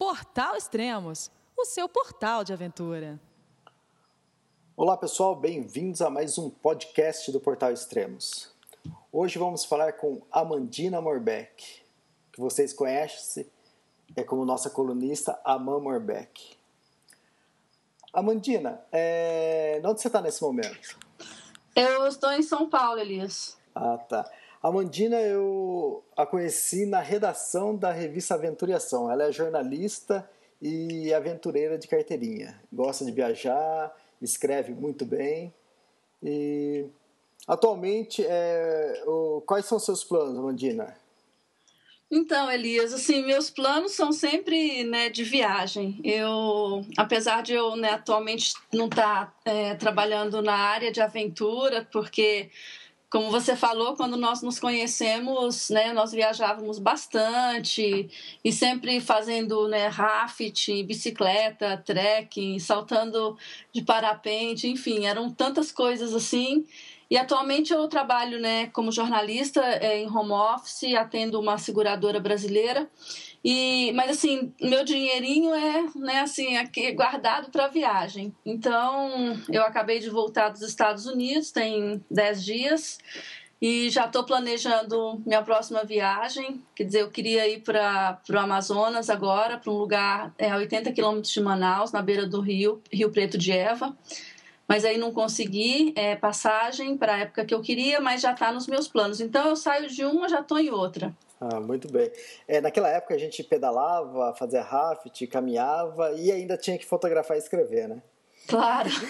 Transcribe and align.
Portal 0.00 0.56
Extremos, 0.56 1.30
o 1.54 1.66
seu 1.66 1.86
portal 1.86 2.42
de 2.42 2.54
aventura. 2.54 3.20
Olá 4.74 4.96
pessoal, 4.96 5.36
bem-vindos 5.36 6.00
a 6.00 6.08
mais 6.08 6.38
um 6.38 6.48
podcast 6.48 7.30
do 7.30 7.38
Portal 7.38 7.70
Extremos. 7.70 8.50
Hoje 9.12 9.38
vamos 9.38 9.66
falar 9.66 9.92
com 9.92 10.22
Amandina 10.32 11.02
Morbeck, 11.02 11.82
que 12.32 12.40
vocês 12.40 12.72
conhecem 12.72 13.46
é 14.16 14.24
como 14.24 14.42
nossa 14.46 14.70
colunista 14.70 15.38
Aman 15.44 15.80
Morbeck. 15.80 16.56
Amandina, 18.10 18.82
é... 18.90 19.82
onde 19.84 20.00
você 20.00 20.06
está 20.06 20.22
nesse 20.22 20.40
momento? 20.40 20.98
Eu 21.76 22.06
estou 22.06 22.32
em 22.32 22.42
São 22.42 22.70
Paulo, 22.70 22.98
Elias. 22.98 23.58
Ah, 23.74 23.98
tá. 23.98 24.24
A 24.62 24.70
Mandina 24.70 25.18
eu 25.20 26.04
a 26.14 26.26
conheci 26.26 26.84
na 26.84 27.00
redação 27.00 27.74
da 27.74 27.90
revista 27.90 28.34
Aventuriação. 28.34 29.10
Ela 29.10 29.24
é 29.24 29.32
jornalista 29.32 30.28
e 30.60 31.12
aventureira 31.14 31.78
de 31.78 31.88
carteirinha. 31.88 32.60
Gosta 32.70 33.04
de 33.04 33.10
viajar, 33.10 33.94
escreve 34.20 34.74
muito 34.74 35.06
bem. 35.06 35.54
E 36.22 36.84
atualmente, 37.48 38.22
é, 38.22 39.02
o, 39.06 39.42
quais 39.46 39.64
são 39.64 39.78
os 39.78 39.84
seus 39.84 40.04
planos, 40.04 40.38
Mandina? 40.38 40.94
Então, 42.10 42.50
Elias, 42.50 42.92
assim, 42.92 43.24
meus 43.24 43.48
planos 43.48 43.92
são 43.92 44.12
sempre 44.12 44.84
né, 44.84 45.08
de 45.08 45.22
viagem. 45.22 46.00
Eu, 46.04 46.84
apesar 46.98 47.42
de 47.42 47.54
eu 47.54 47.76
né, 47.76 47.92
atualmente 47.92 48.52
não 48.72 48.86
estar 48.86 49.26
tá, 49.26 49.50
é, 49.50 49.74
trabalhando 49.76 50.42
na 50.42 50.54
área 50.54 50.90
de 50.90 51.00
aventura, 51.00 51.88
porque 51.90 52.50
como 53.10 53.28
você 53.28 53.56
falou, 53.56 53.96
quando 53.96 54.16
nós 54.16 54.40
nos 54.40 54.60
conhecemos, 54.60 55.68
né, 55.68 55.92
nós 55.92 56.12
viajávamos 56.12 56.78
bastante 56.78 58.08
e 58.44 58.52
sempre 58.52 59.00
fazendo 59.00 59.66
né, 59.66 59.88
raft, 59.88 60.68
bicicleta, 60.84 61.76
trekking, 61.84 62.60
saltando 62.60 63.36
de 63.72 63.82
parapente, 63.82 64.68
enfim, 64.68 65.06
eram 65.06 65.28
tantas 65.28 65.72
coisas 65.72 66.14
assim. 66.14 66.64
E 67.10 67.16
atualmente 67.16 67.72
eu 67.72 67.88
trabalho 67.88 68.38
né, 68.38 68.68
como 68.68 68.92
jornalista 68.92 69.60
é, 69.60 69.98
em 69.98 70.08
home 70.08 70.30
office, 70.30 70.94
atendo 70.94 71.40
uma 71.40 71.58
seguradora 71.58 72.20
brasileira. 72.20 72.88
E, 73.42 73.90
mas 73.92 74.10
assim, 74.10 74.52
meu 74.60 74.84
dinheirinho 74.84 75.54
é 75.54 75.86
né, 75.96 76.20
assim, 76.20 76.56
aqui, 76.56 76.92
guardado 76.92 77.50
para 77.50 77.68
viagem. 77.68 78.34
Então, 78.44 79.36
eu 79.48 79.62
acabei 79.62 79.98
de 79.98 80.10
voltar 80.10 80.50
dos 80.50 80.60
Estados 80.60 81.06
Unidos, 81.06 81.50
tem 81.50 82.04
10 82.10 82.44
dias, 82.44 82.98
e 83.60 83.88
já 83.88 84.04
estou 84.04 84.24
planejando 84.24 85.22
minha 85.24 85.42
próxima 85.42 85.84
viagem. 85.84 86.62
Quer 86.74 86.84
dizer, 86.84 87.00
eu 87.00 87.10
queria 87.10 87.48
ir 87.48 87.60
para 87.60 88.20
o 88.28 88.38
Amazonas 88.38 89.08
agora, 89.08 89.56
para 89.56 89.72
um 89.72 89.76
lugar 89.76 90.34
é, 90.38 90.50
a 90.50 90.56
80 90.56 90.92
quilômetros 90.92 91.32
de 91.32 91.40
Manaus, 91.40 91.92
na 91.92 92.02
beira 92.02 92.26
do 92.26 92.40
rio, 92.40 92.82
Rio 92.92 93.10
Preto 93.10 93.38
de 93.38 93.52
Eva. 93.52 93.96
Mas 94.68 94.84
aí 94.84 94.98
não 94.98 95.12
consegui 95.12 95.92
é, 95.96 96.14
passagem 96.14 96.96
para 96.96 97.14
a 97.14 97.18
época 97.18 97.44
que 97.44 97.52
eu 97.52 97.60
queria, 97.60 98.00
mas 98.00 98.20
já 98.20 98.32
está 98.32 98.52
nos 98.52 98.66
meus 98.66 98.86
planos. 98.86 99.20
Então 99.20 99.48
eu 99.48 99.56
saio 99.56 99.88
de 99.88 100.04
uma, 100.04 100.28
já 100.28 100.40
estou 100.40 100.58
em 100.58 100.70
outra. 100.70 101.14
Ah, 101.40 101.58
muito 101.58 101.90
bem. 101.90 102.12
É, 102.46 102.60
naquela 102.60 102.90
época 102.90 103.14
a 103.14 103.18
gente 103.18 103.42
pedalava, 103.42 104.34
fazia 104.34 104.60
raft, 104.60 105.26
caminhava 105.26 106.12
e 106.12 106.30
ainda 106.30 106.56
tinha 106.56 106.76
que 106.76 106.84
fotografar 106.84 107.36
e 107.36 107.40
escrever, 107.40 107.88
né? 107.88 108.02
Claro. 108.46 108.90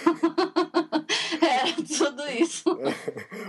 Era 1.43 1.75
tudo 1.75 2.29
isso. 2.29 2.65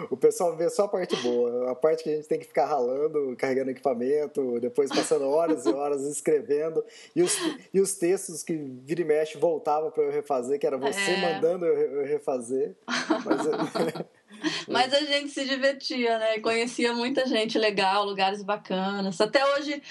o 0.10 0.18
pessoal 0.18 0.56
vê 0.56 0.70
só 0.70 0.86
a 0.86 0.88
parte 0.88 1.16
boa, 1.18 1.72
a 1.72 1.76
parte 1.76 2.04
que 2.04 2.10
a 2.10 2.16
gente 2.16 2.28
tem 2.28 2.40
que 2.40 2.46
ficar 2.46 2.66
ralando, 2.66 3.36
carregando 3.38 3.70
equipamento, 3.70 4.60
depois 4.60 4.90
passando 4.90 5.26
horas 5.26 5.66
e 5.66 5.70
horas 5.70 6.02
escrevendo, 6.04 6.84
e 7.16 7.22
os, 7.22 7.38
e 7.74 7.80
os 7.80 7.94
textos 7.96 8.42
que 8.42 8.56
vira 8.56 9.02
e 9.02 9.06
mexe 9.06 9.38
voltavam 9.38 9.92
para 9.92 10.04
eu 10.04 10.12
refazer, 10.12 10.60
que 10.60 10.66
era 10.66 10.78
você 10.78 11.12
é. 11.12 11.34
mandando 11.34 11.66
eu 11.66 12.06
refazer. 12.06 12.76
Mas, 12.88 14.06
Mas 14.68 14.94
a 14.94 15.00
gente 15.00 15.30
se 15.30 15.46
divertia, 15.46 16.18
né? 16.18 16.40
Conhecia 16.40 16.94
muita 16.94 17.26
gente 17.26 17.58
legal, 17.58 18.06
lugares 18.06 18.44
bacanas. 18.44 19.20
Até 19.20 19.46
hoje 19.56 19.82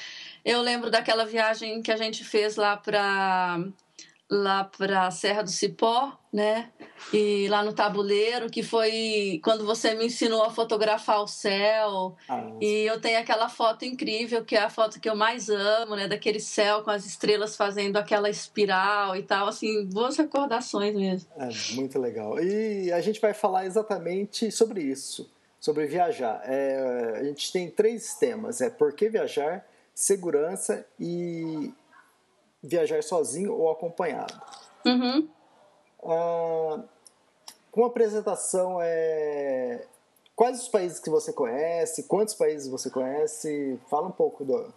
eu 0.44 0.60
lembro 0.62 0.90
daquela 0.90 1.24
viagem 1.24 1.82
que 1.82 1.92
a 1.92 1.96
gente 1.96 2.24
fez 2.24 2.56
lá 2.56 2.76
para 2.76 3.62
lá 4.30 4.62
para 4.62 5.08
a 5.08 5.10
Serra 5.10 5.42
do 5.42 5.50
Cipó, 5.50 6.16
né? 6.32 6.70
E 7.12 7.48
lá 7.48 7.64
no 7.64 7.72
tabuleiro, 7.72 8.48
que 8.48 8.62
foi 8.62 9.40
quando 9.42 9.66
você 9.66 9.94
me 9.94 10.06
ensinou 10.06 10.44
a 10.44 10.50
fotografar 10.50 11.20
o 11.20 11.26
céu. 11.26 12.14
Ah, 12.28 12.52
e 12.60 12.86
eu 12.86 13.00
tenho 13.00 13.18
aquela 13.18 13.48
foto 13.48 13.84
incrível, 13.84 14.44
que 14.44 14.54
é 14.54 14.60
a 14.60 14.70
foto 14.70 15.00
que 15.00 15.10
eu 15.10 15.16
mais 15.16 15.48
amo, 15.48 15.96
né? 15.96 16.06
Daquele 16.06 16.38
céu 16.38 16.82
com 16.82 16.90
as 16.90 17.04
estrelas 17.04 17.56
fazendo 17.56 17.96
aquela 17.96 18.30
espiral 18.30 19.16
e 19.16 19.22
tal. 19.24 19.48
Assim, 19.48 19.84
boas 19.86 20.16
recordações 20.16 20.94
mesmo. 20.94 21.28
É, 21.36 21.48
muito 21.74 21.98
legal. 21.98 22.38
E 22.38 22.92
a 22.92 23.00
gente 23.00 23.20
vai 23.20 23.34
falar 23.34 23.66
exatamente 23.66 24.52
sobre 24.52 24.80
isso, 24.80 25.28
sobre 25.58 25.86
viajar. 25.86 26.40
É, 26.44 27.16
a 27.16 27.24
gente 27.24 27.50
tem 27.50 27.68
três 27.68 28.14
temas: 28.14 28.60
é 28.60 28.70
por 28.70 28.92
que 28.92 29.08
viajar, 29.08 29.66
segurança 29.92 30.86
e 31.00 31.72
viajar 32.62 33.02
sozinho 33.02 33.54
ou 33.54 33.70
acompanhado. 33.70 34.40
Uhum. 34.84 35.28
Ah, 36.04 36.82
com 37.70 37.84
a 37.84 37.86
apresentação, 37.86 38.78
é... 38.80 39.86
quais 40.34 40.62
os 40.62 40.68
países 40.68 40.98
que 40.98 41.10
você 41.10 41.32
conhece? 41.32 42.04
Quantos 42.04 42.34
países 42.34 42.68
você 42.68 42.90
conhece? 42.90 43.78
Fala 43.88 44.08
um 44.08 44.12
pouco 44.12 44.44
do, 44.44 44.72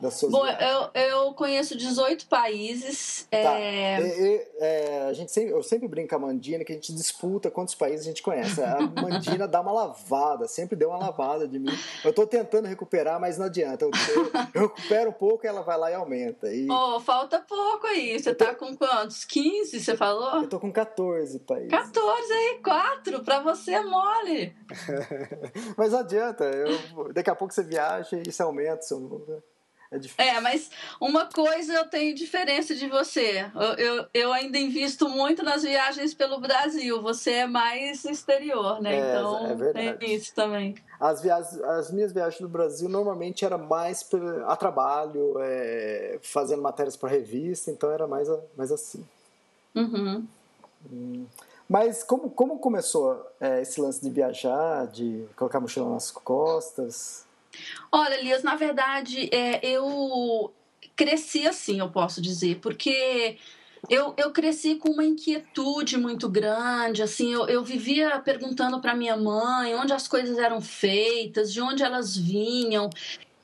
das 0.00 0.14
suas 0.14 0.32
Bom, 0.32 0.46
eu, 0.46 0.90
eu 0.94 1.34
conheço 1.34 1.76
18 1.76 2.26
países. 2.26 3.26
Tá. 3.30 3.36
É... 3.36 4.00
E, 4.00 4.48
é, 4.58 5.06
a 5.08 5.12
gente 5.12 5.30
sempre, 5.30 5.52
eu 5.52 5.62
sempre 5.62 5.86
brinco 5.86 6.08
com 6.08 6.16
a 6.16 6.18
Mandina 6.18 6.64
que 6.64 6.72
a 6.72 6.74
gente 6.74 6.94
disputa 6.94 7.50
quantos 7.50 7.74
países 7.74 8.06
a 8.06 8.08
gente 8.08 8.22
conhece. 8.22 8.62
A 8.62 8.80
Mandina 9.00 9.46
dá 9.46 9.60
uma 9.60 9.72
lavada, 9.72 10.48
sempre 10.48 10.74
deu 10.74 10.88
uma 10.88 10.98
lavada 10.98 11.46
de 11.46 11.58
mim. 11.58 11.70
Eu 12.02 12.10
estou 12.10 12.26
tentando 12.26 12.66
recuperar, 12.66 13.20
mas 13.20 13.36
não 13.36 13.46
adianta. 13.46 13.84
Eu, 13.84 13.90
eu, 14.14 14.30
eu, 14.54 14.60
recupero 14.68 15.10
um 15.10 15.14
pouco 15.14 15.44
e 15.44 15.48
ela 15.48 15.60
vai 15.60 15.76
lá 15.76 15.90
e 15.90 15.94
aumenta. 15.94 16.52
E... 16.52 16.66
Oh, 16.70 16.98
falta 17.00 17.38
pouco 17.40 17.86
aí. 17.86 18.18
Você 18.18 18.30
está 18.30 18.54
com 18.54 18.74
quantos? 18.76 19.24
15, 19.24 19.80
você 19.80 19.96
falou? 19.96 20.36
Eu 20.36 20.44
estou 20.44 20.58
com 20.58 20.72
14 20.72 21.40
países. 21.40 21.70
14 21.70 22.32
aí, 22.32 22.60
4. 22.64 23.22
Para 23.22 23.40
você 23.40 23.72
é 23.72 23.82
mole. 23.82 24.56
mas 25.76 25.92
não 25.92 25.98
adianta. 25.98 26.44
Eu, 26.44 27.12
daqui 27.12 27.28
a 27.28 27.34
pouco 27.34 27.52
você 27.52 27.62
viaja 27.62 28.16
e 28.16 28.28
isso 28.28 28.42
aumenta. 28.42 28.82
Seu... 28.82 29.42
É, 29.90 29.98
difícil. 29.98 30.24
é, 30.24 30.40
mas 30.40 30.70
uma 31.00 31.26
coisa 31.26 31.72
eu 31.72 31.88
tenho 31.88 32.14
diferença 32.14 32.74
de 32.76 32.88
você. 32.88 33.50
Eu, 33.54 33.72
eu, 33.74 34.06
eu, 34.14 34.32
ainda 34.32 34.56
invisto 34.56 35.08
muito 35.08 35.42
nas 35.42 35.62
viagens 35.62 36.14
pelo 36.14 36.38
Brasil. 36.38 37.02
Você 37.02 37.32
é 37.32 37.46
mais 37.46 38.04
exterior, 38.04 38.80
né? 38.80 38.94
É, 38.94 39.10
então 39.10 39.46
é 39.46 39.54
verdade. 39.54 39.98
tem 39.98 40.14
isso 40.14 40.32
também. 40.32 40.76
As, 41.00 41.20
viagens, 41.20 41.60
as 41.62 41.90
minhas 41.90 42.12
viagens 42.12 42.40
no 42.40 42.48
Brasil 42.48 42.88
normalmente 42.88 43.44
era 43.44 43.58
mais 43.58 44.08
a 44.46 44.54
trabalho, 44.54 45.34
é, 45.40 46.20
fazendo 46.22 46.62
matérias 46.62 46.96
para 46.96 47.08
revista, 47.08 47.70
então 47.70 47.90
era 47.90 48.06
mais, 48.06 48.28
mais 48.56 48.70
assim. 48.70 49.04
Uhum. 49.74 50.24
Hum. 50.90 51.26
Mas 51.68 52.02
como, 52.02 52.30
como 52.30 52.58
começou 52.58 53.24
é, 53.40 53.62
esse 53.62 53.80
lance 53.80 54.00
de 54.02 54.10
viajar, 54.10 54.86
de 54.86 55.24
colocar 55.36 55.58
a 55.58 55.60
mochila 55.60 55.88
nas 55.88 56.10
costas? 56.10 57.24
Olha, 57.90 58.14
Elias, 58.14 58.42
na 58.42 58.54
verdade, 58.54 59.28
é, 59.32 59.66
eu 59.66 60.52
cresci 60.94 61.46
assim, 61.46 61.80
eu 61.80 61.90
posso 61.90 62.20
dizer, 62.20 62.58
porque 62.60 63.38
eu, 63.88 64.14
eu 64.16 64.30
cresci 64.30 64.76
com 64.76 64.90
uma 64.90 65.04
inquietude 65.04 65.96
muito 65.96 66.28
grande, 66.28 67.02
assim, 67.02 67.32
eu, 67.32 67.48
eu 67.48 67.64
vivia 67.64 68.20
perguntando 68.20 68.80
para 68.80 68.94
minha 68.94 69.16
mãe 69.16 69.74
onde 69.74 69.92
as 69.92 70.06
coisas 70.06 70.38
eram 70.38 70.60
feitas, 70.60 71.52
de 71.52 71.60
onde 71.60 71.82
elas 71.82 72.16
vinham. 72.16 72.90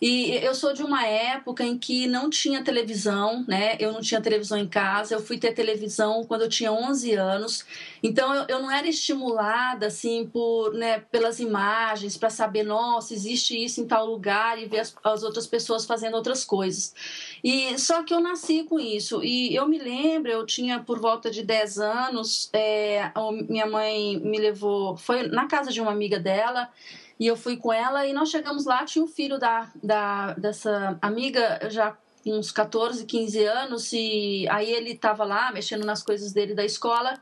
E 0.01 0.33
eu 0.45 0.55
sou 0.55 0.75
de 0.75 0.83
uma 0.83 1.07
época 1.07 1.65
em 1.65 1.79
que 1.79 2.07
não 2.07 2.29
tinha 2.29 2.63
televisão, 2.63 3.45
né? 3.49 3.77
Eu 3.81 3.93
não 3.93 4.01
tinha 4.03 4.21
televisão 4.21 4.59
em 4.59 4.69
casa. 4.69 5.15
Eu 5.15 5.23
fui 5.23 5.39
ter 5.39 5.53
televisão 5.53 6.23
quando 6.25 6.43
eu 6.43 6.49
tinha 6.49 6.71
11 6.71 7.15
anos. 7.15 7.65
Então 8.03 8.35
eu, 8.35 8.45
eu 8.49 8.63
não 8.63 8.71
era 8.71 8.87
estimulada 8.87 9.87
assim 9.87 10.27
por, 10.27 10.75
né, 10.75 11.01
pelas 11.11 11.41
imagens 11.41 12.17
para 12.17 12.29
saber, 12.29 12.63
nossa, 12.63 13.15
existe 13.15 13.57
isso 13.63 13.81
em 13.81 13.87
tal 13.87 14.07
lugar 14.07 14.61
e 14.61 14.67
ver 14.67 14.81
as, 14.81 14.95
as, 15.03 15.23
outras 15.23 15.47
pessoas 15.47 15.87
fazendo 15.87 16.15
outras 16.15 16.45
coisas. 16.45 16.95
E 17.43 17.79
só 17.79 18.03
que 18.03 18.13
eu 18.13 18.21
nasci 18.21 18.65
com 18.65 18.79
isso. 18.79 19.25
E 19.25 19.55
eu 19.55 19.67
me 19.67 19.79
lembro, 19.79 20.31
eu 20.31 20.45
tinha 20.45 20.79
por 20.79 21.01
volta 21.01 21.31
de 21.31 21.43
10 21.43 21.79
anos, 21.79 22.51
é, 22.53 23.11
minha 23.49 23.67
mãe 23.67 24.21
me 24.21 24.39
levou, 24.39 24.97
foi 24.97 25.27
na 25.29 25.47
casa 25.47 25.73
de 25.73 25.81
uma 25.81 25.93
amiga 25.93 26.21
dela 26.21 26.69
e 27.19 27.27
eu 27.27 27.37
fui 27.37 27.57
com 27.57 27.73
ela 27.73 28.07
e 28.07 28.13
nós 28.13 28.31
chegamos 28.31 28.65
lá, 28.65 28.85
tinha 28.85 29.03
o 29.03 29.07
um 29.07 29.11
filho 29.11 29.39
da, 29.39 29.71
da, 29.83 30.35
dessa 30.35 30.99
amiga 31.01 31.69
já 31.71 31.97
uns 32.27 32.51
14, 32.51 33.07
15 33.07 33.45
anos 33.45 33.93
e 33.93 34.47
aí 34.51 34.71
ele 34.71 34.93
estava 34.93 35.25
lá 35.25 35.53
mexendo 35.53 35.85
nas 35.85 36.03
coisas 36.03 36.33
dele 36.33 36.55
da 36.55 36.65
escola 36.65 37.15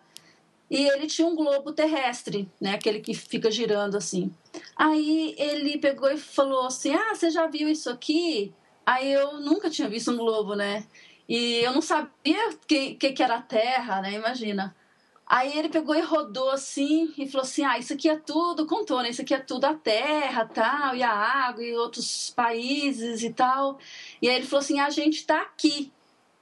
e 0.70 0.88
ele 0.88 1.06
tinha 1.06 1.29
um 1.29 1.37
globo 1.37 1.73
terrestre, 1.73 2.49
né, 2.61 2.75
aquele 2.75 3.00
que 3.00 3.14
fica 3.14 3.50
girando 3.50 3.96
assim. 3.96 4.32
Aí 4.75 5.35
ele 5.38 5.79
pegou 5.79 6.11
e 6.11 6.17
falou 6.17 6.67
assim: 6.67 6.94
"Ah, 6.94 7.14
você 7.14 7.31
já 7.31 7.46
viu 7.46 7.69
isso 7.69 7.91
aqui?" 7.91 8.52
Aí 8.87 9.12
eu 9.12 9.41
nunca 9.41 9.70
tinha 9.70 9.88
visto 9.88 10.11
um 10.11 10.17
globo, 10.17 10.55
né? 10.55 10.85
E 11.29 11.56
eu 11.64 11.73
não 11.73 11.81
sabia 11.81 12.50
o 12.50 12.58
que, 12.67 12.94
que, 12.94 13.12
que 13.12 13.23
era 13.23 13.37
a 13.37 13.43
terra, 13.43 14.02
né? 14.02 14.12
Imagina. 14.12 14.75
Aí 15.34 15.58
ele 15.58 15.69
pegou 15.69 15.96
e 15.96 16.00
rodou 16.00 16.48
assim 16.50 17.12
e 17.19 17.28
falou 17.28 17.42
assim: 17.42 17.64
Ah, 17.64 17.76
isso 17.76 17.92
aqui 17.92 18.08
é 18.08 18.16
tudo, 18.16 18.69
contou, 18.69 19.02
né? 19.02 19.10
Isso 19.10 19.20
aqui 19.20 19.34
é 19.34 19.40
tudo 19.40 19.64
a 19.64 19.75
terra, 19.75 20.46
tal, 20.46 20.94
e 20.94 21.02
a 21.02 21.10
água, 21.10 21.60
e 21.60 21.75
outros 21.75 22.31
países 22.31 23.20
e 23.25 23.32
tal. 23.32 23.76
E 24.22 24.28
aí 24.28 24.36
ele 24.36 24.46
falou 24.46 24.60
assim: 24.60 24.78
A 24.78 24.90
gente 24.90 25.16
está 25.16 25.42
aqui. 25.42 25.90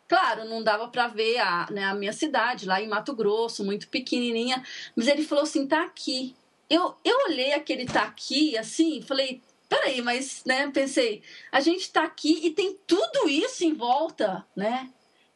Claro, 0.07 0.45
não 0.45 0.63
dava 0.63 0.89
para 0.89 1.09
ver 1.09 1.39
a, 1.39 1.69
né, 1.71 1.85
a 1.85 1.95
minha 1.95 2.13
cidade, 2.13 2.67
lá 2.67 2.83
em 2.83 2.89
Mato 2.89 3.17
Grosso, 3.17 3.65
muito 3.65 3.89
pequenininha, 3.89 4.63
mas 4.95 5.09
ele 5.09 5.25
falou 5.25 5.45
assim: 5.45 5.67
Tá 5.67 5.85
aqui. 5.85 6.37
Eu, 6.69 6.95
eu 7.03 7.17
olhei 7.31 7.55
aquele 7.55 7.87
tá 7.87 8.03
aqui, 8.03 8.59
assim, 8.59 9.01
falei: 9.01 9.41
Peraí, 9.71 10.03
mas, 10.03 10.45
né, 10.45 10.71
pensei, 10.71 11.23
a 11.51 11.61
gente 11.61 11.81
está 11.81 12.05
aqui 12.05 12.47
e 12.47 12.51
tem 12.51 12.79
tudo 12.87 13.27
isso 13.27 13.65
em 13.65 13.73
volta, 13.73 14.47
né? 14.55 14.91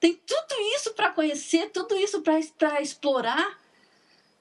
Tem 0.06 0.14
tudo 0.24 0.60
isso 0.76 0.94
para 0.94 1.10
conhecer, 1.10 1.72
tudo 1.72 1.96
isso 1.96 2.22
para 2.22 2.80
explorar. 2.80 3.58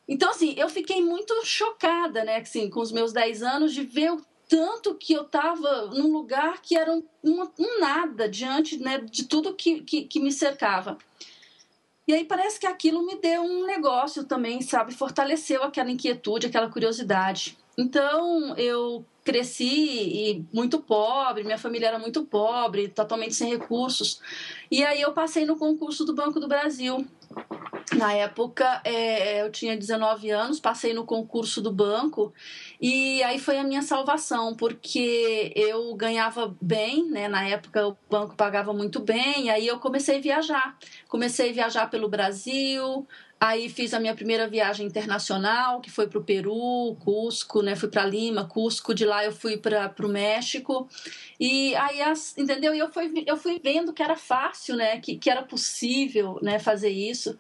Então, 0.08 0.30
assim, 0.30 0.54
eu 0.56 0.70
fiquei 0.70 1.02
muito 1.02 1.34
chocada, 1.44 2.24
né, 2.24 2.38
assim, 2.38 2.70
com 2.70 2.82
os 2.82 2.92
meus 2.92 3.12
10 3.12 3.42
anos, 3.42 3.74
de 3.74 3.84
ver 3.84 4.12
o 4.12 4.24
tanto 4.48 4.94
que 4.94 5.14
eu 5.14 5.24
estava 5.24 5.88
num 5.88 6.14
lugar 6.14 6.62
que 6.62 6.78
era 6.78 6.94
um, 6.94 7.04
um, 7.24 7.80
nada 7.80 8.30
diante 8.30 8.78
né, 8.78 9.00
de 9.00 9.24
tudo 9.24 9.56
que, 9.56 9.82
que, 9.82 10.04
que 10.04 10.20
me 10.20 10.32
cercava. 10.32 11.00
E 12.08 12.14
aí 12.14 12.24
parece 12.24 12.60
que 12.60 12.68
aquilo 12.68 13.06
me 13.06 13.16
deu 13.16 13.42
um 13.42 13.66
negócio 13.66 14.24
também, 14.24 14.62
sabe? 14.62 14.94
Fortaleceu 14.94 15.64
aquela 15.64 15.90
inquietude, 15.90 16.48
aquela 16.48 16.70
curiosidade. 16.70 17.58
Então 17.78 18.56
eu 18.58 19.04
cresci 19.24 19.66
e 19.66 20.46
muito 20.54 20.80
pobre, 20.80 21.44
minha 21.44 21.58
família 21.58 21.88
era 21.88 22.00
muito 22.00 22.24
pobre, 22.24 22.88
totalmente 22.88 23.34
sem 23.34 23.50
recursos. 23.50 24.22
E 24.70 24.84
aí 24.84 25.02
eu 25.02 25.14
passei 25.14 25.46
no 25.46 25.58
concurso 25.58 26.06
do 26.06 26.14
Banco 26.14 26.40
do 26.40 26.48
Brasil. 26.48 27.06
Na 27.94 28.14
época 28.14 28.82
é, 28.84 29.42
eu 29.42 29.52
tinha 29.52 29.78
19 29.78 30.32
anos, 30.32 30.60
passei 30.60 30.94
no 30.94 31.06
concurso 31.06 31.62
do 31.62 31.72
banco 31.72 32.34
e 32.82 33.22
aí 33.24 33.38
foi 33.38 33.60
a 33.60 33.64
minha 33.64 33.82
salvação, 33.82 34.56
porque 34.56 35.54
eu 35.56 35.94
ganhava 35.96 36.56
bem, 36.60 37.10
né? 37.10 37.28
Na 37.28 37.48
época 37.48 37.88
o 37.88 37.98
banco 38.10 38.36
pagava 38.36 38.74
muito 38.74 39.00
bem, 39.00 39.50
aí 39.50 39.68
eu 39.68 39.80
comecei 39.80 40.18
a 40.18 40.22
viajar. 40.22 40.78
Comecei 41.08 41.52
a 41.52 41.54
viajar 41.54 41.90
pelo 41.90 42.10
Brasil, 42.10 43.08
Aí 43.48 43.70
fiz 43.70 43.94
a 43.94 44.00
minha 44.00 44.16
primeira 44.16 44.48
viagem 44.48 44.88
internacional, 44.88 45.80
que 45.80 45.92
foi 45.92 46.08
para 46.08 46.18
o 46.18 46.24
Peru, 46.24 46.98
Cusco, 47.00 47.62
né? 47.62 47.76
Fui 47.76 47.88
para 47.88 48.04
Lima, 48.04 48.48
Cusco. 48.48 48.92
De 48.92 49.06
lá 49.06 49.24
eu 49.24 49.32
fui 49.32 49.56
para 49.56 49.94
o 50.00 50.08
México. 50.08 50.90
E 51.40 51.76
aí, 51.76 52.02
as, 52.02 52.36
entendeu? 52.36 52.74
E 52.74 52.80
eu 52.80 52.92
fui, 52.92 53.24
eu 53.28 53.38
fui 53.38 53.60
vendo 53.64 53.94
que 53.94 54.02
era 54.02 54.16
fácil, 54.16 54.76
né? 54.76 55.00
Que, 55.00 55.16
que 55.16 55.30
era 55.30 55.44
possível, 55.44 56.40
né? 56.42 56.58
Fazer 56.58 56.90
isso. 56.90 57.38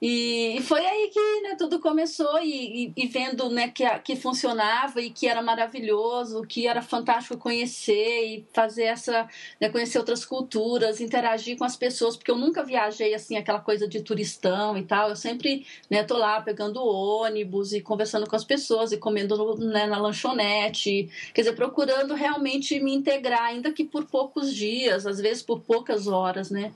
E, 0.00 0.60
foi 0.62 0.84
aí 0.84 1.08
que 1.10 1.40
né, 1.40 1.56
tudo 1.56 1.80
começou 1.80 2.38
e, 2.42 2.86
e, 2.86 2.92
e, 2.94 3.06
vendo 3.06 3.48
né, 3.48 3.68
que, 3.68 3.88
que 4.00 4.14
funcionava 4.14 5.00
e 5.00 5.08
que 5.08 5.26
era 5.26 5.40
maravilhoso, 5.40 6.42
que 6.42 6.66
era 6.66 6.82
fantástico 6.82 7.38
conhecer 7.38 8.26
e 8.26 8.46
fazer 8.52 8.84
essa, 8.84 9.26
né, 9.58 9.70
conhecer 9.70 9.98
outras 9.98 10.22
culturas, 10.22 11.00
interagir 11.00 11.56
com 11.56 11.64
as 11.64 11.76
pessoas, 11.76 12.14
porque 12.14 12.30
eu 12.30 12.36
nunca 12.36 12.62
viajei 12.62 13.14
assim, 13.14 13.36
aquela 13.36 13.60
coisa 13.60 13.88
de 13.88 14.02
turistão 14.02 14.76
e 14.76 14.82
tal, 14.82 15.08
eu 15.08 15.16
sempre 15.16 15.66
né, 15.88 16.04
tô 16.04 16.18
lá 16.18 16.42
pegando 16.42 16.84
ônibus 16.84 17.72
e 17.72 17.80
conversando 17.80 18.28
com 18.28 18.36
as 18.36 18.44
pessoas 18.44 18.92
e 18.92 18.98
comendo 18.98 19.56
né, 19.56 19.86
na 19.86 19.96
lanchonete, 19.96 21.08
quer 21.32 21.40
dizer, 21.40 21.54
procurando 21.54 22.12
realmente 22.12 22.78
me 22.80 22.94
integrar, 22.94 23.44
ainda 23.44 23.72
que 23.72 23.84
por 23.84 24.04
poucos 24.04 24.54
dias, 24.54 25.06
às 25.06 25.18
vezes 25.18 25.42
por 25.42 25.60
poucas 25.60 26.06
horas, 26.06 26.50
né? 26.50 26.72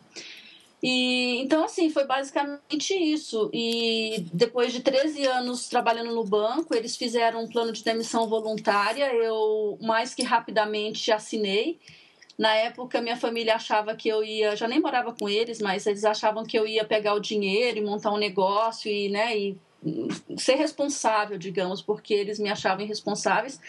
E 0.82 1.38
então 1.42 1.64
assim, 1.64 1.90
foi 1.90 2.06
basicamente 2.06 2.94
isso. 2.94 3.50
E 3.52 4.24
depois 4.32 4.72
de 4.72 4.80
13 4.80 5.26
anos 5.26 5.68
trabalhando 5.68 6.14
no 6.14 6.24
banco, 6.24 6.74
eles 6.74 6.96
fizeram 6.96 7.44
um 7.44 7.48
plano 7.48 7.72
de 7.72 7.84
demissão 7.84 8.28
voluntária. 8.28 9.12
Eu 9.14 9.78
mais 9.80 10.14
que 10.14 10.22
rapidamente 10.22 11.12
assinei. 11.12 11.78
Na 12.38 12.54
época, 12.54 13.02
minha 13.02 13.18
família 13.18 13.56
achava 13.56 13.94
que 13.94 14.08
eu 14.08 14.24
ia, 14.24 14.56
já 14.56 14.66
nem 14.66 14.80
morava 14.80 15.12
com 15.12 15.28
eles, 15.28 15.60
mas 15.60 15.86
eles 15.86 16.06
achavam 16.06 16.42
que 16.42 16.58
eu 16.58 16.66
ia 16.66 16.86
pegar 16.86 17.12
o 17.12 17.20
dinheiro 17.20 17.76
e 17.76 17.82
montar 17.82 18.10
um 18.12 18.16
negócio 18.16 18.90
e, 18.90 19.10
né, 19.10 19.36
e 19.36 19.58
ser 20.38 20.54
responsável, 20.54 21.36
digamos, 21.36 21.82
porque 21.82 22.14
eles 22.14 22.38
me 22.38 22.48
achavam 22.48 22.82
irresponsáveis. 22.82 23.60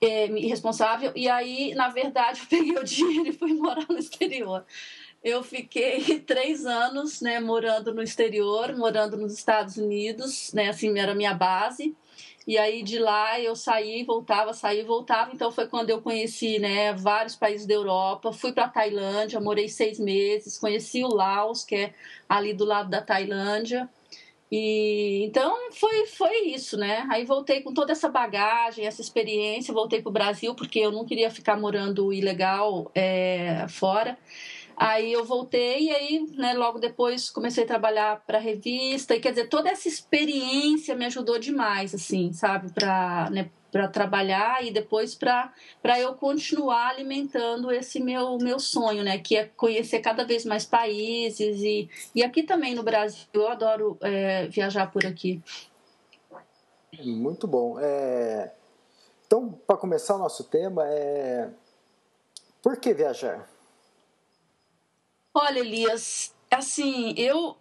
É, 0.00 0.26
irresponsável, 0.26 1.10
e 1.16 1.28
aí, 1.28 1.74
na 1.74 1.88
verdade, 1.88 2.42
eu 2.44 2.46
peguei 2.46 2.78
o 2.78 2.84
dinheiro 2.84 3.28
e 3.30 3.32
fui 3.32 3.54
morar 3.54 3.86
no 3.88 3.98
exterior 3.98 4.64
eu 5.26 5.42
fiquei 5.42 6.20
três 6.24 6.64
anos, 6.64 7.20
né, 7.20 7.40
morando 7.40 7.92
no 7.92 8.00
exterior, 8.00 8.76
morando 8.76 9.16
nos 9.16 9.34
Estados 9.34 9.76
Unidos, 9.76 10.52
né, 10.54 10.68
assim, 10.68 10.96
era 10.96 11.16
minha 11.16 11.34
base. 11.34 11.96
E 12.46 12.56
aí 12.56 12.84
de 12.84 12.96
lá 13.00 13.40
eu 13.40 13.56
saí, 13.56 14.04
voltava, 14.04 14.52
saí, 14.52 14.84
voltava. 14.84 15.32
Então 15.34 15.50
foi 15.50 15.66
quando 15.66 15.90
eu 15.90 16.00
conheci, 16.00 16.60
né, 16.60 16.92
vários 16.92 17.34
países 17.34 17.66
da 17.66 17.74
Europa. 17.74 18.32
Fui 18.32 18.52
para 18.52 18.68
Tailândia, 18.68 19.40
morei 19.40 19.68
seis 19.68 19.98
meses, 19.98 20.56
conheci 20.56 21.02
o 21.02 21.08
Laos, 21.08 21.64
que 21.64 21.74
é 21.74 21.94
ali 22.28 22.54
do 22.54 22.64
lado 22.64 22.88
da 22.88 23.02
Tailândia. 23.02 23.90
E 24.50 25.24
então 25.24 25.72
foi 25.72 26.06
foi 26.06 26.46
isso, 26.46 26.76
né? 26.76 27.04
Aí 27.10 27.24
voltei 27.24 27.62
com 27.62 27.74
toda 27.74 27.90
essa 27.90 28.08
bagagem, 28.08 28.86
essa 28.86 29.00
experiência, 29.00 29.74
voltei 29.74 30.00
para 30.00 30.10
o 30.10 30.12
Brasil 30.12 30.54
porque 30.54 30.78
eu 30.78 30.92
não 30.92 31.04
queria 31.04 31.30
ficar 31.32 31.56
morando 31.58 32.12
ilegal 32.12 32.88
é, 32.94 33.66
fora. 33.68 34.16
Aí 34.76 35.12
eu 35.12 35.24
voltei 35.24 35.84
e 35.84 35.90
aí, 35.90 36.26
né, 36.36 36.52
logo 36.52 36.78
depois 36.78 37.30
comecei 37.30 37.64
a 37.64 37.66
trabalhar 37.66 38.22
para 38.26 38.38
revista 38.38 39.14
e 39.14 39.20
quer 39.20 39.30
dizer, 39.30 39.48
toda 39.48 39.70
essa 39.70 39.88
experiência 39.88 40.94
me 40.94 41.06
ajudou 41.06 41.38
demais, 41.38 41.94
assim, 41.94 42.32
sabe, 42.32 42.70
para 42.72 43.30
né, 43.30 43.50
para 43.76 43.88
trabalhar 43.88 44.64
e 44.64 44.70
depois 44.70 45.14
para 45.14 45.52
eu 45.98 46.14
continuar 46.14 46.88
alimentando 46.88 47.70
esse 47.70 48.00
meu, 48.00 48.38
meu 48.38 48.58
sonho, 48.58 49.02
né? 49.02 49.18
Que 49.18 49.36
é 49.36 49.44
conhecer 49.44 50.00
cada 50.00 50.24
vez 50.24 50.46
mais 50.46 50.64
países 50.64 51.60
e, 51.60 51.90
e 52.14 52.22
aqui 52.22 52.42
também 52.42 52.74
no 52.74 52.82
Brasil. 52.82 53.26
Eu 53.34 53.48
adoro 53.48 53.98
é, 54.00 54.46
viajar 54.46 54.90
por 54.90 55.04
aqui. 55.04 55.42
Muito 57.04 57.46
bom. 57.46 57.78
É... 57.78 58.52
Então, 59.26 59.52
para 59.66 59.76
começar 59.76 60.14
o 60.14 60.18
nosso 60.18 60.44
tema, 60.44 60.86
é... 60.86 61.50
por 62.62 62.78
que 62.78 62.94
viajar? 62.94 63.46
Olha, 65.38 65.58
Elias, 65.58 66.34
assim, 66.50 67.12
eu 67.14 67.58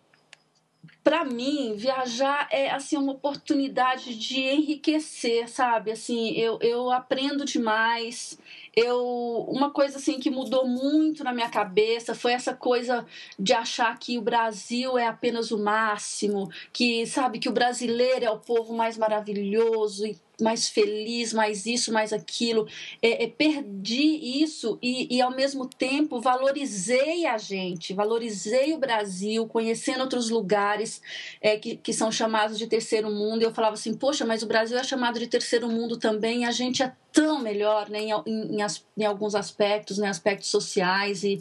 para 1.04 1.26
mim 1.26 1.76
viajar 1.76 2.47
é 2.50 2.71
assim 2.71 2.95
uma 2.95 3.11
oportunidade 3.11 4.16
de 4.16 4.40
enriquecer, 4.40 5.50
sabe? 5.50 5.92
Assim, 5.92 6.31
eu, 6.31 6.57
eu 6.61 6.90
aprendo 6.90 7.44
demais. 7.44 8.40
Eu 8.73 9.45
uma 9.50 9.71
coisa 9.71 9.97
assim 9.97 10.21
que 10.21 10.30
mudou 10.30 10.66
muito 10.66 11.21
na 11.21 11.33
minha 11.33 11.50
cabeça 11.50 12.16
foi 12.16 12.31
essa 12.31 12.54
coisa 12.54 13.06
de 13.38 13.52
achar 13.52 14.00
que 14.00 14.18
o 14.18 14.21
Brasil 14.21 14.97
é 14.97 15.07
apenas 15.07 15.52
o 15.52 15.59
máximo, 15.59 16.50
que 16.71 17.06
sabe 17.06 17.40
que 17.40 17.50
o 17.50 17.54
brasileiro 17.54 18.23
é 18.23 18.31
o 18.31 18.40
povo 18.40 18.73
mais 18.73 18.97
maravilhoso 18.97 20.07
e 20.07 20.18
mais 20.42 20.68
feliz, 20.68 21.33
mais 21.33 21.65
isso, 21.65 21.92
mais 21.92 22.13
aquilo. 22.13 22.68
É, 23.01 23.23
é, 23.23 23.27
perdi 23.27 24.42
isso 24.44 24.77
e, 24.81 25.15
e, 25.15 25.21
ao 25.21 25.31
mesmo 25.31 25.68
tempo, 25.68 26.19
valorizei 26.19 27.25
a 27.25 27.37
gente, 27.37 27.94
valorizei 27.94 28.73
o 28.73 28.77
Brasil, 28.77 29.47
conhecendo 29.47 30.01
outros 30.01 30.30
lugares 30.30 31.01
é, 31.42 31.57
que, 31.57 31.77
que 31.77 31.94
são 31.94 32.11
chamados 32.11 32.57
de 32.57 32.68
terceiro 32.68 33.09
mundo. 33.09 33.42
E 33.42 33.45
eu 33.45 33.54
falava 33.54 33.75
assim: 33.75 33.94
poxa, 33.94 34.25
mas 34.25 34.44
o 34.44 34.47
Brasil 34.47 34.77
é 34.77 34.83
chamado 34.83 35.19
de 35.19 35.27
terceiro 35.27 35.68
mundo 35.69 35.97
também, 35.97 36.42
e 36.42 36.45
a 36.45 36.51
gente 36.51 36.83
é 36.83 36.92
tão 37.11 37.39
melhor 37.39 37.89
né, 37.89 37.99
em, 38.01 38.11
em, 38.25 38.61
em, 38.61 38.68
em 38.97 39.06
alguns 39.06 39.35
aspectos, 39.35 39.97
né, 39.97 40.09
aspectos 40.09 40.49
sociais 40.49 41.23
e, 41.23 41.39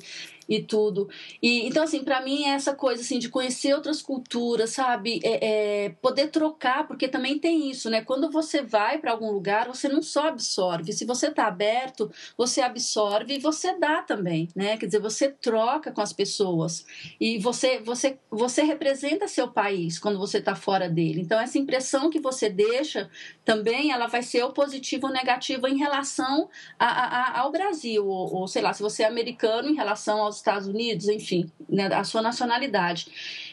e 0.49 0.63
tudo. 0.63 1.09
E 1.43 1.67
então 1.67 1.83
assim, 1.83 2.03
para 2.05 2.21
mim 2.21 2.45
é 2.45 2.51
essa 2.51 2.75
coisa 2.75 3.03
assim 3.03 3.19
de 3.19 3.29
conhecer 3.29 3.75
outras 3.75 4.03
culturas, 4.03 4.71
sabe? 4.71 5.21
É, 5.23 5.85
é, 5.85 5.89
poder 6.01 6.29
trocar, 6.29 6.87
porque 6.87 7.09
também 7.09 7.39
tem 7.39 7.71
isso, 7.71 7.91
né? 7.91 8.03
Quando 8.03 8.31
você 8.31 8.63
vai 8.63 8.99
para 8.99 9.13
algum 9.13 9.31
lugar, 9.31 9.67
você 9.67 9.89
não 9.89 10.03
só 10.03 10.29
absorve. 10.29 10.93
Se 10.93 11.05
você 11.05 11.29
está 11.29 11.47
aberto, 11.47 12.11
você 12.37 12.61
absorve 12.61 13.35
e 13.35 13.39
você 13.39 13.79
dá 13.79 14.03
também, 14.03 14.49
né? 14.55 14.77
Quer 14.77 14.87
dizer, 14.87 15.01
você 15.01 15.29
troca 15.29 15.93
com 15.93 16.01
as 16.01 16.13
pessoas 16.13 16.85
e 17.21 17.39
você 17.39 17.79
você 17.79 18.19
você 18.31 18.63
representa 18.63 19.29
seu 19.29 19.49
país 19.49 19.99
quando 19.99 20.19
você 20.19 20.39
está 20.39 20.55
fora 20.55 20.89
dele. 20.89 21.21
Então 21.21 21.41
essa 21.41 21.59
impressão 21.59 22.11
que 22.11 22.21
você 22.21 22.49
deixa 22.49 23.11
também, 23.45 23.91
ela 23.91 24.07
vai 24.07 24.23
ser 24.23 24.43
ou 24.43 24.53
positiva 24.53 25.07
ou 25.07 25.13
negativa 25.13 25.69
em 25.69 25.77
relação 25.77 26.49
a, 26.79 26.87
a, 26.87 27.41
ao 27.41 27.51
Brasil, 27.51 28.07
ou, 28.07 28.35
ou 28.35 28.49
sei 28.49 28.63
lá, 28.63 28.73
se 28.73 28.83
você 28.83 29.03
é 29.03 29.07
americano 29.07 29.69
em 29.69 29.75
relação 29.75 30.21
aos 30.23 30.34
aos 30.35 30.39
Estados 30.39 30.67
Unidos, 30.67 31.09
enfim, 31.09 31.51
né, 31.69 31.87
a 31.87 32.05
sua 32.05 32.21
nacionalidade. 32.21 33.07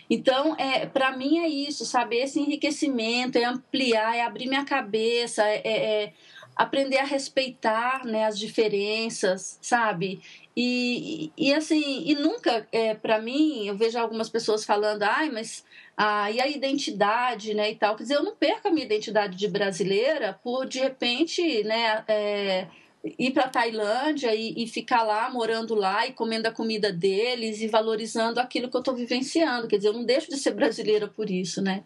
Então, 0.10 0.56
é, 0.58 0.86
para 0.86 1.16
mim 1.16 1.40
é 1.40 1.48
isso, 1.48 1.86
sabe? 1.86 2.18
Esse 2.18 2.40
enriquecimento, 2.40 3.38
é 3.38 3.46
ampliar, 3.46 4.16
é 4.16 4.24
abrir 4.24 4.48
minha 4.48 4.66
cabeça, 4.66 5.44
é, 5.44 5.62
é, 5.64 6.04
é 6.04 6.14
aprender 6.56 6.98
a 6.98 7.06
respeitar 7.06 8.06
né, 8.06 8.26
as 8.26 8.38
diferenças, 8.38 9.58
sabe? 9.62 10.22
E, 10.56 11.32
e, 11.38 11.54
assim, 11.54 12.04
e 12.06 12.14
nunca, 12.16 12.68
é, 12.72 12.94
para 12.94 13.22
mim, 13.22 13.68
eu 13.68 13.78
vejo 13.78 13.98
algumas 13.98 14.30
pessoas 14.30 14.66
falando, 14.66 15.04
ai, 15.04 15.30
mas 15.30 15.64
ah, 15.96 16.30
e 16.30 16.42
a 16.42 16.48
identidade, 16.48 17.54
né, 17.54 17.72
e 17.72 17.76
tal. 17.76 17.96
Quer 17.96 18.04
dizer, 18.04 18.16
eu 18.16 18.24
não 18.24 18.36
perco 18.36 18.68
a 18.68 18.72
minha 18.72 18.86
identidade 18.86 19.38
de 19.38 19.48
brasileira 19.48 20.38
por, 20.44 20.66
de 20.66 20.80
repente, 20.80 21.64
né, 21.64 22.04
é, 22.08 22.68
ir 23.04 23.32
para 23.32 23.50
Tailândia 23.50 24.34
e, 24.36 24.64
e, 24.64 24.68
ficar 24.68 25.04
lá, 25.04 25.30
morando 25.30 25.74
lá 25.74 26.06
e 26.06 26.14
comendo 26.14 26.48
a 26.48 26.52
comida 26.52 26.92
deles 26.92 27.60
e 27.62 27.68
valorizando 27.68 28.40
aquilo 28.40 28.70
que 28.70 28.76
eu 28.76 28.82
estou 28.82 28.96
vivenciando. 28.96 29.68
Quer 29.68 29.78
dizer, 29.78 29.90
eu 29.90 29.94
não 29.94 30.04
deixo 30.04 30.30
de 30.30 30.38
ser 30.38 30.52
brasileira 30.52 31.08
por 31.08 31.30
isso, 31.30 31.62
né? 31.62 31.84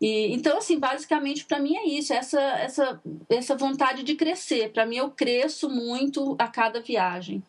E, 0.00 0.32
então, 0.34 0.58
assim, 0.58 0.78
basicamente 0.78 1.46
para 1.46 1.58
mim 1.58 1.74
é 1.76 1.86
isso, 1.86 2.12
essa, 2.12 2.40
essa, 2.40 3.00
essa 3.30 3.56
vontade 3.56 4.02
de 4.02 4.14
crescer. 4.14 4.70
Para 4.72 4.84
mim, 4.84 4.96
eu 4.96 5.10
cresço 5.10 5.70
muito 5.70 6.36
a 6.38 6.48
cada 6.48 6.80
viagem. 6.80 7.42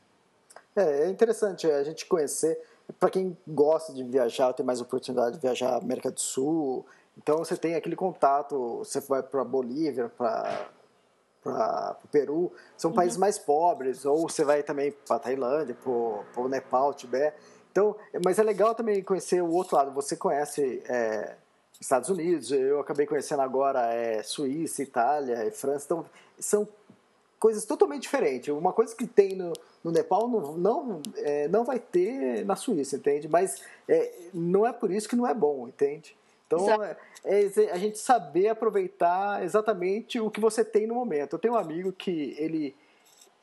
É, 0.75 1.05
é 1.05 1.09
interessante 1.09 1.69
a 1.69 1.83
gente 1.83 2.05
conhecer. 2.05 2.57
Para 2.97 3.09
quem 3.09 3.37
gosta 3.45 3.91
de 3.93 4.01
viajar, 4.03 4.53
tem 4.53 4.65
mais 4.65 4.79
oportunidade 4.79 5.35
de 5.35 5.41
viajar 5.41 5.71
à 5.71 5.77
América 5.77 6.09
do 6.09 6.21
Sul. 6.21 6.85
Então, 7.17 7.39
você 7.39 7.57
tem 7.57 7.75
aquele 7.75 7.97
contato. 7.97 8.77
Você 8.77 9.01
vai 9.01 9.21
para 9.21 9.43
Bolívia, 9.43 10.07
para 10.07 10.69
para 11.53 11.97
o 12.03 12.07
Peru, 12.07 12.51
são 12.75 12.91
uhum. 12.91 12.95
países 12.95 13.17
mais 13.17 13.37
pobres, 13.37 14.05
ou 14.05 14.27
você 14.27 14.43
vai 14.43 14.63
também 14.63 14.91
para 14.91 15.19
Tailândia, 15.19 15.75
para 15.75 16.41
o 16.41 16.49
Nepal, 16.49 16.93
Tibete. 16.93 17.37
Então, 17.71 17.95
mas 18.25 18.39
é 18.39 18.43
legal 18.43 18.73
também 18.73 19.03
conhecer 19.03 19.41
o 19.41 19.51
outro 19.51 19.75
lado. 19.75 19.91
Você 19.91 20.15
conhece 20.15 20.81
é, 20.87 21.35
Estados 21.79 22.09
Unidos, 22.09 22.51
eu 22.51 22.79
acabei 22.79 23.05
conhecendo 23.05 23.41
agora 23.41 23.93
é, 23.93 24.23
Suíça, 24.23 24.81
Itália 24.81 25.45
e 25.45 25.51
França. 25.51 25.85
Então, 25.85 26.05
são 26.39 26.67
coisas 27.39 27.65
totalmente 27.65 28.03
diferentes. 28.03 28.49
Uma 28.49 28.73
coisa 28.73 28.95
que 28.95 29.05
tem 29.05 29.35
no, 29.35 29.53
no 29.83 29.91
Nepal 29.91 30.27
não, 30.27 30.57
não, 30.57 31.01
é, 31.17 31.47
não 31.47 31.63
vai 31.63 31.79
ter 31.79 32.43
na 32.45 32.55
Suíça, 32.55 32.95
entende? 32.95 33.27
Mas 33.27 33.61
é, 33.87 34.11
não 34.33 34.65
é 34.65 34.73
por 34.73 34.91
isso 34.91 35.07
que 35.07 35.15
não 35.15 35.27
é 35.27 35.33
bom, 35.33 35.67
entende? 35.67 36.17
Então, 36.47 36.83
é, 36.83 36.97
é, 37.25 37.71
a 37.71 37.77
gente 37.77 37.99
saber 37.99 38.47
aproveitar 38.47 39.43
exatamente 39.43 40.19
o 40.19 40.31
que 40.31 40.39
você 40.39 40.63
tem 40.63 40.87
no 40.87 40.95
momento. 40.95 41.33
Eu 41.33 41.39
tenho 41.39 41.53
um 41.53 41.57
amigo 41.57 41.91
que 41.91 42.35
ele 42.39 42.75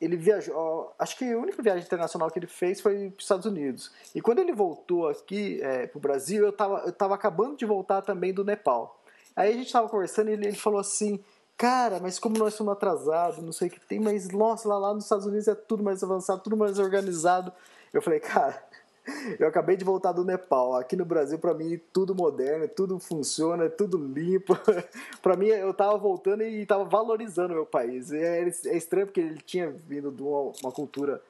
ele 0.01 0.17
viajou, 0.17 0.93
acho 0.99 1.17
que 1.17 1.23
a 1.23 1.37
única 1.37 1.63
viagem 1.63 1.85
internacional 1.85 2.29
que 2.29 2.37
ele 2.37 2.47
fez 2.47 2.81
foi 2.81 3.09
para 3.11 3.17
os 3.17 3.23
Estados 3.23 3.45
Unidos. 3.45 3.91
E 4.13 4.19
quando 4.19 4.39
ele 4.39 4.51
voltou 4.51 5.07
aqui 5.07 5.59
é, 5.63 5.87
para 5.87 5.97
o 5.97 6.01
Brasil, 6.01 6.43
eu 6.43 6.49
estava 6.49 6.79
eu 6.85 6.91
tava 6.91 7.15
acabando 7.15 7.55
de 7.55 7.65
voltar 7.65 8.01
também 8.01 8.33
do 8.33 8.43
Nepal. 8.43 8.99
Aí 9.35 9.49
a 9.49 9.53
gente 9.53 9.67
estava 9.67 9.87
conversando 9.87 10.29
e 10.29 10.33
ele, 10.33 10.47
ele 10.47 10.55
falou 10.55 10.79
assim, 10.79 11.23
cara, 11.57 11.99
mas 12.01 12.19
como 12.19 12.37
nós 12.37 12.53
somos 12.53 12.73
atrasados, 12.73 13.41
não 13.41 13.53
sei 13.53 13.69
o 13.69 13.71
que 13.71 13.79
tem, 13.79 13.99
mas 13.99 14.29
nossa, 14.29 14.67
lá, 14.67 14.77
lá 14.77 14.93
nos 14.93 15.05
Estados 15.05 15.25
Unidos 15.25 15.47
é 15.47 15.55
tudo 15.55 15.83
mais 15.83 16.03
avançado, 16.03 16.41
tudo 16.41 16.57
mais 16.57 16.77
organizado. 16.77 17.51
Eu 17.93 18.01
falei, 18.01 18.19
cara, 18.19 18.61
eu 19.39 19.47
acabei 19.47 19.75
de 19.75 19.85
voltar 19.85 20.11
do 20.11 20.23
Nepal. 20.23 20.75
Aqui 20.75 20.95
no 20.95 21.05
Brasil, 21.05 21.37
para 21.37 21.53
mim, 21.53 21.79
tudo 21.93 22.15
moderno, 22.15 22.67
tudo 22.67 22.99
funciona, 22.99 23.69
tudo 23.69 23.97
limpo. 23.97 24.57
para 25.21 25.35
mim, 25.35 25.47
eu 25.47 25.73
tava 25.73 25.97
voltando 25.97 26.43
e 26.43 26.65
tava 26.65 26.83
valorizando 26.85 27.53
meu 27.53 27.65
país. 27.65 28.11
É, 28.11 28.43
é 28.43 28.77
estranho 28.77 29.07
porque 29.07 29.21
ele 29.21 29.41
tinha 29.45 29.69
vindo 29.69 30.11
de 30.11 30.21
uma, 30.21 30.51
uma 30.63 30.71
cultura 30.71 31.21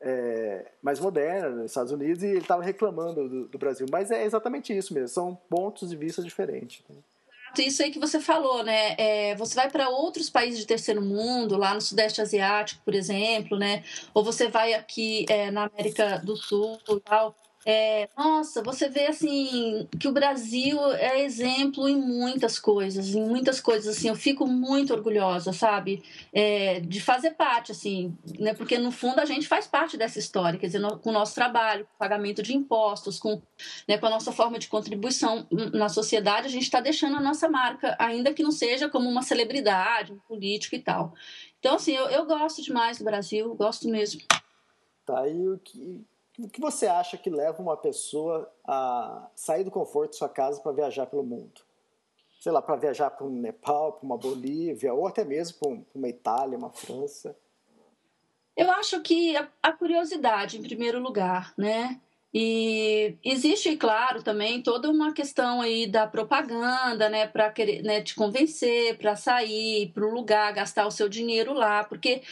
é, 0.00 0.66
mais 0.82 0.98
moderna 0.98 1.50
nos 1.50 1.66
Estados 1.66 1.92
Unidos 1.92 2.22
e 2.22 2.26
ele 2.26 2.44
tava 2.44 2.62
reclamando 2.62 3.28
do, 3.28 3.44
do, 3.46 3.58
Brasil. 3.58 3.86
Mas 3.90 4.10
é 4.10 4.24
exatamente 4.24 4.76
isso 4.76 4.92
mesmo, 4.92 5.08
são 5.08 5.38
pontos 5.48 5.88
de 5.88 5.96
vista 5.96 6.22
diferentes. 6.22 6.82
Isso 7.58 7.82
aí 7.82 7.90
que 7.90 7.98
você 7.98 8.20
falou, 8.20 8.62
né? 8.64 8.94
É, 8.96 9.34
você 9.36 9.54
vai 9.54 9.70
para 9.70 9.88
outros 9.88 10.30
países 10.30 10.60
de 10.60 10.66
terceiro 10.66 11.02
mundo, 11.02 11.56
lá 11.56 11.74
no 11.74 11.80
Sudeste 11.80 12.20
Asiático, 12.20 12.82
por 12.84 12.94
exemplo, 12.94 13.58
né? 13.58 13.84
Ou 14.14 14.24
você 14.24 14.48
vai 14.48 14.72
aqui 14.74 15.26
é, 15.28 15.50
na 15.50 15.64
América 15.64 16.18
do 16.18 16.36
Sul 16.36 16.78
e 16.88 17.00
tal. 17.00 17.36
É, 17.64 18.08
nossa, 18.16 18.60
você 18.60 18.88
vê 18.88 19.06
assim 19.06 19.88
que 20.00 20.08
o 20.08 20.12
Brasil 20.12 20.80
é 20.94 21.22
exemplo 21.22 21.88
em 21.88 21.96
muitas 21.96 22.58
coisas, 22.58 23.14
em 23.14 23.24
muitas 23.24 23.60
coisas 23.60 23.96
assim. 23.96 24.08
Eu 24.08 24.16
fico 24.16 24.46
muito 24.46 24.92
orgulhosa, 24.92 25.52
sabe, 25.52 26.02
é, 26.32 26.80
de 26.80 27.00
fazer 27.00 27.32
parte, 27.32 27.70
assim, 27.70 28.16
né? 28.38 28.52
Porque 28.52 28.78
no 28.78 28.90
fundo 28.90 29.20
a 29.20 29.24
gente 29.24 29.46
faz 29.46 29.66
parte 29.66 29.96
dessa 29.96 30.18
história, 30.18 30.58
quer 30.58 30.66
dizer, 30.66 30.80
no, 30.80 30.98
com 30.98 31.10
o 31.10 31.12
nosso 31.12 31.34
trabalho, 31.34 31.84
com 31.84 31.94
o 31.94 31.98
pagamento 31.98 32.42
de 32.42 32.54
impostos, 32.54 33.20
com, 33.20 33.40
né, 33.86 33.96
com 33.96 34.06
a 34.06 34.10
nossa 34.10 34.32
forma 34.32 34.58
de 34.58 34.66
contribuição 34.66 35.46
na 35.72 35.88
sociedade, 35.88 36.48
a 36.48 36.50
gente 36.50 36.64
está 36.64 36.80
deixando 36.80 37.16
a 37.16 37.20
nossa 37.20 37.48
marca, 37.48 37.94
ainda 37.98 38.34
que 38.34 38.42
não 38.42 38.52
seja 38.52 38.88
como 38.88 39.08
uma 39.08 39.22
celebridade, 39.22 40.12
um 40.12 40.18
político 40.18 40.74
e 40.74 40.80
tal. 40.80 41.14
Então, 41.60 41.76
assim, 41.76 41.92
eu, 41.92 42.08
eu 42.08 42.26
gosto 42.26 42.60
demais 42.60 42.98
do 42.98 43.04
Brasil, 43.04 43.54
gosto 43.54 43.88
mesmo. 43.88 44.20
Tá 45.06 45.20
aí 45.20 45.48
o 45.48 45.58
que 45.58 46.04
o 46.38 46.48
que 46.48 46.60
você 46.60 46.86
acha 46.86 47.18
que 47.18 47.28
leva 47.28 47.60
uma 47.60 47.76
pessoa 47.76 48.50
a 48.66 49.28
sair 49.34 49.64
do 49.64 49.70
conforto 49.70 50.12
de 50.12 50.16
sua 50.16 50.28
casa 50.28 50.60
para 50.60 50.72
viajar 50.72 51.06
pelo 51.06 51.22
mundo? 51.22 51.60
Sei 52.40 52.50
lá, 52.50 52.60
para 52.60 52.76
viajar 52.76 53.10
para 53.10 53.26
um 53.26 53.30
Nepal, 53.30 53.92
para 53.92 54.04
uma 54.04 54.16
Bolívia, 54.16 54.92
ou 54.94 55.06
até 55.06 55.24
mesmo 55.24 55.58
para 55.58 55.84
uma 55.94 56.08
Itália, 56.08 56.58
uma 56.58 56.70
França? 56.70 57.36
Eu 58.56 58.70
acho 58.72 59.00
que 59.00 59.36
a, 59.62 59.72
curiosidade, 59.72 60.58
em 60.58 60.62
primeiro 60.62 61.00
lugar, 61.00 61.54
né? 61.56 62.00
E 62.34 63.14
existe, 63.22 63.76
claro, 63.76 64.22
também 64.22 64.62
toda 64.62 64.90
uma 64.90 65.12
questão 65.12 65.60
aí 65.60 65.86
da 65.86 66.06
propaganda, 66.06 67.10
né, 67.10 67.26
para 67.26 67.50
querer 67.50 67.82
né, 67.82 68.00
te 68.00 68.14
convencer, 68.14 68.96
para 68.96 69.14
sair 69.14 69.92
para 69.92 70.06
o 70.06 70.14
lugar, 70.14 70.50
gastar 70.54 70.86
o 70.86 70.90
seu 70.90 71.10
dinheiro 71.10 71.52
lá, 71.52 71.84
porque 71.84 72.22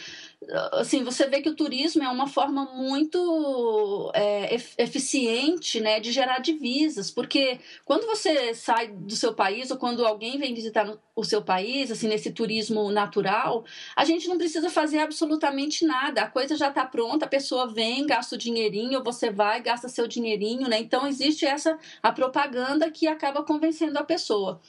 assim, 0.73 1.03
você 1.03 1.27
vê 1.27 1.41
que 1.41 1.49
o 1.49 1.55
turismo 1.55 2.03
é 2.03 2.09
uma 2.09 2.27
forma 2.27 2.65
muito 2.73 4.11
é, 4.13 4.55
eficiente 4.77 5.79
né, 5.79 5.99
de 5.99 6.11
gerar 6.11 6.39
divisas, 6.39 7.11
porque 7.11 7.59
quando 7.85 8.07
você 8.07 8.53
sai 8.53 8.87
do 8.87 9.15
seu 9.15 9.33
país 9.33 9.69
ou 9.69 9.77
quando 9.77 10.05
alguém 10.05 10.39
vem 10.39 10.53
visitar 10.53 10.97
o 11.15 11.23
seu 11.23 11.43
país, 11.43 11.91
assim, 11.91 12.07
nesse 12.07 12.31
turismo 12.31 12.91
natural, 12.91 13.63
a 13.95 14.03
gente 14.03 14.27
não 14.27 14.37
precisa 14.37 14.69
fazer 14.69 14.99
absolutamente 14.99 15.85
nada, 15.85 16.23
a 16.23 16.29
coisa 16.29 16.55
já 16.55 16.69
está 16.69 16.85
pronta, 16.85 17.25
a 17.25 17.29
pessoa 17.29 17.67
vem, 17.67 18.05
gasta 18.07 18.35
o 18.35 18.37
dinheirinho, 18.37 19.03
você 19.03 19.29
vai, 19.29 19.61
gasta 19.61 19.87
seu 19.89 20.07
dinheirinho, 20.07 20.67
né? 20.67 20.79
Então 20.79 21.07
existe 21.07 21.45
essa 21.45 21.77
a 22.01 22.11
propaganda 22.11 22.89
que 22.89 23.07
acaba 23.07 23.43
convencendo 23.43 23.97
a 23.99 24.03
pessoa. 24.03 24.59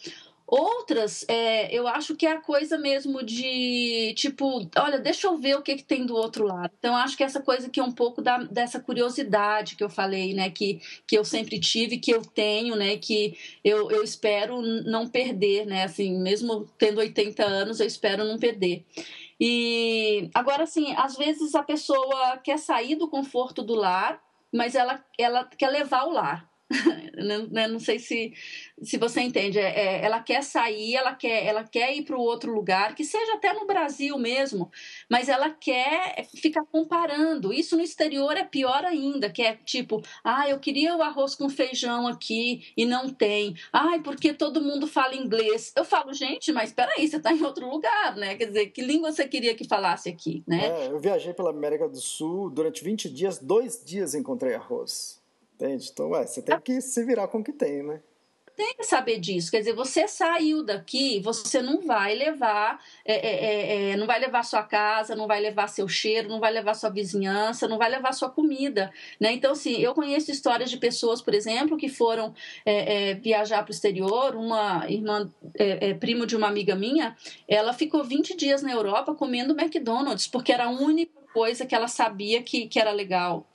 Outras, 0.47 1.25
é, 1.29 1.75
eu 1.75 1.89
acho 1.89 2.15
que 2.15 2.27
é 2.27 2.33
a 2.33 2.41
coisa 2.41 2.77
mesmo 2.77 3.23
de, 3.23 4.13
tipo, 4.17 4.69
olha, 4.77 4.99
deixa 4.99 5.27
eu 5.27 5.39
ver 5.39 5.57
o 5.57 5.63
que, 5.63 5.77
que 5.77 5.85
tem 5.85 6.05
do 6.05 6.15
outro 6.15 6.45
lado. 6.45 6.71
Então, 6.79 6.95
acho 6.95 7.17
que 7.17 7.25
essa 7.25 7.41
coisa 7.41 7.71
que 7.71 7.81
é 7.81 7.83
um 7.83 7.93
pouco 7.93 8.21
da, 8.21 8.39
dessa 8.39 8.79
curiosidade 8.79 9.77
que 9.77 9.85
eu 9.85 9.89
falei, 9.89 10.35
né, 10.35 10.51
que, 10.51 10.81
que 11.07 11.17
eu 11.17 11.25
sempre 11.25 11.59
tive, 11.59 11.99
que 11.99 12.11
eu 12.11 12.23
tenho, 12.23 12.77
né, 12.77 12.97
que 12.99 13.37
eu, 13.65 13.91
eu 13.91 14.03
espero 14.03 14.61
não 14.61 15.09
perder, 15.09 15.67
né, 15.67 15.85
assim, 15.85 16.19
mesmo 16.19 16.69
tendo 16.77 16.99
80 16.99 17.43
anos, 17.45 17.81
eu 17.81 17.87
espero 17.87 18.25
não 18.25 18.39
perder. 18.39 18.85
E 19.41 20.31
agora, 20.35 20.65
assim, 20.65 20.95
às 20.97 21.17
vezes 21.17 21.55
a 21.55 21.63
pessoa 21.63 22.37
quer 22.39 22.59
sair 22.59 22.95
do 22.95 23.09
conforto 23.09 23.63
do 23.63 23.75
lar, 23.75 24.23
mas 24.53 24.75
ela, 24.75 25.03
ela 25.19 25.45
quer 25.45 25.71
levar 25.71 26.05
o 26.05 26.13
lar. 26.13 26.52
não, 27.17 27.47
né, 27.49 27.69
não, 27.69 27.79
sei 27.79 27.99
se, 27.99 28.33
se 28.83 28.97
você 28.97 29.21
entende. 29.21 29.59
É, 29.59 29.69
é, 29.69 30.05
ela 30.05 30.21
quer 30.21 30.43
sair, 30.43 30.95
ela 30.95 31.15
quer, 31.15 31.45
ela 31.45 31.65
quer 31.65 31.95
ir 31.95 32.03
para 32.03 32.17
o 32.17 32.21
outro 32.21 32.53
lugar, 32.53 32.95
que 32.95 33.05
seja 33.05 33.35
até 33.35 33.53
no 33.53 33.67
Brasil 33.67 34.19
mesmo, 34.19 34.71
mas 35.11 35.29
ela 35.29 35.51
quer 35.51 36.27
ficar 36.37 36.65
comparando. 36.65 37.53
Isso 37.53 37.77
no 37.77 37.83
exterior 37.83 38.37
é 38.37 38.45
pior 38.45 38.85
ainda, 38.85 39.31
que 39.31 39.43
é 39.43 39.57
tipo, 39.57 40.03
ah, 40.25 40.49
eu 40.49 40.59
queria 40.59 40.97
o 40.97 41.03
arroz 41.03 41.35
com 41.35 41.49
feijão 41.49 42.07
aqui 42.07 42.73
e 42.77 42.85
não 42.85 43.09
tem. 43.09 43.55
Ai, 43.73 44.01
porque 44.01 44.33
todo 44.33 44.63
mundo 44.63 44.87
fala 44.87 45.15
inglês. 45.15 45.73
Eu 45.77 45.85
falo, 45.85 46.13
gente, 46.13 46.53
mas 46.53 46.73
peraí, 46.73 47.07
você 47.07 47.17
está 47.17 47.33
em 47.33 47.43
outro 47.43 47.69
lugar, 47.69 48.17
né? 48.17 48.35
Quer 48.37 48.47
dizer, 48.47 48.67
que 48.67 48.83
língua 48.83 49.13
você 49.13 49.27
queria 49.27 49.55
que 49.55 49.67
falasse 49.67 50.09
aqui, 50.09 50.43
né? 50.47 50.67
É, 50.67 50.87
eu 50.89 50.99
viajei 50.99 51.33
pela 51.33 51.51
América 51.51 51.89
do 51.89 52.01
Sul 52.01 52.51
durante 52.51 52.83
20 52.83 53.09
dias, 53.11 53.39
dois 53.39 53.83
dias 53.85 54.15
encontrei 54.15 54.55
arroz. 54.55 55.22
Entende? 55.63 55.91
Então, 55.93 56.11
ué, 56.11 56.27
você 56.27 56.43
tem 56.43 56.61
que 56.61 56.81
se 56.81 57.05
virar 57.05 57.29
com 57.29 57.39
o 57.39 57.45
que 57.45 57.53
tem, 57.53 57.85
né? 57.85 58.01
Tem 58.55 58.75
que 58.77 58.85
saber 58.85 59.19
disso. 59.19 59.51
Quer 59.51 59.61
dizer, 59.61 59.73
você 59.73 60.07
saiu 60.07 60.63
daqui, 60.63 61.21
você 61.21 61.63
não 61.63 61.81
vai 61.81 62.15
levar, 62.15 62.79
é, 63.05 63.15
é, 63.15 63.45
é, 63.45 63.91
é, 63.91 63.97
não 63.97 64.07
vai 64.07 64.21
levar 64.21 64.43
sua 64.45 64.63
casa, 64.63 65.17
não 65.17 65.27
vai 65.27 65.41
levar 65.41 65.69
seu 65.69 65.89
cheiro, 65.89 66.29
não 66.29 66.39
vai 66.39 66.53
levar 66.53 66.75
sua 66.75 66.91
vizinhança, 66.91 67.67
não 67.67 67.79
vai 67.79 67.89
levar 67.89 68.13
sua 68.13 68.29
comida. 68.29 68.93
Né? 69.19 69.33
Então, 69.33 69.53
assim, 69.53 69.77
eu 69.79 69.95
conheço 69.95 70.31
histórias 70.31 70.69
de 70.69 70.77
pessoas, 70.77 71.23
por 71.23 71.33
exemplo, 71.33 71.79
que 71.79 71.89
foram 71.89 72.35
é, 72.67 73.11
é, 73.11 73.15
viajar 73.15 73.63
para 73.63 73.71
o 73.71 73.75
exterior. 73.75 74.35
Uma 74.35 74.85
irmã, 74.89 75.31
primo 75.99 76.27
de 76.27 76.37
uma 76.37 76.49
amiga 76.49 76.75
minha, 76.75 77.17
ela 77.49 77.73
ficou 77.73 78.05
20 78.05 78.37
dias 78.37 78.63
na 78.63 78.73
Europa 78.73 79.15
comendo 79.15 79.59
McDonald's, 79.59 80.27
porque 80.27 80.53
era 80.53 80.67
a 80.67 80.71
única 80.71 81.23
coisa 81.33 81.65
que 81.65 81.75
ela 81.75 81.89
sabia 81.89 82.43
que, 82.43 82.67
que 82.67 82.79
era 82.79 82.93
legal. 82.93 83.47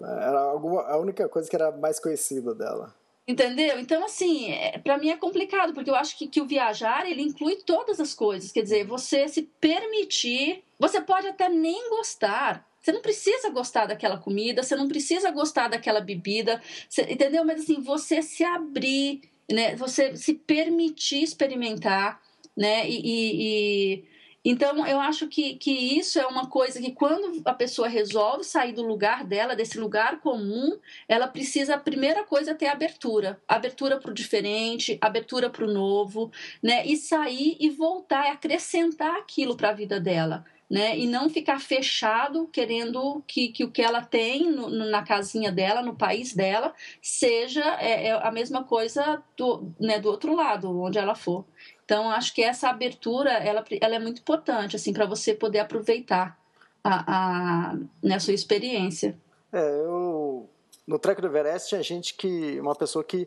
Era 0.00 0.40
alguma, 0.40 0.82
a 0.82 0.96
única 0.98 1.28
coisa 1.28 1.48
que 1.48 1.56
era 1.56 1.70
mais 1.72 1.98
conhecida 1.98 2.54
dela. 2.54 2.94
Entendeu? 3.26 3.78
Então, 3.78 4.04
assim, 4.04 4.50
é, 4.50 4.78
para 4.78 4.96
mim 4.96 5.10
é 5.10 5.16
complicado, 5.16 5.74
porque 5.74 5.90
eu 5.90 5.94
acho 5.94 6.16
que, 6.16 6.26
que 6.26 6.40
o 6.40 6.46
viajar, 6.46 7.06
ele 7.06 7.22
inclui 7.22 7.56
todas 7.56 8.00
as 8.00 8.14
coisas. 8.14 8.52
Quer 8.52 8.62
dizer, 8.62 8.86
você 8.86 9.28
se 9.28 9.42
permitir... 9.60 10.64
Você 10.78 11.00
pode 11.00 11.26
até 11.26 11.48
nem 11.48 11.90
gostar, 11.90 12.64
você 12.80 12.92
não 12.92 13.02
precisa 13.02 13.50
gostar 13.50 13.86
daquela 13.86 14.16
comida, 14.16 14.62
você 14.62 14.76
não 14.76 14.86
precisa 14.86 15.30
gostar 15.30 15.66
daquela 15.66 16.00
bebida, 16.00 16.62
você, 16.88 17.02
entendeu? 17.02 17.44
Mas 17.44 17.62
assim, 17.62 17.80
você 17.80 18.22
se 18.22 18.44
abrir, 18.44 19.22
né? 19.50 19.74
Você 19.74 20.16
se 20.16 20.34
permitir 20.34 21.22
experimentar, 21.22 22.22
né? 22.56 22.88
E, 22.88 23.00
e, 23.00 23.42
e 23.42 24.04
então, 24.44 24.86
eu 24.86 25.00
acho 25.00 25.26
que, 25.26 25.54
que 25.54 25.98
isso 25.98 26.18
é 26.18 26.26
uma 26.26 26.46
coisa 26.46 26.80
que, 26.80 26.92
quando 26.92 27.42
a 27.44 27.52
pessoa 27.52 27.88
resolve 27.88 28.44
sair 28.44 28.72
do 28.72 28.82
lugar 28.82 29.24
dela, 29.24 29.56
desse 29.56 29.78
lugar 29.78 30.20
comum, 30.20 30.78
ela 31.08 31.26
precisa, 31.26 31.74
a 31.74 31.78
primeira 31.78 32.24
coisa, 32.24 32.54
ter 32.54 32.66
abertura. 32.66 33.40
Abertura 33.48 33.98
para 33.98 34.10
o 34.10 34.14
diferente, 34.14 34.96
abertura 35.00 35.50
para 35.50 35.64
o 35.64 35.72
novo, 35.72 36.30
né? 36.62 36.86
E 36.86 36.96
sair 36.96 37.56
e 37.58 37.68
voltar, 37.68 38.30
acrescentar 38.30 39.16
aquilo 39.16 39.56
para 39.56 39.70
a 39.70 39.74
vida 39.74 39.98
dela. 40.00 40.44
Né? 40.70 40.98
E 40.98 41.06
não 41.06 41.30
ficar 41.30 41.58
fechado 41.60 42.46
querendo 42.52 43.22
que, 43.26 43.48
que 43.48 43.64
o 43.64 43.70
que 43.70 43.80
ela 43.80 44.02
tem 44.02 44.50
no, 44.50 44.68
na 44.68 45.02
casinha 45.02 45.50
dela, 45.50 45.80
no 45.80 45.96
país 45.96 46.34
dela, 46.34 46.74
seja 47.00 47.64
é, 47.80 48.08
é 48.08 48.12
a 48.12 48.30
mesma 48.30 48.62
coisa 48.62 49.22
do, 49.34 49.72
né, 49.80 49.98
do 49.98 50.10
outro 50.10 50.34
lado, 50.34 50.78
onde 50.78 50.98
ela 50.98 51.14
for. 51.14 51.46
Então, 51.88 52.10
acho 52.10 52.34
que 52.34 52.42
essa 52.42 52.68
abertura 52.68 53.30
ela, 53.30 53.64
ela 53.80 53.94
é 53.94 53.98
muito 53.98 54.20
importante 54.20 54.76
assim 54.76 54.92
para 54.92 55.06
você 55.06 55.34
poder 55.34 55.60
aproveitar 55.60 56.38
a, 56.84 57.70
a, 57.70 57.78
né, 58.02 58.18
sua 58.18 58.34
experiência. 58.34 59.18
É, 59.50 59.58
eu, 59.58 60.46
no 60.86 60.98
Trek 60.98 61.18
do 61.18 61.28
Everest 61.28 61.70
tinha 61.70 61.82
gente 61.82 62.12
que, 62.12 62.60
uma 62.60 62.74
pessoa 62.74 63.02
que, 63.02 63.26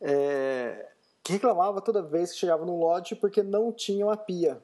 é, 0.00 0.88
que 1.22 1.34
reclamava 1.34 1.80
toda 1.80 2.02
vez 2.02 2.32
que 2.32 2.38
chegava 2.38 2.66
no 2.66 2.76
lodge 2.76 3.14
porque 3.14 3.40
não 3.40 3.70
tinha 3.70 4.04
uma 4.04 4.16
pia 4.16 4.60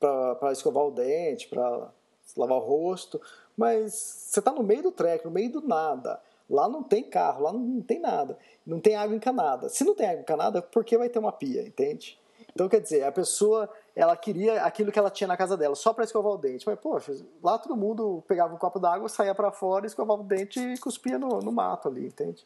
para 0.00 0.50
escovar 0.50 0.84
o 0.84 0.90
dente, 0.90 1.46
para 1.46 1.88
lavar 2.36 2.58
o 2.58 2.66
rosto. 2.66 3.20
Mas 3.56 3.92
você 3.94 4.40
está 4.40 4.50
no 4.50 4.64
meio 4.64 4.82
do 4.82 4.90
trek, 4.90 5.24
no 5.24 5.30
meio 5.30 5.52
do 5.52 5.60
nada. 5.60 6.20
Lá 6.50 6.68
não 6.68 6.82
tem 6.82 7.04
carro, 7.04 7.44
lá 7.44 7.52
não 7.52 7.80
tem 7.80 8.00
nada. 8.00 8.36
Não 8.66 8.80
tem 8.80 8.96
água 8.96 9.14
encanada. 9.14 9.68
Se 9.68 9.84
não 9.84 9.94
tem 9.94 10.08
água 10.08 10.22
encanada, 10.22 10.60
por 10.60 10.84
que 10.84 10.98
vai 10.98 11.08
ter 11.08 11.20
uma 11.20 11.30
pia, 11.30 11.62
entende? 11.62 12.20
Então, 12.54 12.68
quer 12.68 12.80
dizer, 12.80 13.04
a 13.04 13.12
pessoa, 13.12 13.68
ela 13.96 14.16
queria 14.16 14.62
aquilo 14.62 14.92
que 14.92 14.98
ela 14.98 15.10
tinha 15.10 15.26
na 15.26 15.36
casa 15.36 15.56
dela, 15.56 15.74
só 15.74 15.92
para 15.92 16.04
escovar 16.04 16.32
o 16.32 16.36
dente. 16.36 16.66
Mas, 16.66 16.78
poxa, 16.78 17.14
lá 17.42 17.58
todo 17.58 17.76
mundo 17.76 18.22
pegava 18.28 18.54
um 18.54 18.58
copo 18.58 18.78
d'água, 18.78 19.08
saía 19.08 19.34
para 19.34 19.50
fora, 19.50 19.86
escovava 19.86 20.20
o 20.20 20.24
dente 20.24 20.60
e 20.60 20.78
cuspia 20.78 21.18
no, 21.18 21.40
no 21.40 21.50
mato 21.50 21.88
ali, 21.88 22.06
entende? 22.06 22.44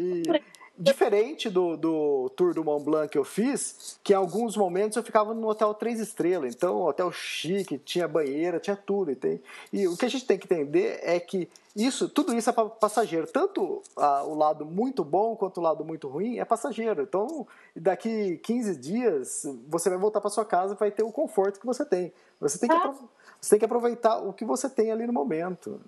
E, 0.00 0.22
diferente 0.78 1.50
do, 1.50 1.76
do 1.76 2.30
tour 2.36 2.54
do 2.54 2.64
Mont 2.64 2.84
Blanc 2.84 3.08
que 3.08 3.18
eu 3.18 3.24
fiz, 3.24 3.98
que 4.02 4.12
em 4.12 4.16
alguns 4.16 4.56
momentos 4.56 4.96
eu 4.96 5.02
ficava 5.02 5.34
no 5.34 5.48
hotel 5.48 5.74
três 5.74 6.00
estrelas, 6.00 6.54
então 6.54 6.82
hotel 6.82 7.12
chique, 7.12 7.78
tinha 7.78 8.08
banheira, 8.08 8.58
tinha 8.58 8.76
tudo, 8.76 9.10
entende? 9.10 9.40
E 9.72 9.86
o 9.86 9.96
que 9.96 10.04
a 10.04 10.08
gente 10.08 10.26
tem 10.26 10.38
que 10.38 10.46
entender 10.46 10.98
é 11.02 11.20
que 11.20 11.48
isso, 11.74 12.08
tudo 12.08 12.34
isso 12.34 12.50
é 12.50 12.52
para 12.52 12.68
passageiro. 12.68 13.26
Tanto 13.26 13.82
ah, 13.96 14.24
o 14.24 14.34
lado 14.34 14.64
muito 14.64 15.02
bom 15.02 15.34
quanto 15.34 15.58
o 15.58 15.62
lado 15.62 15.84
muito 15.84 16.06
ruim 16.06 16.38
é 16.38 16.44
passageiro. 16.44 17.02
Então, 17.02 17.46
daqui 17.74 18.36
15 18.38 18.76
dias, 18.76 19.46
você 19.68 19.88
vai 19.88 19.98
voltar 19.98 20.20
para 20.20 20.30
sua 20.30 20.44
casa 20.44 20.74
e 20.74 20.76
vai 20.76 20.90
ter 20.90 21.02
o 21.02 21.10
conforto 21.10 21.58
que 21.58 21.66
você 21.66 21.84
tem. 21.84 22.12
Você 22.40 22.58
tem 22.58 22.68
que, 22.68 22.74
ah. 22.76 22.94
Você 23.42 23.50
tem 23.50 23.58
que 23.58 23.64
aproveitar 23.64 24.18
o 24.18 24.32
que 24.32 24.44
você 24.44 24.70
tem 24.70 24.92
ali 24.92 25.04
no 25.04 25.12
momento. 25.12 25.80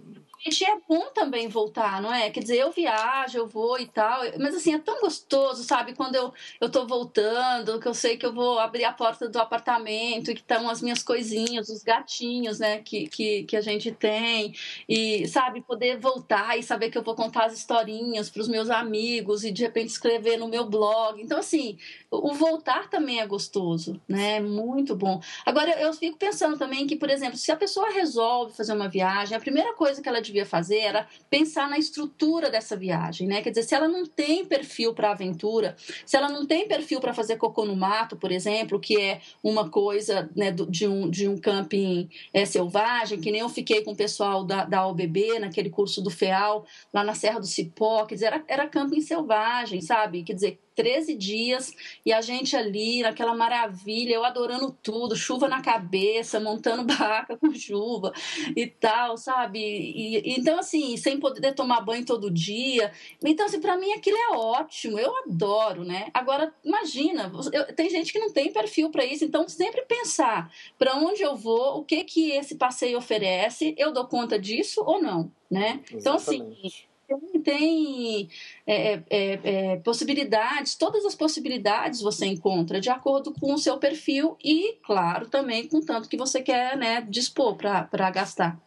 E 0.44 0.64
é 0.64 0.76
bom 0.86 1.06
também 1.14 1.48
voltar, 1.48 2.02
não 2.02 2.12
é? 2.12 2.28
Quer 2.28 2.40
dizer, 2.40 2.58
eu 2.58 2.72
viajo, 2.72 3.38
eu 3.38 3.46
vou 3.46 3.78
e 3.78 3.86
tal, 3.86 4.20
mas 4.38 4.56
assim, 4.56 4.74
é 4.74 4.78
tão 4.78 5.00
gostoso, 5.00 5.62
sabe? 5.62 5.94
Quando 5.94 6.16
eu, 6.16 6.34
eu 6.60 6.68
tô 6.68 6.84
voltando, 6.84 7.80
que 7.80 7.86
eu 7.86 7.94
sei 7.94 8.16
que 8.16 8.26
eu 8.26 8.32
vou 8.32 8.58
abrir 8.58 8.84
a 8.84 8.92
porta 8.92 9.28
do 9.28 9.38
apartamento 9.38 10.30
e 10.30 10.34
que 10.34 10.40
estão 10.40 10.68
as 10.68 10.82
minhas 10.82 11.02
coisinhas, 11.02 11.68
os 11.68 11.82
gatinhos, 11.82 12.58
né, 12.58 12.80
que, 12.80 13.06
que, 13.08 13.44
que 13.44 13.56
a 13.56 13.60
gente 13.60 13.90
tem, 13.92 14.52
e, 14.88 15.26
sabe, 15.28 15.62
poder 15.62 15.98
voltar 15.98 16.58
e 16.58 16.62
saber 16.62 16.90
que 16.90 16.98
eu 16.98 17.02
vou 17.02 17.14
contar 17.14 17.46
as 17.46 17.54
historinhas 17.54 18.28
para 18.28 18.42
os 18.42 18.48
meus 18.48 18.68
amigos 18.68 19.44
e 19.44 19.52
de 19.52 19.62
repente 19.62 19.90
escrever 19.90 20.36
no 20.36 20.48
meu 20.48 20.66
blog. 20.68 21.22
Então, 21.22 21.38
assim, 21.38 21.78
o 22.10 22.34
voltar 22.34 22.90
também 22.90 23.20
é 23.20 23.26
gostoso, 23.26 23.98
né? 24.06 24.36
É 24.36 24.40
muito 24.40 24.94
bom. 24.94 25.22
Agora, 25.46 25.70
eu 25.80 25.92
fico 25.94 26.18
pensando 26.18 26.58
também 26.58 26.86
que, 26.86 26.96
por 26.96 27.08
exemplo, 27.08 27.38
se 27.44 27.52
a 27.52 27.56
pessoa 27.56 27.90
resolve 27.90 28.54
fazer 28.54 28.72
uma 28.72 28.88
viagem, 28.88 29.36
a 29.36 29.40
primeira 29.40 29.74
coisa 29.74 30.00
que 30.00 30.08
ela 30.08 30.22
devia 30.22 30.46
fazer 30.46 30.78
era 30.78 31.06
pensar 31.28 31.68
na 31.68 31.76
estrutura 31.76 32.48
dessa 32.48 32.74
viagem, 32.74 33.28
né? 33.28 33.42
Quer 33.42 33.50
dizer, 33.50 33.64
se 33.64 33.74
ela 33.74 33.86
não 33.86 34.06
tem 34.06 34.46
perfil 34.46 34.94
para 34.94 35.10
aventura, 35.10 35.76
se 36.06 36.16
ela 36.16 36.30
não 36.30 36.46
tem 36.46 36.66
perfil 36.66 37.00
para 37.02 37.12
fazer 37.12 37.36
cocô 37.36 37.66
no 37.66 37.76
mato, 37.76 38.16
por 38.16 38.32
exemplo, 38.32 38.80
que 38.80 38.98
é 38.98 39.20
uma 39.42 39.68
coisa 39.68 40.30
né, 40.34 40.50
de, 40.52 40.88
um, 40.88 41.10
de 41.10 41.28
um 41.28 41.36
camping 41.36 42.08
é, 42.32 42.46
selvagem, 42.46 43.20
que 43.20 43.30
nem 43.30 43.42
eu 43.42 43.50
fiquei 43.50 43.82
com 43.82 43.92
o 43.92 43.96
pessoal 43.96 44.42
da, 44.42 44.64
da 44.64 44.86
OBB, 44.86 45.38
naquele 45.38 45.68
curso 45.68 46.00
do 46.00 46.08
FEAL, 46.08 46.64
lá 46.94 47.04
na 47.04 47.14
Serra 47.14 47.40
do 47.40 47.46
Cipó, 47.46 48.06
quer 48.06 48.14
dizer, 48.14 48.26
era, 48.28 48.44
era 48.48 48.66
camping 48.68 49.02
selvagem, 49.02 49.82
sabe? 49.82 50.22
Quer 50.22 50.32
dizer, 50.32 50.63
13 50.74 51.14
dias 51.14 51.72
e 52.04 52.12
a 52.12 52.20
gente 52.20 52.56
ali 52.56 53.02
naquela 53.02 53.34
maravilha, 53.34 54.14
eu 54.14 54.24
adorando 54.24 54.76
tudo, 54.82 55.16
chuva 55.16 55.48
na 55.48 55.62
cabeça, 55.62 56.40
montando 56.40 56.84
barraca 56.84 57.36
com 57.36 57.52
chuva 57.54 58.12
e 58.56 58.66
tal, 58.66 59.16
sabe? 59.16 59.58
E, 59.60 60.38
então, 60.38 60.58
assim, 60.58 60.96
sem 60.96 61.18
poder 61.18 61.54
tomar 61.54 61.80
banho 61.80 62.04
todo 62.04 62.30
dia. 62.30 62.92
Então, 63.24 63.46
assim, 63.46 63.60
para 63.60 63.76
mim 63.76 63.92
aquilo 63.92 64.16
é 64.16 64.36
ótimo, 64.36 64.98
eu 64.98 65.14
adoro, 65.24 65.84
né? 65.84 66.08
Agora, 66.12 66.52
imagina, 66.64 67.30
eu, 67.52 67.74
tem 67.74 67.88
gente 67.88 68.12
que 68.12 68.18
não 68.18 68.32
tem 68.32 68.52
perfil 68.52 68.90
para 68.90 69.04
isso, 69.04 69.24
então 69.24 69.48
sempre 69.48 69.82
pensar 69.82 70.52
para 70.78 70.96
onde 70.96 71.22
eu 71.22 71.36
vou, 71.36 71.78
o 71.78 71.84
que 71.84 72.04
que 72.04 72.32
esse 72.32 72.56
passeio 72.56 72.98
oferece, 72.98 73.74
eu 73.78 73.92
dou 73.92 74.06
conta 74.06 74.38
disso 74.38 74.82
ou 74.84 75.00
não, 75.00 75.30
né? 75.50 75.80
Exatamente. 75.90 75.96
Então, 75.96 76.14
assim 76.14 76.93
tem, 77.06 77.42
tem 77.42 78.28
é, 78.66 78.94
é, 78.94 79.02
é, 79.10 79.76
possibilidades, 79.76 80.74
todas 80.74 81.04
as 81.04 81.14
possibilidades 81.14 82.00
você 82.00 82.26
encontra 82.26 82.80
de 82.80 82.90
acordo 82.90 83.32
com 83.32 83.54
o 83.54 83.58
seu 83.58 83.78
perfil 83.78 84.36
e, 84.42 84.78
claro, 84.84 85.28
também 85.28 85.68
com 85.68 85.80
tanto 85.80 86.08
que 86.08 86.16
você 86.16 86.42
quer 86.42 86.76
né, 86.76 87.00
dispor 87.08 87.56
para 87.56 88.10
gastar. 88.10 88.58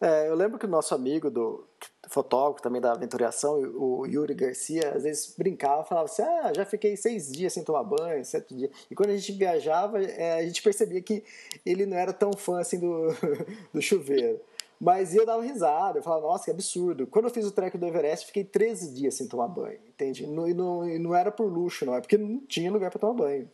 É, 0.00 0.28
eu 0.28 0.34
lembro 0.36 0.58
que 0.58 0.66
o 0.66 0.68
nosso 0.68 0.94
amigo 0.94 1.28
do 1.28 1.66
fotógrafo 2.08 2.62
também 2.62 2.80
da 2.80 2.92
aventuriação, 2.92 3.60
o 3.74 4.06
Yuri 4.06 4.32
Garcia, 4.32 4.92
às 4.94 5.02
vezes 5.02 5.34
brincava, 5.36 5.84
falava 5.84 6.06
assim, 6.06 6.22
ah, 6.22 6.52
já 6.54 6.64
fiquei 6.64 6.96
seis 6.96 7.30
dias 7.30 7.52
sem 7.52 7.64
tomar 7.64 7.82
banho, 7.82 8.24
sete 8.24 8.54
dias. 8.54 8.70
E 8.90 8.94
quando 8.94 9.10
a 9.10 9.16
gente 9.16 9.32
viajava, 9.32 10.00
é, 10.02 10.38
a 10.38 10.42
gente 10.42 10.62
percebia 10.62 11.02
que 11.02 11.22
ele 11.66 11.84
não 11.84 11.96
era 11.96 12.12
tão 12.12 12.32
fã 12.32 12.60
assim 12.60 12.78
do, 12.78 13.08
do 13.74 13.82
chuveiro. 13.82 14.40
Mas 14.80 15.14
eu 15.14 15.26
dava 15.26 15.42
risada, 15.42 15.98
eu 15.98 16.02
falava, 16.02 16.22
nossa, 16.22 16.44
que 16.44 16.50
absurdo. 16.50 17.06
Quando 17.06 17.24
eu 17.26 17.30
fiz 17.30 17.44
o 17.44 17.50
trek 17.50 17.76
do 17.76 17.86
Everest, 17.86 18.26
fiquei 18.26 18.44
13 18.44 18.94
dias 18.94 19.14
sem 19.14 19.26
tomar 19.26 19.48
banho, 19.48 19.80
entende? 19.88 20.24
E 20.24 20.26
não, 20.26 20.46
não, 20.48 20.98
não 20.98 21.14
era 21.14 21.32
por 21.32 21.46
luxo, 21.52 21.84
não, 21.84 21.94
é 21.94 22.00
porque 22.00 22.16
não 22.16 22.38
tinha 22.46 22.70
lugar 22.70 22.90
para 22.90 23.00
tomar 23.00 23.14
banho. 23.14 23.50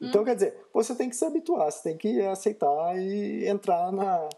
Então, 0.00 0.20
hum. 0.20 0.24
quer 0.24 0.34
dizer, 0.34 0.54
você 0.72 0.94
tem 0.94 1.08
que 1.08 1.16
se 1.16 1.24
habituar, 1.24 1.72
você 1.72 1.82
tem 1.82 1.96
que 1.96 2.20
aceitar 2.20 2.98
e 2.98 3.48
entrar 3.48 3.90
na, 3.90 4.28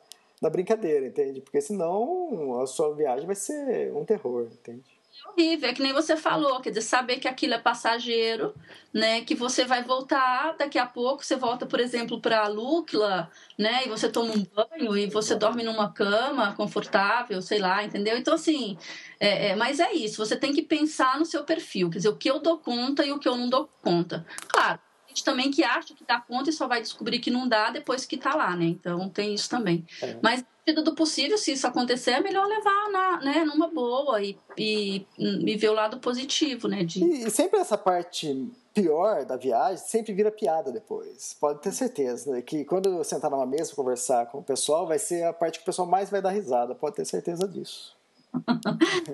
na 0.40 0.48
brincadeira, 0.48 1.07
entende? 1.07 1.40
Porque 1.40 1.61
senão 1.61 2.61
a 2.61 2.66
sua 2.66 2.94
viagem 2.94 3.27
vai 3.27 3.35
ser 3.35 3.92
um 3.92 4.05
terror, 4.05 4.48
entende? 4.53 4.98
Horrível, 5.26 5.68
é 5.68 5.72
que 5.72 5.83
nem 5.83 5.92
você 5.92 6.16
falou, 6.16 6.61
quer 6.61 6.70
dizer, 6.70 6.83
saber 6.83 7.18
que 7.18 7.28
aquilo 7.28 7.54
é 7.54 7.59
passageiro, 7.59 8.54
né? 8.92 9.22
Que 9.22 9.35
você 9.35 9.64
vai 9.64 9.83
voltar 9.83 10.57
daqui 10.57 10.78
a 10.78 10.87
pouco, 10.87 11.24
você 11.24 11.37
volta, 11.37 11.66
por 11.66 11.81
exemplo, 11.81 12.20
para 12.20 12.40
a 12.44 12.48
Lúcula, 12.48 13.31
né? 13.59 13.85
E 13.87 13.88
você 13.88 14.09
toma 14.11 14.33
um 14.33 14.44
banho 14.44 14.96
e 14.96 15.07
você 15.09 15.35
dorme 15.35 15.62
numa 15.62 15.92
cama 15.92 16.54
confortável, 16.54 17.40
sei 17.42 17.59
lá, 17.59 17.85
entendeu? 17.85 18.16
Então, 18.16 18.35
assim, 18.35 18.76
é, 19.20 19.48
é, 19.48 19.57
mas 19.57 19.81
é 19.81 19.92
isso, 19.92 20.24
você 20.24 20.37
tem 20.37 20.52
que 20.52 20.62
pensar 20.62 21.18
no 21.18 21.24
seu 21.24 21.44
perfil, 21.44 21.90
quer 21.90 21.98
dizer, 21.98 22.09
o 22.09 22.16
que 22.16 22.31
eu 22.31 22.40
dou 22.40 22.59
conta 22.59 23.04
e 23.04 23.12
o 23.12 23.18
que 23.18 23.28
eu 23.28 23.37
não 23.37 23.48
dou 23.48 23.68
conta. 23.83 24.26
Claro, 24.48 24.81
gente 25.18 25.24
também 25.24 25.50
que 25.50 25.62
acha 25.64 25.94
que 25.94 26.04
dá 26.04 26.20
conta 26.20 26.50
e 26.50 26.52
só 26.52 26.66
vai 26.66 26.81
descobrir 26.81 27.18
que 27.18 27.31
não 27.31 27.48
dá 27.48 27.70
depois 27.70 28.07
que 28.07 28.16
tá 28.16 28.35
lá, 28.35 28.54
né? 28.54 28.66
Então 28.66 29.09
tem 29.09 29.35
isso 29.35 29.50
também. 29.50 29.85
É. 30.00 30.16
Mas 30.22 30.44
medida 30.66 30.83
do 30.83 30.94
possível, 30.94 31.37
se 31.37 31.52
isso 31.52 31.66
acontecer, 31.66 32.12
é 32.12 32.20
melhor 32.20 32.46
levar 32.46 32.90
na, 32.90 33.20
né, 33.20 33.44
numa 33.44 33.68
boa 33.68 34.22
e, 34.22 34.38
e, 34.57 35.07
e 35.18 35.57
ver 35.57 35.70
o 35.70 35.74
lado 35.74 35.98
positivo, 35.98 36.68
né? 36.68 36.85
De... 36.85 37.02
E, 37.02 37.26
e 37.26 37.31
sempre 37.31 37.59
essa 37.59 37.76
parte 37.76 38.48
pior 38.74 39.24
da 39.24 39.37
viagem 39.37 39.78
sempre 39.78 40.12
vira 40.12 40.31
piada 40.31 40.70
depois. 40.70 41.37
Pode 41.40 41.61
ter 41.61 41.72
certeza 41.72 42.31
né? 42.31 42.42
que 42.42 42.64
quando 42.64 42.88
eu 42.88 43.02
sentar 43.02 43.31
numa 43.31 43.46
mesa 43.46 43.74
conversar 43.74 44.26
com 44.26 44.38
o 44.38 44.42
pessoal, 44.42 44.87
vai 44.87 44.98
ser 44.98 45.24
a 45.24 45.33
parte 45.33 45.59
que 45.59 45.62
o 45.62 45.66
pessoal 45.66 45.88
mais 45.88 46.11
vai 46.11 46.22
dar 46.22 46.31
risada. 46.31 46.74
Pode 46.74 46.96
ter 46.96 47.04
certeza 47.04 47.48
disso. 47.48 47.96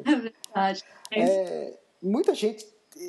é 0.05 0.15
verdade. 0.17 0.85
É, 1.13 1.79
muita 2.03 2.35
gente 2.35 2.67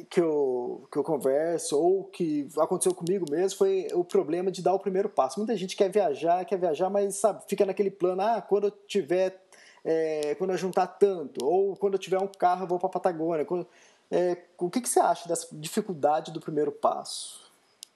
que 0.10 0.20
eu, 0.20 0.88
que 0.92 0.98
eu 0.98 1.04
converso 1.04 1.80
ou 1.80 2.06
que 2.06 2.48
aconteceu 2.58 2.94
comigo 2.94 3.26
mesmo 3.30 3.58
foi 3.58 3.88
o 3.94 4.04
problema 4.04 4.52
de 4.52 4.62
dar 4.62 4.74
o 4.74 4.80
primeiro 4.80 5.10
passo. 5.10 5.40
Muita 5.40 5.56
gente 5.56 5.76
quer 5.76 5.90
viajar, 5.90 6.46
quer 6.46 6.58
viajar, 6.58 6.90
mas 6.90 7.16
sabe, 7.16 7.44
fica 7.48 7.66
naquele 7.66 7.92
plano, 7.92 8.22
ah, 8.22 8.42
quando 8.42 8.68
eu 8.68 8.72
tiver 8.72 9.42
é, 9.86 10.34
quando 10.36 10.50
eu 10.50 10.58
juntar 10.58 10.88
tanto, 10.88 11.46
ou 11.46 11.76
quando 11.76 11.94
eu 11.94 12.00
tiver 12.00 12.18
um 12.18 12.28
carro 12.28 12.64
eu 12.64 12.68
vou 12.68 12.80
para 12.80 12.88
a 12.88 12.92
Patagônia. 12.92 13.46
Quando, 13.46 13.68
é, 14.10 14.36
o 14.58 14.70
que, 14.70 14.82
que 14.82 14.90
você 14.90 15.00
acha 15.00 15.28
dessa 15.30 15.48
dificuldade 15.52 16.32
do 16.32 16.40
primeiro 16.40 16.72
passo? 16.72 17.46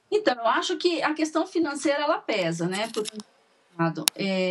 Então, 0.08 0.34
eu 0.34 0.46
acho 0.46 0.76
que 0.76 1.02
a 1.02 1.12
questão 1.14 1.46
financeira 1.46 2.02
ela 2.02 2.18
pesa, 2.18 2.66
né? 2.66 2.88
Por, 2.92 3.04
é, 4.14 4.50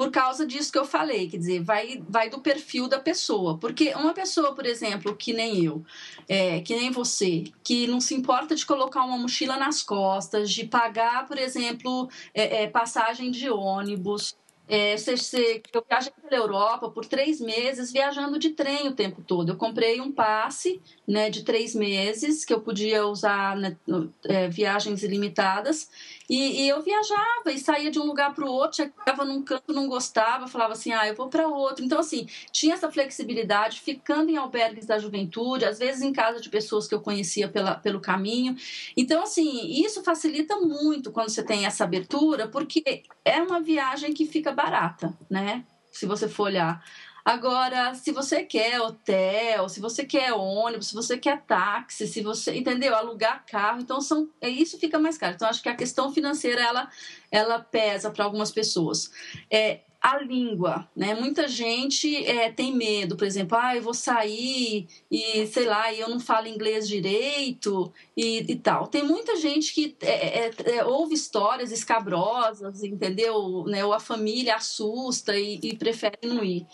por 0.00 0.10
causa 0.10 0.46
disso 0.46 0.72
que 0.72 0.78
eu 0.78 0.86
falei, 0.86 1.28
quer 1.28 1.36
dizer, 1.36 1.62
vai, 1.62 2.02
vai 2.08 2.30
do 2.30 2.40
perfil 2.40 2.88
da 2.88 2.98
pessoa. 2.98 3.58
Porque 3.58 3.92
uma 3.92 4.14
pessoa, 4.14 4.54
por 4.54 4.64
exemplo, 4.64 5.14
que 5.14 5.30
nem 5.30 5.62
eu, 5.62 5.84
é, 6.26 6.62
que 6.62 6.74
nem 6.74 6.90
você, 6.90 7.44
que 7.62 7.86
não 7.86 8.00
se 8.00 8.14
importa 8.14 8.54
de 8.54 8.64
colocar 8.64 9.04
uma 9.04 9.18
mochila 9.18 9.58
nas 9.58 9.82
costas, 9.82 10.50
de 10.50 10.64
pagar, 10.64 11.28
por 11.28 11.36
exemplo, 11.36 12.08
é, 12.32 12.62
é, 12.62 12.66
passagem 12.66 13.30
de 13.30 13.50
ônibus, 13.50 14.34
é, 14.72 14.94
eu 14.94 15.84
viajei 15.86 16.12
pela 16.22 16.42
Europa 16.42 16.88
por 16.88 17.04
três 17.04 17.40
meses 17.40 17.90
viajando 17.92 18.38
de 18.38 18.50
trem 18.50 18.86
o 18.86 18.94
tempo 18.94 19.20
todo. 19.20 19.50
Eu 19.50 19.56
comprei 19.56 20.00
um 20.00 20.12
passe 20.12 20.80
né, 21.06 21.28
de 21.28 21.42
três 21.42 21.74
meses 21.74 22.44
que 22.44 22.54
eu 22.54 22.60
podia 22.60 23.04
usar 23.04 23.56
né, 23.56 23.76
é, 24.24 24.48
viagens 24.48 25.02
ilimitadas 25.02 25.90
e, 26.30 26.62
e, 26.62 26.68
eu 26.68 26.80
viajava 26.80 27.50
e 27.50 27.58
saía 27.58 27.90
de 27.90 27.98
um 27.98 28.04
lugar 28.04 28.32
para 28.32 28.44
o 28.44 28.48
outro, 28.48 28.76
chegava 28.76 29.24
num 29.24 29.42
canto, 29.42 29.72
não 29.72 29.88
gostava, 29.88 30.46
falava 30.46 30.74
assim, 30.74 30.92
ah, 30.92 31.08
eu 31.08 31.16
vou 31.16 31.28
para 31.28 31.48
outro. 31.48 31.84
Então, 31.84 31.98
assim, 31.98 32.28
tinha 32.52 32.74
essa 32.74 32.88
flexibilidade, 32.88 33.80
ficando 33.80 34.30
em 34.30 34.36
albergues 34.36 34.86
da 34.86 34.96
juventude, 34.96 35.64
às 35.64 35.80
vezes 35.80 36.02
em 36.02 36.12
casa 36.12 36.40
de 36.40 36.48
pessoas 36.48 36.86
que 36.86 36.94
eu 36.94 37.00
conhecia 37.00 37.48
pela, 37.48 37.74
pelo 37.74 38.00
caminho. 38.00 38.54
Então, 38.96 39.24
assim, 39.24 39.66
isso 39.82 40.04
facilita 40.04 40.54
muito 40.54 41.10
quando 41.10 41.30
você 41.30 41.42
tem 41.42 41.66
essa 41.66 41.82
abertura, 41.82 42.46
porque 42.46 43.02
é 43.24 43.42
uma 43.42 43.60
viagem 43.60 44.12
que 44.12 44.24
fica 44.24 44.52
barata, 44.52 45.12
né? 45.28 45.64
Se 45.90 46.06
você 46.06 46.28
for 46.28 46.44
olhar. 46.44 46.80
Agora, 47.24 47.94
se 47.94 48.12
você 48.12 48.42
quer 48.42 48.80
hotel, 48.80 49.68
se 49.68 49.80
você 49.80 50.04
quer 50.04 50.32
ônibus, 50.32 50.88
se 50.88 50.94
você 50.94 51.18
quer 51.18 51.42
táxi, 51.42 52.06
se 52.06 52.22
você, 52.22 52.56
entendeu? 52.56 52.94
Alugar 52.94 53.44
carro, 53.46 53.80
então 53.80 54.00
são, 54.00 54.28
é, 54.40 54.48
isso 54.48 54.78
fica 54.78 54.98
mais 54.98 55.18
caro. 55.18 55.34
Então, 55.34 55.48
acho 55.48 55.62
que 55.62 55.68
a 55.68 55.76
questão 55.76 56.12
financeira, 56.12 56.62
ela, 56.62 56.90
ela 57.30 57.58
pesa 57.58 58.10
para 58.10 58.24
algumas 58.24 58.50
pessoas. 58.50 59.10
É, 59.50 59.80
a 60.00 60.18
língua, 60.18 60.88
né? 60.96 61.14
Muita 61.14 61.46
gente 61.46 62.24
é, 62.24 62.50
tem 62.50 62.74
medo, 62.74 63.16
por 63.16 63.26
exemplo, 63.26 63.58
ah, 63.60 63.76
eu 63.76 63.82
vou 63.82 63.92
sair 63.92 64.88
e, 65.10 65.46
sei 65.46 65.66
lá, 65.66 65.92
eu 65.92 66.08
não 66.08 66.18
falo 66.18 66.48
inglês 66.48 66.88
direito 66.88 67.92
e, 68.16 68.50
e 68.50 68.56
tal. 68.56 68.86
Tem 68.86 69.02
muita 69.02 69.36
gente 69.36 69.74
que 69.74 69.94
é, 70.00 70.46
é, 70.46 70.50
é 70.76 70.84
ouve 70.84 71.14
histórias 71.14 71.70
escabrosas, 71.70 72.82
entendeu? 72.82 73.64
Né? 73.66 73.84
Ou 73.84 73.92
a 73.92 74.00
família 74.00 74.56
assusta 74.56 75.38
e, 75.38 75.60
e 75.62 75.76
prefere 75.76 76.16
não 76.22 76.42
ir. 76.42 76.66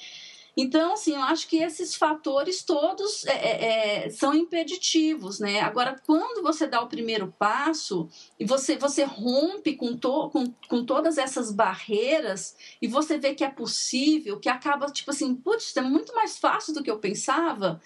Então, 0.57 0.95
assim, 0.95 1.14
eu 1.14 1.21
acho 1.21 1.47
que 1.49 1.59
esses 1.59 1.95
fatores 1.95 2.62
todos 2.62 3.27
é, 3.27 3.33
é, 3.33 4.07
é, 4.07 4.11
são 4.11 4.35
impeditivos, 4.35 5.38
né? 5.38 5.61
Agora, 5.61 6.01
quando 6.07 6.42
você 6.42 6.66
dá 6.66 6.81
o 6.81 6.88
primeiro 6.88 7.35
passo 7.38 8.09
e 8.40 8.45
você, 8.47 8.77
você 8.77 9.05
rompe 9.05 9.77
com, 9.77 9.95
to, 9.95 10.31
com, 10.31 10.51
com 10.66 10.85
todas 10.85 11.19
essas 11.19 11.53
barreiras 11.53 12.57
e 12.81 12.88
você 12.88 13.19
vê 13.19 13.35
que 13.35 13.45
é 13.45 13.51
possível, 13.51 14.40
que 14.40 14.49
acaba, 14.49 14.87
tipo 14.87 15.11
assim, 15.11 15.35
putz, 15.35 15.77
é 15.77 15.83
muito 15.83 16.14
mais 16.14 16.38
fácil 16.38 16.73
do 16.73 16.83
que 16.83 16.90
eu 16.90 16.99
pensava, 16.99 17.79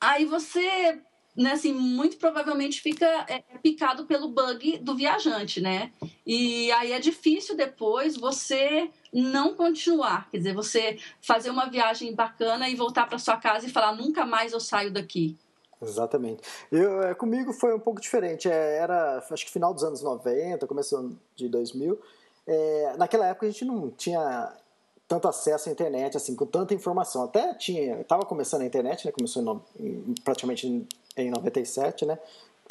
aí 0.00 0.24
você 0.24 1.02
né, 1.38 1.52
assim, 1.52 1.72
muito 1.72 2.16
provavelmente 2.16 2.80
fica 2.80 3.06
é, 3.28 3.44
é, 3.54 3.58
picado 3.62 4.06
pelo 4.06 4.28
bug 4.28 4.78
do 4.78 4.96
viajante, 4.96 5.60
né? 5.60 5.92
E 6.26 6.70
aí 6.72 6.90
é 6.90 6.98
difícil 6.98 7.56
depois 7.56 8.16
você 8.16 8.90
não 9.12 9.54
continuar, 9.54 10.28
quer 10.30 10.38
dizer, 10.38 10.52
você 10.52 10.98
fazer 11.22 11.50
uma 11.50 11.70
viagem 11.70 12.12
bacana 12.12 12.68
e 12.68 12.74
voltar 12.74 13.08
para 13.08 13.18
sua 13.18 13.36
casa 13.36 13.66
e 13.66 13.70
falar 13.70 13.94
nunca 13.94 14.26
mais 14.26 14.52
eu 14.52 14.58
saio 14.58 14.92
daqui. 14.92 15.38
Exatamente. 15.80 16.42
Eu, 16.72 17.04
é, 17.04 17.14
comigo 17.14 17.52
foi 17.52 17.72
um 17.72 17.78
pouco 17.78 18.00
diferente. 18.00 18.50
É, 18.50 18.78
era, 18.78 19.24
acho 19.30 19.46
que 19.46 19.52
final 19.52 19.72
dos 19.72 19.84
anos 19.84 20.02
90, 20.02 20.66
começo 20.66 21.16
de 21.36 21.48
2000. 21.48 22.00
É, 22.48 22.94
naquela 22.98 23.28
época 23.28 23.46
a 23.46 23.50
gente 23.50 23.64
não 23.64 23.90
tinha 23.90 24.52
tanto 25.06 25.28
acesso 25.28 25.68
à 25.68 25.72
internet, 25.72 26.16
assim, 26.16 26.34
com 26.34 26.44
tanta 26.44 26.74
informação. 26.74 27.22
Até 27.22 27.54
tinha, 27.54 28.00
estava 28.00 28.24
começando 28.26 28.62
a 28.62 28.66
internet, 28.66 29.06
né? 29.06 29.12
Começou 29.12 29.62
em, 29.78 30.14
praticamente 30.24 30.86
em, 31.18 31.28
em 31.28 31.30
97, 31.30 32.06
né? 32.06 32.18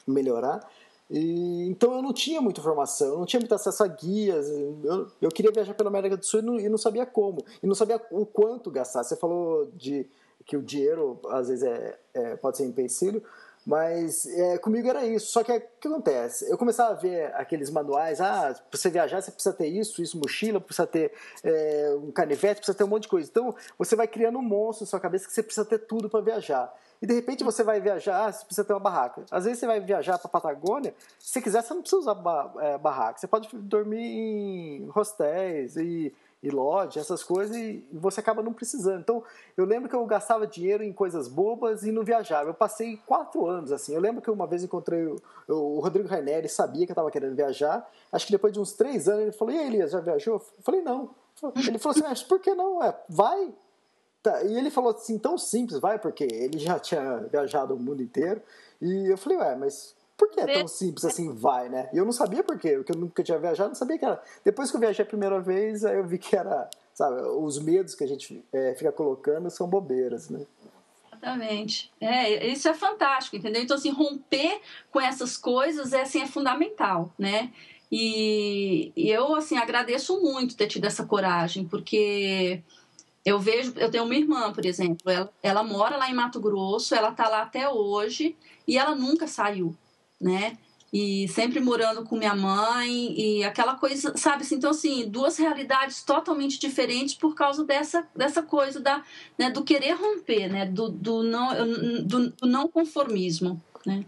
Melhorar. 0.07 0.67
E, 1.09 1.67
então 1.69 1.93
eu 1.93 2.01
não 2.01 2.11
tinha 2.11 2.41
muita 2.41 2.59
informação, 2.59 3.07
eu 3.09 3.19
não 3.19 3.25
tinha 3.25 3.39
muito 3.39 3.55
acesso 3.55 3.83
a 3.83 3.87
guias. 3.87 4.49
Eu, 4.49 5.07
eu 5.21 5.29
queria 5.29 5.51
viajar 5.51 5.73
pela 5.73 5.89
América 5.89 6.17
do 6.17 6.25
Sul 6.25 6.41
e 6.41 6.43
não, 6.43 6.59
e 6.59 6.69
não, 6.69 6.77
sabia 6.77 7.05
como, 7.05 7.43
e 7.63 7.67
não 7.67 7.75
sabia 7.75 8.01
o 8.11 8.25
quanto 8.25 8.69
gastar. 8.69 9.03
Você 9.03 9.15
falou 9.15 9.69
de 9.75 10.05
que 10.45 10.57
o 10.57 10.61
dinheiro 10.61 11.19
às 11.29 11.47
vezes 11.49 11.63
é, 11.63 11.97
é 12.13 12.35
pode 12.35 12.57
ser 12.57 12.65
empecilho, 12.65 13.23
mas 13.65 14.25
é, 14.25 14.57
comigo 14.57 14.87
era 14.87 15.05
isso. 15.05 15.31
Só 15.31 15.43
que 15.43 15.51
o 15.51 15.61
que 15.79 15.87
acontece? 15.87 16.49
Eu 16.49 16.57
começava 16.57 16.91
a 16.91 16.95
ver 16.95 17.33
aqueles 17.35 17.69
manuais, 17.69 18.19
ah, 18.19 18.53
para 18.69 18.79
você 18.79 18.89
viajar 18.89 19.21
você 19.21 19.31
precisa 19.31 19.53
ter 19.53 19.67
isso, 19.67 20.01
isso, 20.01 20.17
mochila, 20.17 20.59
precisa 20.59 20.87
ter 20.87 21.11
é, 21.43 21.93
um 22.01 22.11
canivete, 22.11 22.59
precisa 22.59 22.77
ter 22.77 22.83
um 22.83 22.87
monte 22.87 23.03
de 23.03 23.09
coisa. 23.09 23.29
Então 23.29 23.55
você 23.77 23.95
vai 23.95 24.07
criando 24.07 24.39
um 24.39 24.41
monstro 24.41 24.85
na 24.85 24.89
sua 24.89 24.99
cabeça 24.99 25.25
que 25.25 25.33
você 25.33 25.43
precisa 25.43 25.65
ter 25.65 25.79
tudo 25.79 26.09
para 26.09 26.21
viajar. 26.21 26.73
E 27.01 27.05
de 27.05 27.13
repente 27.13 27.43
você 27.43 27.63
vai 27.63 27.79
viajar, 27.79 28.25
ah, 28.25 28.31
você 28.31 28.45
precisa 28.45 28.65
ter 28.65 28.73
uma 28.73 28.79
barraca. 28.79 29.23
Às 29.29 29.45
vezes 29.45 29.59
você 29.59 29.67
vai 29.67 29.79
viajar 29.79 30.17
para 30.17 30.29
Patagônia, 30.29 30.95
se 31.19 31.41
quiser, 31.41 31.61
você 31.61 31.73
não 31.73 31.81
precisa 31.81 32.01
usar 32.01 32.17
é, 32.59 32.77
barraca. 32.77 33.19
Você 33.19 33.27
pode 33.27 33.49
dormir 33.55 34.01
em 34.01 34.91
hostéis 34.95 35.75
e 35.77 36.13
e 36.41 36.49
lodge, 36.49 36.99
essas 36.99 37.23
coisas, 37.23 37.55
e 37.55 37.83
você 37.91 38.19
acaba 38.19 38.43
não 38.43 38.53
precisando. 38.53 38.99
Então, 38.99 39.23
eu 39.55 39.65
lembro 39.65 39.89
que 39.89 39.95
eu 39.95 40.05
gastava 40.05 40.45
dinheiro 40.45 40.83
em 40.83 40.93
coisas 40.93 41.27
bobas 41.27 41.83
e 41.83 41.91
não 41.91 42.03
viajava. 42.03 42.49
Eu 42.49 42.53
passei 42.53 42.97
quatro 43.05 43.45
anos 43.47 43.71
assim. 43.71 43.93
Eu 43.93 44.01
lembro 44.01 44.21
que 44.21 44.29
uma 44.29 44.45
vez 44.45 44.63
encontrei 44.63 45.05
o, 45.05 45.15
o 45.47 45.79
Rodrigo 45.79 46.07
Raineri, 46.07 46.47
sabia 46.47 46.85
que 46.85 46.91
eu 46.91 46.93
estava 46.93 47.09
querendo 47.09 47.35
viajar. 47.35 47.89
Acho 48.11 48.25
que 48.25 48.31
depois 48.31 48.53
de 48.53 48.59
uns 48.59 48.73
três 48.73 49.07
anos 49.07 49.21
ele 49.21 49.31
falou: 49.31 49.53
E 49.53 49.57
aí, 49.57 49.67
Elias, 49.67 49.91
já 49.91 49.99
viajou? 49.99 50.35
Eu 50.35 50.63
falei: 50.63 50.81
Não. 50.81 51.09
Ele 51.55 51.79
falou 51.79 51.97
assim: 51.97 52.07
Mas 52.07 52.23
por 52.23 52.39
que 52.39 52.53
não? 52.53 52.83
É, 52.83 52.95
vai. 53.09 53.53
Tá. 54.21 54.43
E 54.43 54.57
ele 54.57 54.69
falou 54.69 54.91
assim: 54.91 55.17
tão 55.17 55.37
simples, 55.37 55.79
vai, 55.79 55.99
porque 55.99 56.23
ele 56.23 56.57
já 56.57 56.79
tinha 56.79 57.17
viajado 57.31 57.75
o 57.75 57.79
mundo 57.79 58.01
inteiro. 58.01 58.41
E 58.81 59.11
eu 59.11 59.17
falei: 59.17 59.37
Ué, 59.37 59.55
mas 59.55 59.95
por 60.17 60.31
que 60.31 60.39
é 60.39 60.47
tão 60.47 60.67
simples 60.67 61.05
assim, 61.05 61.33
vai, 61.33 61.69
né? 61.69 61.89
E 61.93 61.97
eu 61.97 62.03
não 62.03 62.11
sabia 62.11 62.43
por 62.43 62.57
quê, 62.57 62.75
porque 62.77 62.91
eu 62.91 62.97
nunca 62.97 63.23
tinha 63.23 63.37
viajado, 63.37 63.69
não 63.69 63.75
sabia 63.75 63.99
que 63.99 64.05
era. 64.05 64.21
Depois 64.43 64.71
que 64.71 64.75
eu 64.75 64.81
viajei 64.81 65.05
a 65.05 65.07
primeira 65.07 65.39
vez, 65.39 65.85
aí 65.85 65.95
eu 65.95 66.05
vi 66.05 66.17
que 66.17 66.35
era, 66.35 66.67
sabe, 66.91 67.21
os 67.21 67.59
medos 67.59 67.93
que 67.93 68.03
a 68.03 68.07
gente 68.07 68.43
é, 68.51 68.73
fica 68.73 68.91
colocando 68.91 69.49
são 69.51 69.67
bobeiras, 69.67 70.29
né? 70.29 70.43
Exatamente. 71.11 71.91
É, 72.01 72.47
isso 72.47 72.67
é 72.67 72.73
fantástico, 72.73 73.35
entendeu? 73.35 73.61
Então, 73.61 73.77
assim, 73.77 73.91
romper 73.91 74.59
com 74.91 74.99
essas 74.99 75.37
coisas 75.37 75.93
é, 75.93 76.01
assim, 76.01 76.21
é 76.21 76.27
fundamental, 76.27 77.11
né? 77.17 77.51
E, 77.91 78.91
e 78.95 79.09
eu, 79.09 79.35
assim, 79.35 79.57
agradeço 79.57 80.19
muito 80.19 80.57
ter 80.57 80.67
tido 80.67 80.85
essa 80.85 81.05
coragem, 81.05 81.65
porque 81.65 82.61
eu 83.27 83.37
vejo, 83.37 83.73
eu 83.75 83.91
tenho 83.91 84.05
uma 84.05 84.15
irmã, 84.15 84.53
por 84.53 84.65
exemplo, 84.65 85.11
ela, 85.11 85.29
ela 85.43 85.61
mora 85.61 85.97
lá 85.97 86.09
em 86.09 86.13
Mato 86.13 86.39
Grosso, 86.39 86.95
ela 86.95 87.11
tá 87.11 87.27
lá 87.27 87.41
até 87.41 87.67
hoje 87.67 88.37
e 88.65 88.77
ela 88.77 88.95
nunca 88.95 89.27
saiu, 89.27 89.75
né? 90.19 90.57
E 90.93 91.27
sempre 91.27 91.59
morando 91.59 92.05
com 92.05 92.15
minha 92.15 92.33
mãe 92.33 93.13
e 93.19 93.43
aquela 93.43 93.75
coisa, 93.75 94.15
sabe? 94.15 94.43
Assim, 94.43 94.55
então, 94.55 94.69
assim, 94.69 95.09
duas 95.09 95.35
realidades 95.35 96.03
totalmente 96.03 96.57
diferentes 96.57 97.15
por 97.15 97.35
causa 97.35 97.65
dessa, 97.65 98.07
dessa 98.15 98.41
coisa 98.41 98.79
da, 98.79 99.03
né, 99.37 99.49
do 99.49 99.61
querer 99.61 99.91
romper, 99.91 100.47
né? 100.47 100.65
Do, 100.65 100.87
do, 100.87 101.21
não, 101.21 101.49
do, 102.05 102.29
do 102.29 102.47
não 102.47 102.69
conformismo, 102.69 103.61
né? 103.85 104.05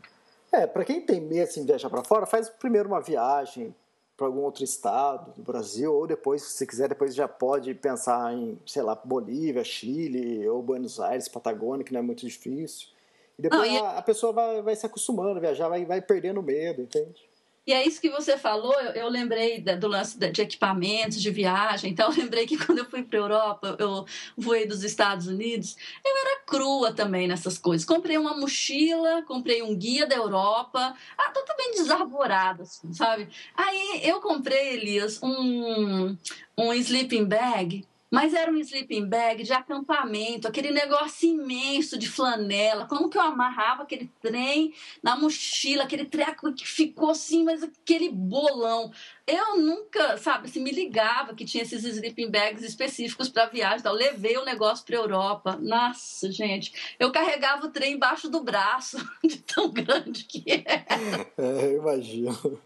É, 0.49 0.65
para 0.65 0.85
quem 0.85 1.01
tem 1.01 1.19
medo 1.19 1.43
assim, 1.43 1.59
de 1.59 1.67
viajar 1.67 1.89
para 1.89 2.05
fora, 2.05 2.25
faz 2.25 2.49
primeiro 2.49 2.87
uma 2.87 3.01
viagem 3.01 3.75
para 4.19 4.27
algum 4.27 4.41
outro 4.41 4.65
estado 4.65 5.31
do 5.37 5.41
Brasil, 5.41 5.93
ou 5.93 6.05
depois, 6.05 6.41
se 6.41 6.67
quiser, 6.67 6.89
depois 6.89 7.15
já 7.15 7.25
pode 7.25 7.73
pensar 7.73 8.33
em, 8.33 8.59
sei 8.65 8.81
lá, 8.81 8.93
Bolívia, 9.01 9.63
Chile, 9.63 10.45
ou 10.45 10.61
Buenos 10.61 10.99
Aires, 10.99 11.29
Patagônia, 11.29 11.85
que 11.85 11.93
não 11.93 12.01
é 12.01 12.03
muito 12.03 12.25
difícil. 12.27 12.89
E 13.37 13.41
depois 13.41 13.61
não, 13.61 13.77
e... 13.77 13.77
A, 13.77 13.97
a, 13.97 14.01
pessoa 14.01 14.33
vai, 14.33 14.61
vai 14.61 14.75
se 14.75 14.85
acostumando 14.85 15.37
a 15.37 15.39
viajar, 15.39 15.69
vai, 15.69 15.85
vai 15.85 16.01
perdendo 16.01 16.43
medo, 16.43 16.81
entende? 16.81 17.28
E 17.69 17.71
é 17.71 17.85
isso 17.85 18.01
que 18.01 18.09
você 18.09 18.35
falou, 18.35 18.73
eu, 18.81 18.93
eu 18.93 19.09
lembrei 19.09 19.61
da, 19.61 19.75
do 19.75 19.87
lance 19.87 20.17
de 20.17 20.41
equipamentos, 20.41 21.21
de 21.21 21.29
viagem. 21.29 21.91
Então, 21.91 22.09
eu 22.09 22.17
lembrei 22.17 22.47
que 22.47 22.57
quando 22.57 22.79
eu 22.79 22.89
fui 22.89 23.03
para 23.03 23.19
a 23.19 23.21
Europa, 23.21 23.75
eu 23.77 24.07
voei 24.35 24.65
dos 24.65 24.83
Estados 24.83 25.27
Unidos, 25.27 25.75
eu 26.03 26.17
era 26.17 26.41
crua 26.47 26.91
também 26.91 27.27
nessas 27.27 27.59
coisas. 27.59 27.85
Comprei 27.85 28.17
uma 28.17 28.35
mochila, 28.35 29.21
comprei 29.21 29.61
um 29.61 29.75
guia 29.75 30.07
da 30.07 30.15
Europa, 30.15 30.95
ah, 31.15 31.29
totalmente 31.29 31.75
desarvorado, 31.75 32.63
assim, 32.63 32.91
sabe? 32.91 33.29
Aí 33.55 34.01
eu 34.01 34.19
comprei, 34.19 34.73
Elias, 34.73 35.21
um, 35.21 36.17
um 36.57 36.73
sleeping 36.73 37.25
bag 37.25 37.85
Mas 38.09 38.33
era 38.33 38.51
um 38.51 38.57
sleeping 38.57 39.05
bag 39.05 39.43
de 39.43 39.53
acampamento, 39.53 40.47
aquele 40.47 40.71
negócio 40.71 41.29
imenso 41.29 41.97
de 41.97 42.09
flanela. 42.09 42.87
Como 42.87 43.09
que 43.09 43.17
eu 43.17 43.21
amarrava 43.21 43.83
aquele 43.83 44.09
trem 44.21 44.73
na 45.03 45.15
mochila, 45.15 45.83
aquele 45.83 46.05
treco 46.05 46.51
que 46.53 46.65
ficou 46.65 47.11
assim, 47.11 47.43
mas 47.43 47.61
aquele 47.61 48.09
bolão. 48.09 48.91
Eu 49.27 49.59
nunca, 49.59 50.17
sabe, 50.17 50.47
assim, 50.47 50.59
me 50.59 50.71
ligava 50.71 51.35
que 51.35 51.45
tinha 51.45 51.61
esses 51.61 51.83
sleeping 51.83 52.31
bags 52.31 52.63
específicos 52.63 53.29
para 53.29 53.45
viagem. 53.45 53.85
Eu 53.85 53.93
levei 53.93 54.37
o 54.37 54.45
negócio 54.45 54.83
para 54.83 54.95
Europa. 54.95 55.57
Nossa, 55.61 56.31
gente, 56.31 56.95
eu 56.99 57.11
carregava 57.11 57.67
o 57.67 57.71
trem 57.71 57.93
embaixo 57.93 58.27
do 58.27 58.41
braço, 58.41 58.97
de 59.23 59.37
tão 59.37 59.71
grande 59.71 60.23
que 60.23 60.43
era. 60.65 61.27
É, 61.37 61.65
eu 61.65 61.77
imagino. 61.77 62.59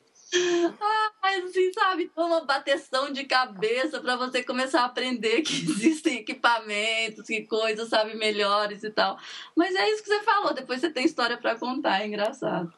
Mas 1.21 1.45
assim, 1.45 1.71
sabe, 1.73 2.11
uma 2.15 2.41
bateção 2.43 3.11
de 3.11 3.23
cabeça 3.25 4.01
para 4.01 4.15
você 4.15 4.43
começar 4.43 4.81
a 4.81 4.85
aprender 4.85 5.41
que 5.41 5.53
existem 5.69 6.19
equipamentos, 6.19 7.27
que 7.27 7.41
coisas, 7.41 7.89
sabe, 7.89 8.15
melhores 8.15 8.83
e 8.83 8.89
tal. 8.89 9.17
Mas 9.55 9.75
é 9.75 9.89
isso 9.89 10.03
que 10.03 10.09
você 10.09 10.21
falou, 10.21 10.53
depois 10.53 10.81
você 10.81 10.89
tem 10.89 11.05
história 11.05 11.37
para 11.37 11.55
contar, 11.55 12.01
é 12.01 12.07
engraçado. 12.07 12.73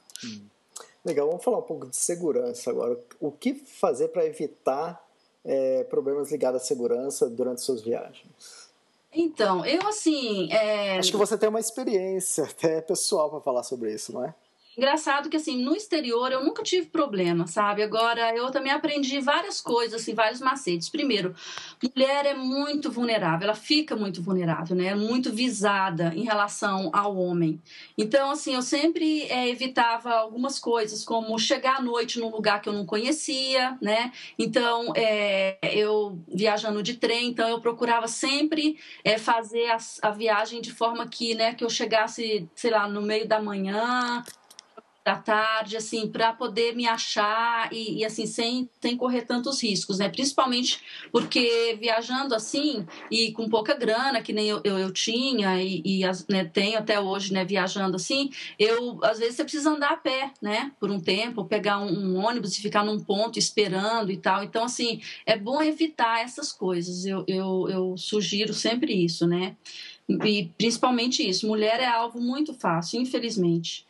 Legal, 1.04 1.28
vamos 1.28 1.44
falar 1.44 1.60
um 1.60 1.64
pouco 1.64 1.88
de 1.88 1.96
segurança 1.96 2.72
agora. 2.72 3.00
O 3.20 3.32
que 3.32 3.54
fazer 3.54 4.08
para 4.10 4.26
evitar 4.26 5.04
é, 5.44 5.84
problemas 5.84 6.32
ligados 6.32 6.62
à 6.62 6.66
segurança 6.66 7.30
durante 7.30 7.62
suas 7.62 7.82
viagens? 7.82 8.66
Então, 9.14 9.66
eu 9.66 9.88
assim. 9.88 10.52
É... 10.52 10.98
Acho 10.98 11.12
que 11.12 11.18
você 11.18 11.38
tem 11.38 11.48
uma 11.48 11.60
experiência 11.60 12.44
até 12.44 12.82
pessoal 12.82 13.30
para 13.30 13.40
falar 13.40 13.64
sobre 13.64 13.94
isso, 13.94 14.12
não 14.12 14.26
é? 14.26 14.36
Engraçado 14.78 15.30
que, 15.30 15.38
assim, 15.38 15.64
no 15.64 15.76
exterior 15.76 16.32
eu 16.32 16.44
nunca 16.44 16.64
tive 16.64 16.88
problema, 16.88 17.48
sabe? 17.48 17.82
Agora, 17.82 18.36
eu 18.36 18.52
também 18.52 18.72
aprendi 18.72 19.20
várias 19.20 19.62
coisas, 19.62 20.02
assim, 20.02 20.14
vários 20.14 20.42
macetes. 20.42 20.90
Primeiro, 20.90 21.34
mulher 21.96 22.26
é 22.26 22.34
muito 22.34 22.92
vulnerável, 22.92 23.46
ela 23.46 23.56
fica 23.56 23.96
muito 23.96 24.22
vulnerável, 24.22 24.76
né? 24.76 24.94
Muito 24.96 25.32
visada 25.32 26.14
em 26.16 26.24
relação 26.24 26.90
ao 26.94 27.16
homem. 27.16 27.62
Então, 27.98 28.32
assim, 28.32 28.56
eu 28.56 28.62
sempre 28.62 29.24
é, 29.24 29.48
evitava 29.48 30.12
algumas 30.12 30.60
coisas, 30.60 31.04
como 31.04 31.38
chegar 31.40 31.78
à 31.78 31.82
noite 31.82 32.20
num 32.20 32.30
lugar 32.30 32.62
que 32.62 32.68
eu 32.68 32.74
não 32.74 32.86
conhecia, 32.86 33.78
né? 33.82 34.12
Então, 34.38 34.92
é, 34.96 35.58
eu 35.64 36.20
viajando 36.28 36.84
de 36.84 36.96
trem, 36.96 37.30
então 37.30 37.48
eu 37.48 37.62
procurava 37.62 38.08
sempre 38.08 38.78
é, 39.04 39.18
fazer 39.18 39.72
a, 39.72 39.78
a 40.02 40.12
viagem 40.12 40.62
de 40.62 40.72
forma 40.72 41.08
que, 41.08 41.36
né, 41.36 41.54
que 41.54 41.64
eu 41.64 41.70
chegasse, 41.70 42.48
sei 42.56 42.72
lá, 42.72 42.88
no 42.88 43.02
meio 43.02 43.28
da 43.28 43.42
manhã, 43.42 44.24
da 45.06 45.16
tarde, 45.16 45.78
assim, 45.78 46.08
para 46.08 46.34
poder 46.34 46.76
me 46.76 46.88
achar 46.88 47.72
e, 47.72 48.00
e, 48.00 48.06
assim, 48.06 48.26
sem, 48.26 48.68
sem 48.82 48.98
correr 48.98 49.22
tantos 49.22 49.62
riscos, 49.62 50.00
né? 50.00 50.10
Principalmente 50.10 50.82
porque 51.12 51.78
viajando 51.80 52.34
assim 52.34 52.88
e 53.12 53.32
com 53.32 53.48
pouca 53.48 53.76
grana, 53.76 54.20
que 54.20 54.34
nem 54.34 54.48
eu, 54.48 54.62
eu, 54.64 54.80
eu 54.80 54.92
tinha 54.92 55.62
e, 55.62 55.84
e 55.86 56.02
né, 56.28 56.44
tenho 56.46 56.80
até 56.80 57.00
hoje, 57.00 57.32
né, 57.32 57.46
viajando 57.46 57.96
assim, 57.98 58.32
eu, 58.58 59.00
às 59.04 59.20
vezes 59.20 59.36
você 59.36 59.44
precisa 59.44 59.70
andar 59.70 59.92
a 59.92 59.98
pé, 59.98 60.32
né, 60.42 60.72
por 60.80 60.90
um 60.90 61.00
tempo, 61.00 61.46
pegar 61.46 61.78
um, 61.78 62.16
um 62.16 62.26
ônibus 62.26 62.58
e 62.58 62.62
ficar 62.62 62.84
num 62.84 63.00
ponto 63.00 63.38
esperando 63.38 64.12
e 64.12 64.18
tal. 64.18 64.44
Então, 64.44 64.64
assim, 64.64 65.02
é 65.24 65.38
bom 65.38 65.62
evitar 65.62 66.24
essas 66.24 66.52
coisas. 66.52 67.06
Eu, 67.06 67.24
eu, 67.28 67.68
eu 67.70 67.96
sugiro 67.96 68.56
sempre 68.56 68.92
isso, 68.92 69.28
né? 69.28 69.56
E 70.08 70.52
principalmente 70.56 71.28
isso, 71.28 71.48
mulher 71.48 71.80
é 71.80 71.88
alvo 71.88 72.22
muito 72.22 72.54
fácil, 72.54 73.02
infelizmente. 73.02 73.86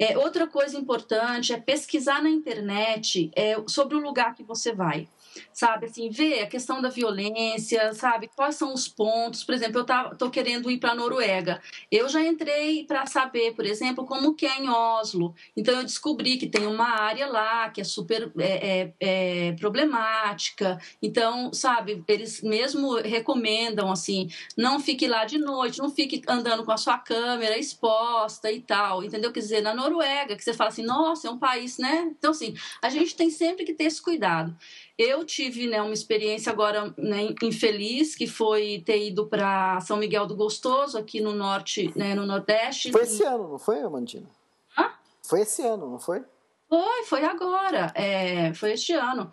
É, 0.00 0.16
outra 0.16 0.46
coisa 0.46 0.78
importante 0.78 1.52
é 1.52 1.60
pesquisar 1.60 2.22
na 2.22 2.30
internet 2.30 3.30
é, 3.36 3.54
sobre 3.66 3.94
o 3.94 4.00
lugar 4.00 4.34
que 4.34 4.42
você 4.42 4.72
vai 4.72 5.06
sabe? 5.52 5.86
Assim, 5.86 6.10
ver 6.10 6.42
a 6.42 6.46
questão 6.46 6.80
da 6.80 6.88
violência, 6.88 7.92
sabe? 7.94 8.28
Quais 8.34 8.56
são 8.56 8.72
os 8.72 8.88
pontos? 8.88 9.44
Por 9.44 9.54
exemplo, 9.54 9.80
eu 9.80 9.84
tá, 9.84 10.14
tô 10.14 10.30
querendo 10.30 10.70
ir 10.70 10.78
para 10.78 10.92
a 10.92 10.94
Noruega. 10.94 11.60
Eu 11.90 12.08
já 12.08 12.22
entrei 12.22 12.84
para 12.84 13.06
saber, 13.06 13.54
por 13.54 13.64
exemplo, 13.64 14.04
como 14.06 14.34
que 14.34 14.46
é 14.46 14.58
em 14.60 14.68
Oslo. 14.68 15.34
Então, 15.56 15.74
eu 15.76 15.84
descobri 15.84 16.36
que 16.36 16.46
tem 16.46 16.66
uma 16.66 17.00
área 17.00 17.26
lá 17.26 17.70
que 17.70 17.80
é 17.80 17.84
super 17.84 18.32
é, 18.38 18.92
é, 19.00 19.48
é 19.48 19.52
problemática. 19.52 20.78
Então, 21.02 21.52
sabe? 21.52 22.02
Eles 22.08 22.42
mesmo 22.42 22.96
recomendam, 22.96 23.90
assim, 23.90 24.28
não 24.56 24.80
fique 24.80 25.06
lá 25.06 25.24
de 25.24 25.38
noite, 25.38 25.78
não 25.78 25.90
fique 25.90 26.22
andando 26.28 26.64
com 26.64 26.72
a 26.72 26.76
sua 26.76 26.98
câmera 26.98 27.58
exposta 27.58 28.50
e 28.50 28.60
tal, 28.60 29.02
entendeu? 29.02 29.32
Quer 29.32 29.40
dizer, 29.40 29.60
na 29.60 29.74
Noruega, 29.74 30.36
que 30.36 30.44
você 30.44 30.54
fala 30.54 30.70
assim, 30.70 30.84
nossa, 30.84 31.28
é 31.28 31.30
um 31.30 31.38
país, 31.38 31.78
né? 31.78 32.12
Então, 32.18 32.30
assim, 32.30 32.54
a 32.82 32.88
gente 32.88 33.14
tem 33.14 33.30
sempre 33.30 33.64
que 33.64 33.74
ter 33.74 33.84
esse 33.84 34.00
cuidado. 34.00 34.56
Eu 35.02 35.24
tive 35.24 35.66
né, 35.66 35.80
uma 35.80 35.94
experiência 35.94 36.52
agora 36.52 36.92
né, 36.98 37.34
infeliz, 37.42 38.14
que 38.14 38.26
foi 38.26 38.82
ter 38.84 39.06
ido 39.06 39.26
para 39.26 39.80
São 39.80 39.96
Miguel 39.96 40.26
do 40.26 40.36
Gostoso, 40.36 40.98
aqui 40.98 41.22
no 41.22 41.32
norte, 41.32 41.90
né, 41.96 42.14
no 42.14 42.26
Nordeste. 42.26 42.92
Foi 42.92 43.04
esse 43.04 43.24
ano, 43.24 43.48
não 43.48 43.58
foi, 43.58 43.80
Amandina? 43.80 44.28
Hã? 44.76 44.90
Foi 45.26 45.40
esse 45.40 45.62
ano, 45.62 45.88
não 45.88 45.98
foi? 45.98 46.22
Foi, 46.68 47.04
foi 47.06 47.24
agora. 47.24 47.90
É, 47.94 48.52
foi 48.52 48.72
este 48.72 48.92
ano. 48.92 49.30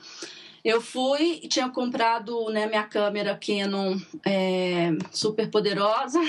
Eu 0.64 0.80
fui 0.80 1.42
e 1.44 1.50
tinha 1.50 1.68
comprado 1.70 2.50
né, 2.50 2.66
minha 2.66 2.86
câmera 2.86 3.38
Canon 3.38 3.98
é, 4.26 4.92
super 5.12 5.52
poderosa. 5.52 6.22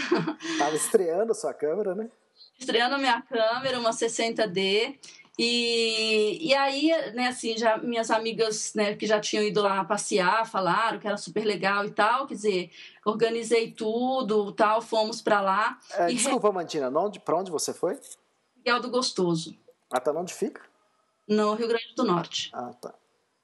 Tava 0.59 0.75
estreando 0.75 1.31
a 1.31 1.35
sua 1.37 1.55
câmera, 1.55 1.95
né? 1.95 2.11
Estreando 2.59 2.99
minha 2.99 3.23
câmera, 3.23 3.79
uma 3.79 3.91
60D. 3.91 4.99
E, 5.39 6.49
e 6.49 6.53
aí, 6.53 6.91
né, 7.15 7.29
assim, 7.29 7.57
já 7.57 7.79
minhas 7.79 8.11
amigas, 8.11 8.75
né, 8.75 8.97
que 8.97 9.07
já 9.07 9.21
tinham 9.21 9.45
ido 9.45 9.63
lá 9.63 9.85
passear, 9.85 10.45
falaram 10.51 10.99
que 10.99 11.07
era 11.07 11.17
super 11.17 11.45
legal 11.45 11.85
e 11.85 11.93
tal, 11.93 12.27
quer 12.27 12.35
dizer, 12.35 12.71
organizei 13.05 13.71
tudo, 13.71 14.51
tal, 14.51 14.83
fomos 14.83 15.23
para 15.23 15.41
lá. 15.41 15.79
É, 15.93 16.07
desculpa, 16.07 16.51
Mantina, 16.51 16.91
onde, 16.91 17.21
pra 17.21 17.37
onde 17.37 17.53
você 17.53 17.73
foi? 17.73 17.97
Miguel 18.57 18.81
do 18.81 18.91
Gostoso. 18.91 19.57
Ah, 19.93 20.01
tá, 20.01 20.11
onde 20.11 20.35
fica? 20.35 20.61
No 21.29 21.55
Rio 21.55 21.69
Grande 21.69 21.95
do 21.95 22.03
Norte. 22.03 22.51
Ah, 22.53 22.73
tá. 22.73 22.93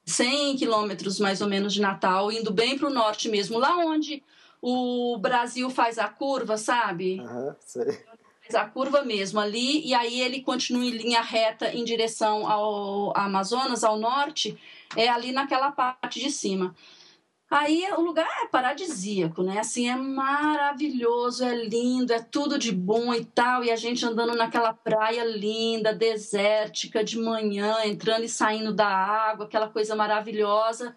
100 0.05 0.57
quilômetros, 0.57 1.17
mais 1.17 1.41
ou 1.41 1.47
menos, 1.47 1.73
de 1.73 1.79
Natal, 1.79 2.29
indo 2.29 2.51
bem 2.51 2.77
pro 2.77 2.89
norte 2.89 3.29
mesmo, 3.29 3.57
lá 3.57 3.77
onde 3.77 4.21
o 4.61 5.17
Brasil 5.17 5.69
faz 5.69 5.97
a 5.97 6.09
curva, 6.09 6.57
sabe? 6.57 7.21
Aham, 7.21 7.47
uhum, 7.47 7.55
sei 7.61 8.05
a 8.53 8.65
curva 8.65 9.03
mesmo 9.03 9.39
ali, 9.39 9.85
e 9.85 9.93
aí 9.93 10.21
ele 10.21 10.41
continua 10.41 10.83
em 10.83 10.91
linha 10.91 11.21
reta 11.21 11.73
em 11.73 11.83
direção 11.83 12.49
ao 12.49 13.15
Amazonas, 13.17 13.83
ao 13.83 13.97
norte, 13.97 14.57
é 14.95 15.07
ali 15.07 15.31
naquela 15.31 15.71
parte 15.71 16.19
de 16.19 16.29
cima. 16.29 16.75
Aí 17.49 17.87
o 17.95 18.01
lugar 18.01 18.27
é 18.43 18.47
paradisíaco, 18.47 19.43
né? 19.43 19.59
Assim, 19.59 19.87
é 19.87 19.95
maravilhoso, 19.95 21.43
é 21.45 21.53
lindo, 21.65 22.11
é 22.11 22.19
tudo 22.19 22.57
de 22.57 22.71
bom 22.71 23.13
e 23.13 23.23
tal. 23.23 23.63
E 23.63 23.71
a 23.71 23.75
gente 23.75 24.05
andando 24.05 24.35
naquela 24.35 24.73
praia 24.73 25.23
linda, 25.23 25.93
desértica, 25.93 27.03
de 27.03 27.19
manhã, 27.19 27.77
entrando 27.85 28.23
e 28.23 28.29
saindo 28.29 28.73
da 28.73 28.87
água, 28.87 29.45
aquela 29.45 29.69
coisa 29.69 29.95
maravilhosa. 29.95 30.95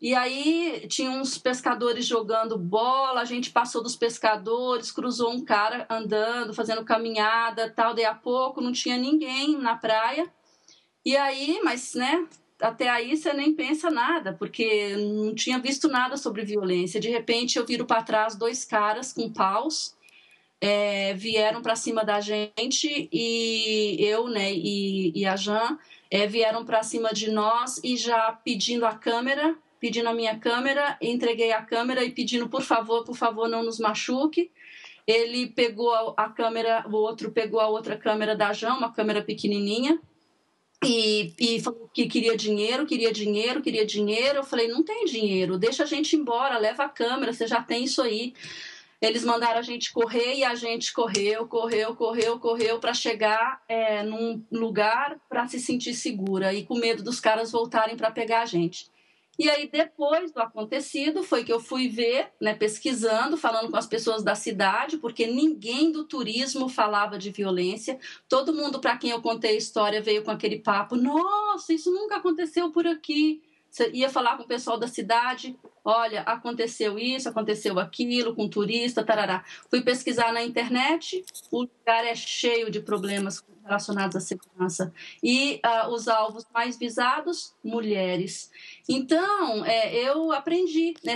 E 0.00 0.14
aí 0.14 0.86
tinha 0.88 1.10
uns 1.10 1.36
pescadores 1.36 2.06
jogando 2.06 2.56
bola, 2.56 3.20
a 3.20 3.24
gente 3.26 3.50
passou 3.50 3.82
dos 3.82 3.94
pescadores, 3.94 4.90
cruzou 4.90 5.30
um 5.30 5.44
cara 5.44 5.86
andando, 5.90 6.54
fazendo 6.54 6.82
caminhada, 6.84 7.70
tal, 7.70 7.94
daí 7.94 8.06
a 8.06 8.14
pouco 8.14 8.62
não 8.62 8.72
tinha 8.72 8.96
ninguém 8.96 9.58
na 9.58 9.76
praia. 9.76 10.32
E 11.04 11.14
aí, 11.16 11.60
mas 11.62 11.94
né, 11.94 12.26
até 12.62 12.88
aí 12.88 13.14
você 13.14 13.34
nem 13.34 13.52
pensa 13.52 13.90
nada, 13.90 14.32
porque 14.32 14.96
não 14.96 15.34
tinha 15.34 15.58
visto 15.58 15.86
nada 15.86 16.16
sobre 16.16 16.46
violência. 16.46 16.98
De 16.98 17.10
repente 17.10 17.58
eu 17.58 17.66
viro 17.66 17.84
para 17.84 18.02
trás 18.02 18.34
dois 18.34 18.64
caras 18.64 19.12
com 19.12 19.30
paus, 19.30 19.94
é, 20.62 21.12
vieram 21.12 21.60
para 21.60 21.76
cima 21.76 22.02
da 22.04 22.20
gente 22.20 23.08
e 23.12 23.96
eu, 24.00 24.28
né, 24.28 24.50
e, 24.50 25.12
e 25.14 25.26
a 25.26 25.36
Jan 25.36 25.78
é, 26.10 26.26
vieram 26.26 26.64
para 26.64 26.82
cima 26.82 27.10
de 27.12 27.30
nós 27.30 27.78
e 27.84 27.98
já 27.98 28.32
pedindo 28.32 28.86
a 28.86 28.94
câmera 28.94 29.56
pedindo 29.80 30.10
a 30.10 30.14
minha 30.14 30.38
câmera, 30.38 30.98
entreguei 31.00 31.52
a 31.52 31.62
câmera 31.62 32.04
e 32.04 32.12
pedindo, 32.12 32.48
por 32.48 32.62
favor, 32.62 33.02
por 33.02 33.16
favor, 33.16 33.48
não 33.48 33.64
nos 33.64 33.80
machuque. 33.80 34.50
Ele 35.06 35.48
pegou 35.48 36.14
a, 36.16 36.28
câmera, 36.28 36.84
o 36.86 36.94
outro 36.94 37.30
pegou 37.30 37.58
a 37.58 37.68
outra 37.68 37.96
câmera 37.96 38.36
da 38.36 38.52
Jão, 38.52 38.76
uma 38.76 38.92
câmera 38.92 39.22
pequenininha, 39.22 39.98
e, 40.84 41.32
e 41.38 41.60
falou 41.60 41.90
que 41.92 42.06
queria 42.06 42.36
dinheiro, 42.36 42.86
queria 42.86 43.12
dinheiro, 43.12 43.62
queria 43.62 43.84
dinheiro. 43.84 44.38
Eu 44.38 44.44
falei, 44.44 44.68
não 44.68 44.82
tem 44.82 45.06
dinheiro, 45.06 45.58
deixa 45.58 45.82
a 45.82 45.86
gente 45.86 46.14
embora, 46.14 46.58
leva 46.58 46.84
a 46.84 46.88
câmera, 46.88 47.32
você 47.32 47.46
já 47.46 47.62
tem 47.62 47.84
isso 47.84 48.02
aí. 48.02 48.34
Eles 49.00 49.24
mandaram 49.24 49.58
a 49.58 49.62
gente 49.62 49.92
correr 49.92 50.34
e 50.34 50.44
a 50.44 50.54
gente 50.54 50.92
correu, 50.92 51.48
correu, 51.48 51.96
correu, 51.96 52.38
correu 52.38 52.78
para 52.78 52.92
chegar 52.92 53.62
é, 53.66 54.02
num 54.02 54.44
lugar 54.52 55.18
para 55.26 55.48
se 55.48 55.58
sentir 55.58 55.94
segura 55.94 56.52
e 56.52 56.66
com 56.66 56.78
medo 56.78 57.02
dos 57.02 57.18
caras 57.18 57.50
voltarem 57.50 57.96
para 57.96 58.10
pegar 58.10 58.42
a 58.42 58.46
gente. 58.46 58.90
E 59.40 59.48
aí, 59.48 59.70
depois 59.70 60.30
do 60.32 60.38
acontecido, 60.38 61.22
foi 61.22 61.42
que 61.44 61.50
eu 61.50 61.58
fui 61.58 61.88
ver, 61.88 62.30
né, 62.38 62.54
pesquisando, 62.54 63.38
falando 63.38 63.70
com 63.70 63.76
as 63.78 63.86
pessoas 63.86 64.22
da 64.22 64.34
cidade, 64.34 64.98
porque 64.98 65.26
ninguém 65.26 65.90
do 65.90 66.04
turismo 66.04 66.68
falava 66.68 67.16
de 67.18 67.30
violência. 67.30 67.98
Todo 68.28 68.52
mundo 68.52 68.78
para 68.78 68.98
quem 68.98 69.08
eu 69.08 69.22
contei 69.22 69.52
a 69.52 69.56
história 69.56 70.02
veio 70.02 70.22
com 70.22 70.30
aquele 70.30 70.58
papo: 70.58 70.94
nossa, 70.94 71.72
isso 71.72 71.90
nunca 71.90 72.16
aconteceu 72.16 72.70
por 72.70 72.86
aqui. 72.86 73.40
Você 73.70 73.90
ia 73.92 74.10
falar 74.10 74.36
com 74.36 74.42
o 74.42 74.48
pessoal 74.48 74.78
da 74.78 74.88
cidade, 74.88 75.56
olha, 75.84 76.22
aconteceu 76.22 76.98
isso, 76.98 77.28
aconteceu 77.28 77.78
aquilo, 77.78 78.34
com 78.34 78.48
turista, 78.48 79.04
tarará. 79.04 79.44
Fui 79.70 79.80
pesquisar 79.80 80.32
na 80.32 80.42
internet, 80.42 81.24
o 81.50 81.60
lugar 81.60 82.04
é 82.04 82.14
cheio 82.14 82.70
de 82.70 82.80
problemas 82.80 83.44
relacionados 83.64 84.16
à 84.16 84.20
segurança. 84.20 84.92
E 85.22 85.60
uh, 85.64 85.88
os 85.90 86.08
alvos 86.08 86.44
mais 86.52 86.76
visados, 86.76 87.54
mulheres. 87.62 88.50
Então, 88.88 89.64
é, 89.64 89.94
eu 89.94 90.32
aprendi, 90.32 90.94
né? 91.04 91.14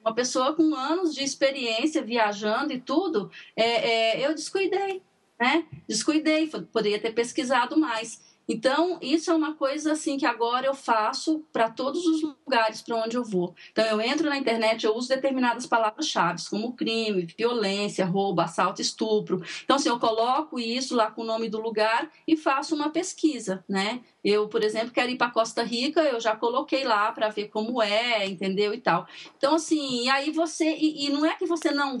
Uma 0.00 0.14
pessoa 0.14 0.54
com 0.54 0.74
anos 0.74 1.14
de 1.14 1.24
experiência 1.24 2.02
viajando 2.02 2.72
e 2.72 2.80
tudo, 2.80 3.30
é, 3.56 4.20
é, 4.20 4.26
eu 4.26 4.34
descuidei, 4.34 5.02
né? 5.40 5.66
Descuidei, 5.88 6.48
poderia 6.72 7.00
ter 7.00 7.12
pesquisado 7.12 7.76
mais. 7.76 8.25
Então, 8.48 8.98
isso 9.02 9.30
é 9.30 9.34
uma 9.34 9.54
coisa 9.54 9.92
assim 9.92 10.16
que 10.16 10.26
agora 10.26 10.66
eu 10.66 10.74
faço 10.74 11.44
para 11.52 11.68
todos 11.68 12.06
os 12.06 12.22
lugares 12.22 12.80
para 12.80 12.96
onde 12.96 13.16
eu 13.16 13.24
vou. 13.24 13.54
Então, 13.72 13.84
eu 13.84 14.00
entro 14.00 14.28
na 14.28 14.36
internet, 14.36 14.84
eu 14.84 14.94
uso 14.94 15.08
determinadas 15.08 15.66
palavras-chave, 15.66 16.42
como 16.48 16.74
crime, 16.74 17.26
violência, 17.36 18.04
roubo, 18.06 18.40
assalto, 18.40 18.80
estupro. 18.80 19.42
Então, 19.64 19.76
assim, 19.76 19.88
eu 19.88 19.98
coloco 19.98 20.58
isso 20.58 20.94
lá 20.94 21.10
com 21.10 21.22
o 21.22 21.26
nome 21.26 21.48
do 21.48 21.60
lugar 21.60 22.10
e 22.26 22.36
faço 22.36 22.74
uma 22.74 22.90
pesquisa, 22.90 23.64
né? 23.68 24.00
Eu, 24.24 24.48
por 24.48 24.62
exemplo, 24.62 24.90
quero 24.90 25.10
ir 25.10 25.16
para 25.16 25.30
Costa 25.30 25.62
Rica, 25.62 26.02
eu 26.02 26.20
já 26.20 26.34
coloquei 26.34 26.84
lá 26.84 27.12
para 27.12 27.28
ver 27.28 27.48
como 27.48 27.80
é, 27.82 28.26
entendeu 28.26 28.74
e 28.74 28.80
tal. 28.80 29.06
Então, 29.36 29.54
assim, 29.54 30.04
e 30.04 30.08
aí 30.08 30.30
você 30.30 30.76
e, 30.76 31.06
e 31.06 31.10
não 31.10 31.24
é 31.24 31.34
que 31.34 31.46
você 31.46 31.70
não 31.70 31.98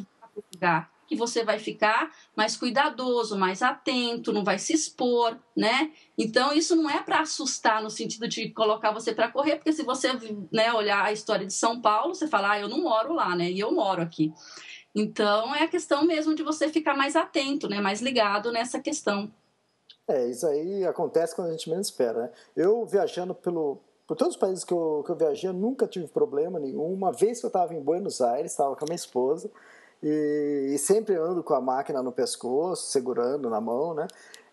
lugar, 0.52 0.90
que 1.06 1.16
você 1.16 1.44
vai 1.44 1.58
ficar 1.58 2.10
mais 2.36 2.56
cuidadoso, 2.56 3.38
mais 3.38 3.62
atento, 3.62 4.32
não 4.32 4.44
vai 4.44 4.58
se 4.58 4.72
expor, 4.72 5.36
né? 5.56 5.92
Então 6.16 6.52
isso 6.52 6.74
não 6.74 6.90
é 6.90 7.02
para 7.02 7.20
assustar 7.20 7.82
no 7.82 7.90
sentido 7.90 8.28
de 8.28 8.50
colocar 8.50 8.92
você 8.92 9.14
para 9.14 9.30
correr, 9.30 9.56
porque 9.56 9.72
se 9.72 9.82
você 9.82 10.08
né, 10.52 10.72
olhar 10.72 11.04
a 11.04 11.12
história 11.12 11.46
de 11.46 11.52
São 11.52 11.80
Paulo, 11.80 12.14
você 12.14 12.26
fala, 12.26 12.52
ah, 12.52 12.60
eu 12.60 12.68
não 12.68 12.82
moro 12.82 13.12
lá, 13.12 13.34
né? 13.34 13.50
E 13.50 13.60
eu 13.60 13.72
moro 13.72 14.02
aqui. 14.02 14.32
Então 14.94 15.54
é 15.54 15.62
a 15.62 15.68
questão 15.68 16.06
mesmo 16.06 16.34
de 16.34 16.42
você 16.42 16.68
ficar 16.68 16.96
mais 16.96 17.16
atento, 17.16 17.68
né? 17.68 17.80
Mais 17.80 18.00
ligado 18.00 18.50
nessa 18.50 18.80
questão. 18.80 19.30
É, 20.08 20.26
isso 20.28 20.46
aí 20.46 20.84
acontece 20.84 21.34
quando 21.34 21.48
a 21.48 21.50
gente 21.50 21.68
menos 21.68 21.88
espera, 21.88 22.22
né? 22.22 22.30
Eu 22.56 22.86
viajando 22.86 23.34
pelo, 23.34 23.80
por 24.06 24.16
todos 24.16 24.34
os 24.34 24.40
países 24.40 24.62
que 24.62 24.72
eu, 24.72 25.02
que 25.04 25.10
eu 25.10 25.16
viajei, 25.16 25.50
eu 25.50 25.54
nunca 25.54 25.86
tive 25.86 26.06
problema 26.06 26.60
nenhum. 26.60 26.92
Uma 26.92 27.12
vez 27.12 27.40
que 27.40 27.46
eu 27.46 27.48
estava 27.48 27.74
em 27.74 27.80
Buenos 27.80 28.20
Aires, 28.20 28.52
estava 28.52 28.76
com 28.76 28.84
a 28.84 28.86
minha 28.86 28.96
esposa, 28.96 29.50
e, 30.02 30.72
e, 30.74 30.78
sempre 30.78 31.14
ando 31.14 31.42
com 31.42 31.54
a 31.54 31.60
máquina 31.60 32.02
no 32.02 32.12
pescoço, 32.12 32.90
segurando 32.90 33.50
na 33.50 33.60
mão, 33.60 33.94
né? 33.94 34.06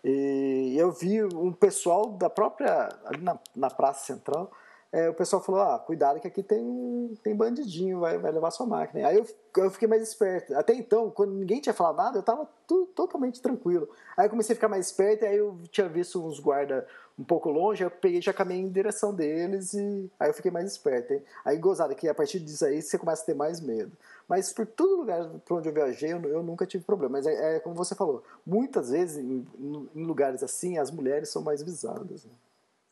E 0.04 0.74
eu 0.76 0.90
vi 0.92 1.22
um 1.24 1.52
pessoal 1.52 2.10
da 2.10 2.28
própria, 2.28 2.90
ali 3.06 3.22
na, 3.22 3.38
na 3.56 3.70
Praça 3.70 4.04
Central, 4.04 4.50
é, 4.94 5.10
o 5.10 5.14
pessoal 5.14 5.42
falou, 5.42 5.60
ah, 5.60 5.76
cuidado 5.76 6.20
que 6.20 6.28
aqui 6.28 6.40
tem, 6.40 7.18
tem 7.20 7.34
bandidinho, 7.34 7.98
vai, 7.98 8.16
vai 8.16 8.30
levar 8.30 8.52
sua 8.52 8.64
máquina. 8.64 9.08
Aí 9.08 9.16
eu, 9.16 9.26
eu 9.56 9.68
fiquei 9.68 9.88
mais 9.88 10.00
esperto. 10.00 10.54
Até 10.54 10.72
então, 10.72 11.10
quando 11.10 11.32
ninguém 11.32 11.60
tinha 11.60 11.74
falado 11.74 11.96
nada, 11.96 12.18
eu 12.18 12.22
tava 12.22 12.48
tudo, 12.64 12.86
totalmente 12.92 13.42
tranquilo. 13.42 13.88
Aí 14.16 14.26
eu 14.26 14.30
comecei 14.30 14.52
a 14.52 14.56
ficar 14.56 14.68
mais 14.68 14.86
esperto, 14.86 15.24
aí 15.24 15.36
eu 15.36 15.58
tinha 15.68 15.88
visto 15.88 16.24
uns 16.24 16.38
guarda 16.38 16.86
um 17.18 17.24
pouco 17.24 17.50
longe, 17.50 17.82
eu 17.82 17.90
peguei 17.90 18.22
já 18.22 18.32
caminhei 18.32 18.62
em 18.62 18.70
direção 18.70 19.12
deles, 19.12 19.74
e 19.74 20.08
aí 20.18 20.30
eu 20.30 20.34
fiquei 20.34 20.52
mais 20.52 20.70
esperto. 20.70 21.12
Hein? 21.12 21.24
Aí 21.44 21.56
gozada, 21.56 21.92
que 21.92 22.08
a 22.08 22.14
partir 22.14 22.38
disso 22.38 22.64
aí 22.64 22.80
você 22.80 22.96
começa 22.96 23.24
a 23.24 23.26
ter 23.26 23.34
mais 23.34 23.60
medo. 23.60 23.90
Mas 24.28 24.52
por 24.52 24.66
todo 24.66 24.96
lugar 24.96 25.28
por 25.44 25.58
onde 25.58 25.68
eu 25.68 25.72
viajei, 25.72 26.12
eu, 26.12 26.22
eu 26.22 26.42
nunca 26.42 26.66
tive 26.66 26.84
problema. 26.84 27.12
Mas 27.12 27.26
é, 27.26 27.56
é, 27.56 27.60
como 27.60 27.74
você 27.74 27.94
falou, 27.94 28.22
muitas 28.46 28.90
vezes 28.90 29.18
em, 29.18 29.46
em, 29.58 30.04
lugares 30.04 30.42
assim, 30.42 30.78
as 30.78 30.90
mulheres 30.90 31.28
são 31.28 31.42
mais 31.42 31.62
visadas. 31.62 32.24
Né? 32.24 32.32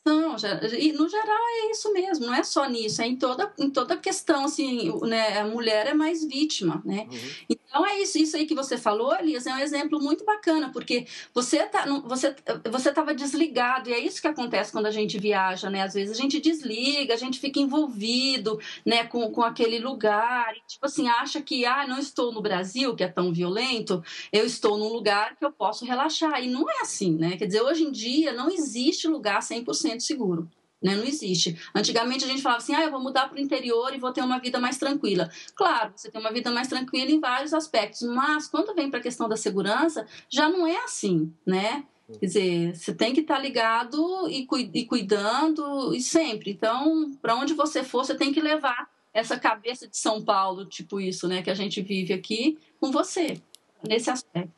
Não, 0.04 0.34
e 0.78 0.92
no 0.92 1.08
geral 1.08 1.38
é 1.48 1.70
isso 1.70 1.92
mesmo, 1.92 2.26
não 2.26 2.34
é 2.34 2.42
só 2.42 2.68
nisso, 2.68 3.00
é 3.00 3.06
em 3.06 3.14
toda, 3.14 3.52
em 3.56 3.70
toda 3.70 3.96
questão, 3.96 4.46
assim, 4.46 4.92
né, 5.02 5.38
a 5.38 5.44
mulher 5.44 5.86
é 5.86 5.94
mais 5.94 6.24
vítima, 6.24 6.82
né? 6.84 7.06
Uhum. 7.08 7.18
Então 7.48 7.86
é 7.86 8.00
isso, 8.00 8.18
isso 8.18 8.36
aí 8.36 8.44
que 8.44 8.54
você 8.54 8.76
falou, 8.76 9.14
Elias, 9.14 9.46
é 9.46 9.54
um 9.54 9.58
exemplo 9.58 10.00
muito 10.00 10.24
bacana, 10.24 10.70
porque 10.72 11.06
você 11.32 11.64
tá, 11.66 11.86
você 12.04 12.34
você 12.70 12.88
estava 12.88 13.14
desligado, 13.14 13.90
e 13.90 13.92
é 13.92 13.98
isso 14.00 14.20
que 14.20 14.26
acontece 14.26 14.72
quando 14.72 14.86
a 14.86 14.90
gente 14.90 15.18
viaja, 15.18 15.70
né? 15.70 15.82
Às 15.82 15.94
vezes 15.94 16.18
a 16.18 16.20
gente 16.20 16.40
desliga, 16.40 17.14
a 17.14 17.16
gente 17.16 17.38
fica 17.38 17.60
envolvido, 17.60 18.58
né, 18.84 19.04
com, 19.04 19.30
com 19.30 19.42
aquele 19.42 19.78
lugar, 19.78 20.52
e, 20.56 20.60
tipo 20.66 20.84
assim, 20.84 21.08
acha 21.08 21.40
que, 21.40 21.64
ah, 21.64 21.86
não 21.86 21.98
estou 21.98 22.32
no 22.32 22.42
Brasil, 22.42 22.96
que 22.96 23.04
é 23.04 23.08
tão 23.08 23.32
violento, 23.32 24.02
eu 24.32 24.44
estou 24.44 24.76
num 24.76 24.92
lugar 24.92 25.36
que 25.36 25.44
eu 25.44 25.52
posso 25.52 25.84
relaxar, 25.84 26.42
e 26.42 26.48
não 26.48 26.68
é 26.68 26.80
assim, 26.80 27.12
né? 27.12 27.36
Quer 27.36 27.46
dizer, 27.46 27.62
hoje 27.62 27.84
em 27.84 27.92
dia 27.92 28.32
não 28.32 28.50
existe 28.50 29.06
lugar 29.06 29.40
100% 29.40 29.91
100% 29.96 30.00
seguro. 30.00 30.48
Né? 30.83 30.96
Não 30.96 31.05
existe. 31.05 31.57
Antigamente 31.74 32.24
a 32.24 32.28
gente 32.28 32.42
falava 32.42 32.61
assim: 32.61 32.74
ah, 32.74 32.83
eu 32.83 32.90
vou 32.90 33.00
mudar 33.00 33.28
para 33.28 33.38
o 33.38 33.40
interior 33.40 33.94
e 33.94 33.98
vou 33.98 34.12
ter 34.12 34.20
uma 34.20 34.40
vida 34.40 34.59
mais 34.59 34.78
tranquila. 34.78 35.31
Claro, 35.55 35.92
você 35.94 36.11
tem 36.11 36.20
uma 36.20 36.33
vida 36.33 36.50
mais 36.50 36.66
tranquila 36.66 37.11
em 37.11 37.20
vários 37.20 37.55
aspectos, 37.55 38.02
mas 38.02 38.48
quando 38.48 38.74
vem 38.74 38.90
para 38.90 38.98
a 38.98 39.02
questão 39.02 39.28
da 39.28 39.37
segurança, 39.37 40.07
já 40.28 40.48
não 40.48 40.66
é 40.66 40.76
assim, 40.85 41.33
né? 41.46 41.85
Quer 42.18 42.26
dizer, 42.26 42.76
você 42.76 42.92
tem 42.92 43.14
que 43.14 43.20
estar 43.20 43.37
tá 43.37 43.40
ligado 43.40 44.28
e, 44.28 44.44
cu 44.44 44.57
cuidando 44.88 45.94
e 45.94 46.00
sempre. 46.00 46.50
Então, 46.50 47.12
para 47.22 47.37
onde 47.37 47.55
você 47.55 47.83
for, 47.85 48.05
você 48.05 48.14
tem 48.14 48.33
que 48.33 48.40
levar 48.40 48.90
essa 49.14 49.38
cabeça 49.38 49.87
de 49.87 49.96
São 49.96 50.22
Paulo, 50.22 50.66
tipo 50.66 51.00
isso, 51.00 51.28
né, 51.28 51.42
que 51.42 51.50
a 51.50 51.55
gente 51.55 51.81
vive 51.83 52.12
aqui, 52.12 52.59
com 52.81 52.90
você, 52.90 53.40
nesse 53.87 54.11
aspecto. 54.11 54.52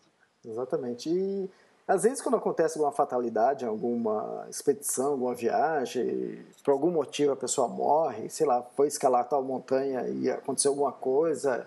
Exatamente. 0.44 1.08
E 1.08 1.48
às 1.86 2.02
vezes, 2.04 2.22
quando 2.22 2.36
acontece 2.36 2.78
alguma 2.78 2.92
fatalidade, 2.92 3.64
alguma 3.66 4.46
expedição, 4.48 5.12
alguma 5.12 5.34
viagem, 5.34 6.42
por 6.64 6.70
algum 6.70 6.90
motivo 6.90 7.32
a 7.32 7.36
pessoa 7.36 7.68
morre, 7.68 8.30
sei 8.30 8.46
lá, 8.46 8.62
foi 8.74 8.88
escalar 8.88 9.28
tal 9.28 9.42
montanha 9.42 10.08
e 10.08 10.30
aconteceu 10.30 10.70
alguma 10.70 10.92
coisa, 10.92 11.66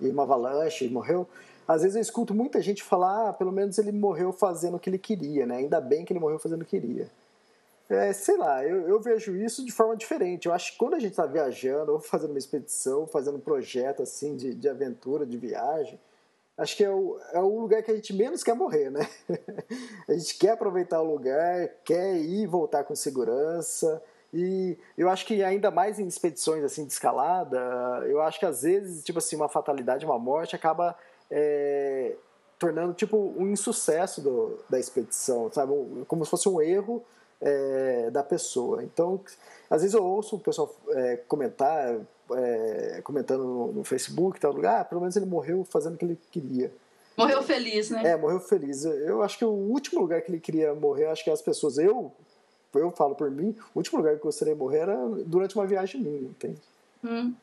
e 0.00 0.08
uma 0.08 0.22
avalanche 0.22 0.86
e 0.86 0.90
morreu. 0.90 1.28
Às 1.66 1.82
vezes 1.82 1.96
eu 1.96 2.02
escuto 2.02 2.32
muita 2.32 2.62
gente 2.62 2.82
falar, 2.82 3.28
ah, 3.28 3.32
pelo 3.34 3.52
menos 3.52 3.76
ele 3.76 3.92
morreu 3.92 4.32
fazendo 4.32 4.78
o 4.78 4.80
que 4.80 4.88
ele 4.88 4.98
queria, 4.98 5.44
né? 5.44 5.56
Ainda 5.56 5.80
bem 5.82 6.02
que 6.02 6.14
ele 6.14 6.20
morreu 6.20 6.38
fazendo 6.38 6.62
o 6.62 6.64
que 6.64 6.80
queria. 6.80 7.10
É, 7.90 8.12
sei 8.12 8.38
lá, 8.38 8.64
eu, 8.64 8.88
eu, 8.88 9.00
vejo 9.00 9.36
isso 9.36 9.64
de 9.64 9.72
forma 9.72 9.96
diferente. 9.96 10.46
Eu 10.46 10.54
acho 10.54 10.72
que 10.72 10.78
quando 10.78 10.94
a 10.94 10.98
gente 10.98 11.10
está 11.10 11.26
viajando, 11.26 11.92
ou 11.92 12.00
fazendo 12.00 12.30
uma 12.30 12.38
expedição, 12.38 13.06
fazendo 13.06 13.36
um 13.36 13.40
projeto 13.40 14.02
assim 14.02 14.34
de, 14.34 14.54
de 14.54 14.68
aventura, 14.68 15.26
de 15.26 15.36
viagem, 15.36 15.98
acho 16.58 16.76
que 16.76 16.84
é 16.84 16.90
o, 16.90 17.18
é 17.32 17.38
o 17.38 17.60
lugar 17.60 17.82
que 17.82 17.90
a 17.90 17.94
gente 17.94 18.12
menos 18.12 18.42
quer 18.42 18.54
morrer, 18.54 18.90
né? 18.90 19.08
a 20.08 20.12
gente 20.12 20.36
quer 20.36 20.50
aproveitar 20.50 21.00
o 21.00 21.10
lugar, 21.10 21.68
quer 21.84 22.16
ir 22.16 22.42
e 22.42 22.46
voltar 22.46 22.82
com 22.82 22.94
segurança. 22.96 24.02
E 24.34 24.76
eu 24.96 25.08
acho 25.08 25.24
que 25.24 25.42
ainda 25.42 25.70
mais 25.70 25.98
em 25.98 26.06
expedições 26.06 26.62
assim 26.64 26.84
de 26.84 26.92
escalada, 26.92 27.58
eu 28.06 28.20
acho 28.20 28.38
que 28.38 28.44
às 28.44 28.62
vezes, 28.62 29.02
tipo 29.04 29.18
assim, 29.18 29.36
uma 29.36 29.48
fatalidade, 29.48 30.04
uma 30.04 30.18
morte 30.18 30.54
acaba 30.54 30.98
é, 31.30 32.14
tornando 32.58 32.92
tipo 32.92 33.16
um 33.36 33.46
insucesso 33.48 34.20
do, 34.20 34.58
da 34.68 34.78
expedição, 34.78 35.50
sabe? 35.52 35.72
Como 36.06 36.24
se 36.24 36.30
fosse 36.30 36.48
um 36.48 36.60
erro 36.60 37.02
é, 37.40 38.10
da 38.10 38.22
pessoa. 38.22 38.82
Então, 38.82 39.20
às 39.70 39.82
vezes 39.82 39.94
eu 39.94 40.04
ouço 40.04 40.36
o 40.36 40.40
pessoal 40.40 40.74
é, 40.90 41.16
comentar, 41.28 42.00
é, 42.32 43.00
comentando 43.02 43.44
no, 43.44 43.72
no, 43.72 43.84
Facebook, 43.84 44.40
tal 44.40 44.52
lugar, 44.52 44.80
ah, 44.80 44.84
pelo 44.84 45.00
menos 45.00 45.16
ele 45.16 45.26
morreu 45.26 45.64
fazendo 45.64 45.94
o 45.94 45.98
que 45.98 46.04
ele 46.04 46.18
queria. 46.30 46.72
Morreu 47.16 47.42
feliz, 47.42 47.90
né? 47.90 48.10
É, 48.10 48.16
morreu 48.16 48.38
feliz. 48.38 48.84
Eu 48.84 49.22
acho 49.22 49.38
que 49.38 49.44
o 49.44 49.50
último 49.50 50.00
lugar 50.00 50.22
que 50.22 50.30
ele 50.30 50.40
queria 50.40 50.74
morrer, 50.74 51.06
acho 51.06 51.24
que 51.24 51.30
as 51.30 51.42
pessoas, 51.42 51.76
eu, 51.78 52.12
eu 52.74 52.90
falo 52.92 53.14
por 53.14 53.30
mim, 53.30 53.56
o 53.74 53.78
último 53.78 53.98
lugar 53.98 54.14
que 54.14 54.20
eu 54.20 54.24
gostaria 54.24 54.54
de 54.54 54.60
morrer 54.60 54.78
era 54.78 54.96
durante 55.26 55.56
uma 55.56 55.66
viagem 55.66 56.00
minha, 56.00 56.28
entende? 56.28 56.58
Hum. 57.02 57.34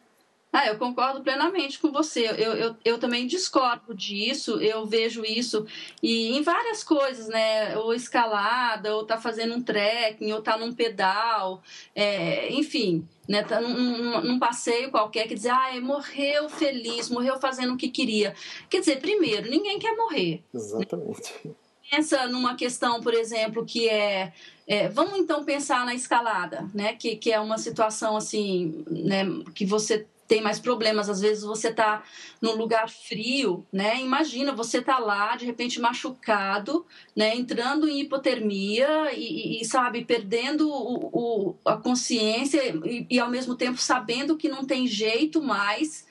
Ah, 0.56 0.68
eu 0.68 0.78
concordo 0.78 1.22
plenamente 1.22 1.78
com 1.80 1.92
você. 1.92 2.28
Eu, 2.30 2.54
eu, 2.54 2.76
eu 2.86 2.98
também 2.98 3.28
discordo 3.28 3.94
disso, 3.94 4.58
eu 4.62 4.86
vejo 4.86 5.26
isso 5.26 5.68
e 6.02 6.38
em 6.38 6.42
várias 6.42 6.82
coisas, 6.82 7.28
né? 7.28 7.78
Ou 7.78 7.94
escalada, 7.94 8.96
ou 8.96 9.06
tá 9.06 9.18
fazendo 9.18 9.54
um 9.54 9.62
trekking, 9.62 10.32
ou 10.32 10.42
tá 10.42 10.58
num 10.58 10.72
pedal, 10.72 11.62
é, 11.94 12.54
enfim, 12.54 13.06
né? 13.28 13.44
Tá 13.44 13.60
num, 13.60 13.74
num, 13.74 14.22
num, 14.22 14.40
passeio 14.40 14.90
qualquer 14.92 15.28
que 15.28 15.36
diz, 15.36 15.46
ah, 15.46 15.72
morreu 15.82 16.48
feliz, 16.48 17.10
morreu 17.10 17.38
fazendo 17.38 17.74
o 17.74 17.78
que 17.78 17.90
queria. 17.90 18.34
Quer 18.70 18.80
dizer, 18.80 19.02
primeiro, 19.02 19.50
ninguém 19.50 19.78
quer 19.78 19.94
morrer. 19.98 20.42
Exatamente. 20.54 21.34
Né? 21.44 21.52
Pensa 21.92 22.28
numa 22.28 22.56
questão, 22.56 23.02
por 23.02 23.14
exemplo, 23.14 23.66
que 23.66 23.90
é 23.90 24.32
é, 24.68 24.90
vamos 24.90 25.20
então 25.20 25.44
pensar 25.46 25.86
na 25.86 25.94
escalada, 25.94 26.68
né? 26.74 26.96
Que, 26.96 27.16
que 27.18 27.32
é 27.32 27.40
uma 27.40 27.58
situação 27.58 28.18
assim, 28.18 28.84
né? 28.90 29.24
Que 29.54 29.66
você 29.66 30.08
tem 30.28 30.42
mais 30.42 30.60
problemas. 30.60 31.10
Às 31.10 31.22
vezes 31.22 31.44
você 31.44 31.70
está 31.70 32.04
num 32.42 32.56
lugar 32.56 32.90
frio, 32.90 33.66
né? 33.72 34.02
Imagina, 34.02 34.52
você 34.52 34.82
tá 34.82 35.00
lá, 35.00 35.36
de 35.36 35.46
repente 35.46 35.80
machucado, 35.80 36.86
né? 37.16 37.36
Entrando 37.36 37.88
em 37.88 38.02
hipotermia 38.02 39.14
e, 39.14 39.62
e 39.62 39.66
sabe, 39.66 40.06
perdendo 40.06 40.70
o, 40.70 41.10
o, 41.14 41.56
a 41.66 41.78
consciência 41.78 42.62
e, 42.86 43.08
e, 43.10 43.20
ao 43.20 43.30
mesmo 43.30 43.56
tempo 43.56 43.78
sabendo 43.78 44.38
que 44.38 44.50
não 44.50 44.66
tem 44.66 44.88
jeito 44.88 45.42
mais. 45.42 46.06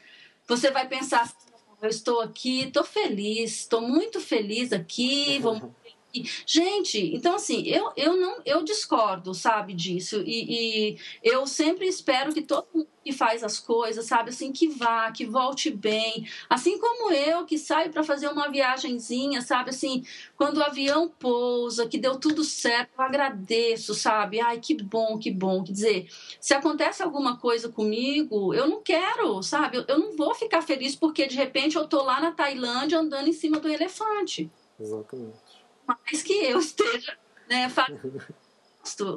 Você 0.46 0.70
vai 0.70 0.86
pensar, 0.86 1.32
eu 1.80 1.88
estou 1.88 2.20
aqui, 2.20 2.64
estou 2.64 2.84
feliz, 2.84 3.60
estou 3.60 3.80
muito 3.80 4.20
feliz 4.20 4.72
aqui, 4.72 5.38
vamos 5.38 5.70
Gente, 6.46 7.14
então 7.14 7.34
assim, 7.34 7.62
eu, 7.66 7.92
eu 7.96 8.16
não 8.16 8.40
eu 8.44 8.62
discordo, 8.62 9.34
sabe, 9.34 9.72
disso. 9.74 10.22
E, 10.24 10.92
e 10.92 10.98
eu 11.22 11.46
sempre 11.46 11.86
espero 11.86 12.32
que 12.32 12.42
todo 12.42 12.66
mundo 12.72 12.88
que 13.04 13.12
faz 13.12 13.44
as 13.44 13.60
coisas, 13.60 14.06
sabe, 14.06 14.30
assim, 14.30 14.50
que 14.50 14.66
vá, 14.68 15.12
que 15.12 15.26
volte 15.26 15.70
bem. 15.70 16.26
Assim 16.48 16.78
como 16.78 17.12
eu, 17.12 17.44
que 17.44 17.58
saio 17.58 17.90
para 17.92 18.02
fazer 18.02 18.28
uma 18.28 18.48
viagenzinha, 18.48 19.42
sabe, 19.42 19.70
assim, 19.70 20.02
quando 20.36 20.56
o 20.58 20.62
avião 20.62 21.08
pousa, 21.08 21.86
que 21.86 21.98
deu 21.98 22.18
tudo 22.18 22.42
certo, 22.42 22.90
eu 22.96 23.04
agradeço, 23.04 23.94
sabe? 23.94 24.40
Ai, 24.40 24.58
que 24.58 24.74
bom, 24.82 25.18
que 25.18 25.30
bom. 25.30 25.62
Quer 25.62 25.72
dizer, 25.72 26.08
se 26.40 26.54
acontece 26.54 27.02
alguma 27.02 27.36
coisa 27.36 27.68
comigo, 27.68 28.54
eu 28.54 28.66
não 28.66 28.80
quero, 28.80 29.42
sabe? 29.42 29.84
Eu 29.86 29.98
não 29.98 30.16
vou 30.16 30.34
ficar 30.34 30.62
feliz 30.62 30.96
porque 30.96 31.26
de 31.26 31.36
repente 31.36 31.76
eu 31.76 31.86
tô 31.86 32.02
lá 32.02 32.20
na 32.20 32.32
Tailândia 32.32 32.98
andando 32.98 33.28
em 33.28 33.32
cima 33.32 33.60
do 33.60 33.68
elefante. 33.68 34.50
Exatamente 34.80 35.43
mais 35.86 36.22
que 36.22 36.32
eu 36.32 36.58
esteja 36.58 37.16
né, 37.48 37.68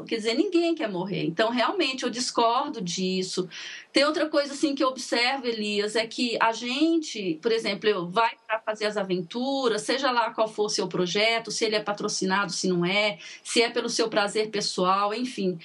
Quer 0.07 0.15
dizer, 0.15 0.33
ninguém 0.33 0.73
quer 0.73 0.89
morrer. 0.89 1.25
Então, 1.25 1.49
realmente, 1.49 2.03
eu 2.03 2.09
discordo 2.09 2.79
disso. 2.81 3.49
Tem 3.91 4.05
outra 4.05 4.29
coisa 4.29 4.53
assim 4.53 4.73
que 4.73 4.81
eu 4.81 4.87
observo, 4.87 5.45
Elias, 5.45 5.97
é 5.97 6.07
que 6.07 6.37
a 6.41 6.53
gente, 6.53 7.37
por 7.41 7.51
exemplo, 7.51 7.89
eu 7.89 8.09
vai 8.09 8.31
para 8.47 8.59
fazer 8.59 8.85
as 8.85 8.95
aventuras, 8.95 9.81
seja 9.81 10.09
lá 10.09 10.31
qual 10.31 10.47
for 10.47 10.67
o 10.67 10.69
seu 10.69 10.87
projeto, 10.87 11.51
se 11.51 11.65
ele 11.65 11.75
é 11.75 11.83
patrocinado, 11.83 12.53
se 12.53 12.69
não 12.69 12.85
é, 12.85 13.19
se 13.43 13.61
é 13.61 13.69
pelo 13.69 13.89
seu 13.89 14.07
prazer 14.07 14.49
pessoal, 14.49 15.13
enfim 15.13 15.59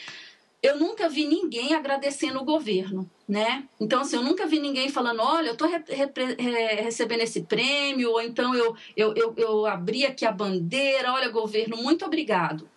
eu 0.62 0.78
nunca 0.78 1.08
vi 1.08 1.26
ninguém 1.26 1.74
agradecendo 1.74 2.40
o 2.40 2.44
governo, 2.44 3.10
né? 3.28 3.64
Então, 3.80 4.02
assim, 4.02 4.16
eu 4.16 4.22
nunca 4.22 4.46
vi 4.46 4.60
ninguém 4.60 4.88
falando, 4.88 5.20
olha, 5.20 5.48
eu 5.48 5.52
estou 5.54 5.68
re 5.68 5.82
re 5.88 6.82
recebendo 6.82 7.22
esse 7.22 7.42
prêmio, 7.42 8.10
ou 8.12 8.22
então 8.22 8.54
eu, 8.54 8.76
eu, 8.96 9.14
eu, 9.14 9.34
eu 9.36 9.66
abri 9.66 10.06
aqui 10.06 10.24
a 10.24 10.30
bandeira, 10.30 11.12
olha, 11.12 11.28
governo, 11.30 11.76
muito 11.76 12.04
obrigado 12.04 12.68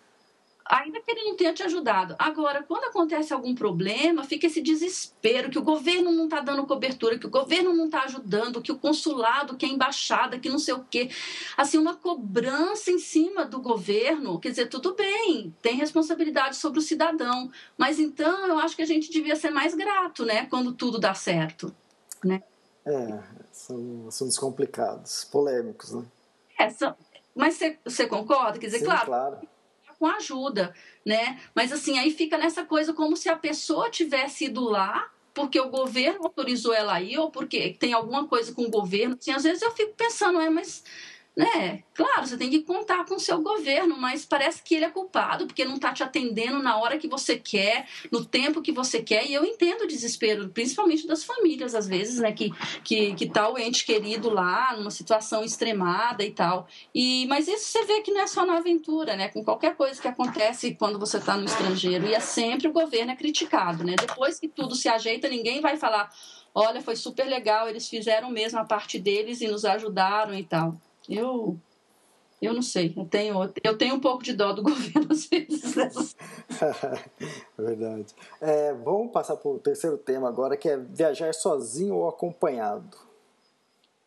ainda 0.68 1.00
que 1.00 1.10
ele 1.10 1.24
não 1.24 1.36
tenha 1.36 1.52
te 1.52 1.62
ajudado. 1.62 2.14
Agora, 2.18 2.62
quando 2.62 2.84
acontece 2.84 3.32
algum 3.32 3.54
problema, 3.54 4.24
fica 4.24 4.46
esse 4.46 4.60
desespero 4.60 5.50
que 5.50 5.58
o 5.58 5.62
governo 5.62 6.10
não 6.10 6.24
está 6.24 6.40
dando 6.40 6.66
cobertura, 6.66 7.18
que 7.18 7.26
o 7.26 7.30
governo 7.30 7.72
não 7.72 7.86
está 7.86 8.02
ajudando, 8.02 8.60
que 8.60 8.72
o 8.72 8.78
consulado, 8.78 9.56
que 9.56 9.64
a 9.64 9.68
embaixada, 9.68 10.38
que 10.38 10.48
não 10.48 10.58
sei 10.58 10.74
o 10.74 10.84
quê. 10.90 11.10
Assim, 11.56 11.78
uma 11.78 11.94
cobrança 11.94 12.90
em 12.90 12.98
cima 12.98 13.44
do 13.44 13.60
governo. 13.60 14.40
Quer 14.40 14.50
dizer, 14.50 14.68
tudo 14.68 14.94
bem, 14.94 15.54
tem 15.62 15.76
responsabilidade 15.76 16.56
sobre 16.56 16.78
o 16.78 16.82
cidadão. 16.82 17.50
Mas 17.78 17.98
então 17.98 18.46
eu 18.46 18.58
acho 18.58 18.76
que 18.76 18.82
a 18.82 18.86
gente 18.86 19.10
devia 19.10 19.36
ser 19.36 19.50
mais 19.50 19.74
grato, 19.74 20.24
né? 20.24 20.46
Quando 20.46 20.72
tudo 20.72 20.98
dá 20.98 21.14
certo. 21.14 21.74
Né? 22.24 22.42
É, 22.84 23.18
são 23.52 24.06
assuntos 24.08 24.38
complicados, 24.38 25.24
polêmicos, 25.24 25.92
né? 25.92 26.04
É, 26.58 26.70
são, 26.70 26.96
mas 27.34 27.60
você, 27.84 28.06
concorda? 28.06 28.58
Quer 28.58 28.66
dizer, 28.66 28.78
Sim, 28.78 28.84
claro, 28.86 29.06
claro 29.06 29.55
com 29.98 30.06
ajuda, 30.06 30.74
né? 31.04 31.40
Mas 31.54 31.72
assim, 31.72 31.98
aí 31.98 32.10
fica 32.10 32.38
nessa 32.38 32.64
coisa 32.64 32.92
como 32.92 33.16
se 33.16 33.28
a 33.28 33.36
pessoa 33.36 33.90
tivesse 33.90 34.46
ido 34.46 34.64
lá 34.64 35.10
porque 35.36 35.60
o 35.60 35.68
governo 35.68 36.24
autorizou 36.24 36.72
ela 36.72 36.94
aí 36.94 37.18
ou 37.18 37.30
porque 37.30 37.76
tem 37.78 37.92
alguma 37.92 38.26
coisa 38.26 38.54
com 38.54 38.62
o 38.62 38.70
governo. 38.70 39.16
Assim, 39.20 39.30
às 39.32 39.42
vezes 39.42 39.60
eu 39.60 39.70
fico 39.72 39.92
pensando, 39.94 40.40
é, 40.40 40.48
mas 40.48 40.82
né? 41.36 41.82
Claro, 41.92 42.26
você 42.26 42.38
tem 42.38 42.48
que 42.48 42.62
contar 42.62 43.04
com 43.04 43.16
o 43.16 43.20
seu 43.20 43.42
governo, 43.42 43.98
mas 43.98 44.24
parece 44.24 44.62
que 44.62 44.74
ele 44.74 44.86
é 44.86 44.90
culpado 44.90 45.46
porque 45.46 45.66
não 45.66 45.74
está 45.74 45.92
te 45.92 46.02
atendendo 46.02 46.62
na 46.62 46.78
hora 46.78 46.96
que 46.96 47.06
você 47.06 47.36
quer, 47.38 47.86
no 48.10 48.24
tempo 48.24 48.62
que 48.62 48.72
você 48.72 49.02
quer. 49.02 49.26
E 49.26 49.34
eu 49.34 49.44
entendo 49.44 49.82
o 49.82 49.86
desespero, 49.86 50.48
principalmente 50.48 51.06
das 51.06 51.24
famílias, 51.24 51.74
às 51.74 51.86
vezes, 51.86 52.20
né? 52.20 52.32
Que, 52.32 52.50
que, 52.82 53.14
que 53.14 53.28
tá 53.28 53.50
o 53.50 53.58
ente 53.58 53.84
querido 53.84 54.30
lá, 54.30 54.74
numa 54.78 54.90
situação 54.90 55.44
extremada 55.44 56.24
e 56.24 56.30
tal. 56.30 56.66
E, 56.94 57.26
mas 57.26 57.46
isso 57.48 57.66
você 57.66 57.84
vê 57.84 58.00
que 58.00 58.10
não 58.10 58.22
é 58.22 58.26
só 58.26 58.46
na 58.46 58.56
aventura, 58.56 59.14
né? 59.14 59.28
Com 59.28 59.44
qualquer 59.44 59.76
coisa 59.76 60.00
que 60.00 60.08
acontece 60.08 60.74
quando 60.74 60.98
você 60.98 61.18
está 61.18 61.36
no 61.36 61.44
estrangeiro. 61.44 62.06
E 62.06 62.14
é 62.14 62.20
sempre 62.20 62.68
o 62.68 62.72
governo 62.72 63.12
é 63.12 63.16
criticado, 63.16 63.84
né? 63.84 63.94
Depois 64.00 64.40
que 64.40 64.48
tudo 64.48 64.74
se 64.74 64.88
ajeita, 64.88 65.28
ninguém 65.28 65.60
vai 65.60 65.76
falar. 65.76 66.10
Olha, 66.54 66.80
foi 66.80 66.96
super 66.96 67.26
legal, 67.26 67.68
eles 67.68 67.86
fizeram 67.86 68.30
mesmo 68.30 68.58
a 68.58 68.64
parte 68.64 68.98
deles 68.98 69.42
e 69.42 69.48
nos 69.48 69.66
ajudaram 69.66 70.32
e 70.32 70.42
tal. 70.42 70.80
Eu 71.08 71.58
eu 72.40 72.52
não 72.52 72.60
sei, 72.60 72.92
eu 72.94 73.04
tenho, 73.06 73.52
eu 73.64 73.78
tenho 73.78 73.94
um 73.94 74.00
pouco 74.00 74.22
de 74.22 74.34
dó 74.34 74.52
do 74.52 74.62
governo 74.62 75.08
às 75.10 75.26
vezes. 75.26 75.74
Verdade. 77.56 78.14
É, 78.40 78.74
vamos 78.74 79.10
passar 79.10 79.36
para 79.36 79.50
o 79.50 79.58
terceiro 79.58 79.96
tema 79.96 80.28
agora, 80.28 80.56
que 80.56 80.68
é 80.68 80.76
viajar 80.76 81.32
sozinho 81.32 81.94
ou 81.94 82.08
acompanhado. 82.08 82.96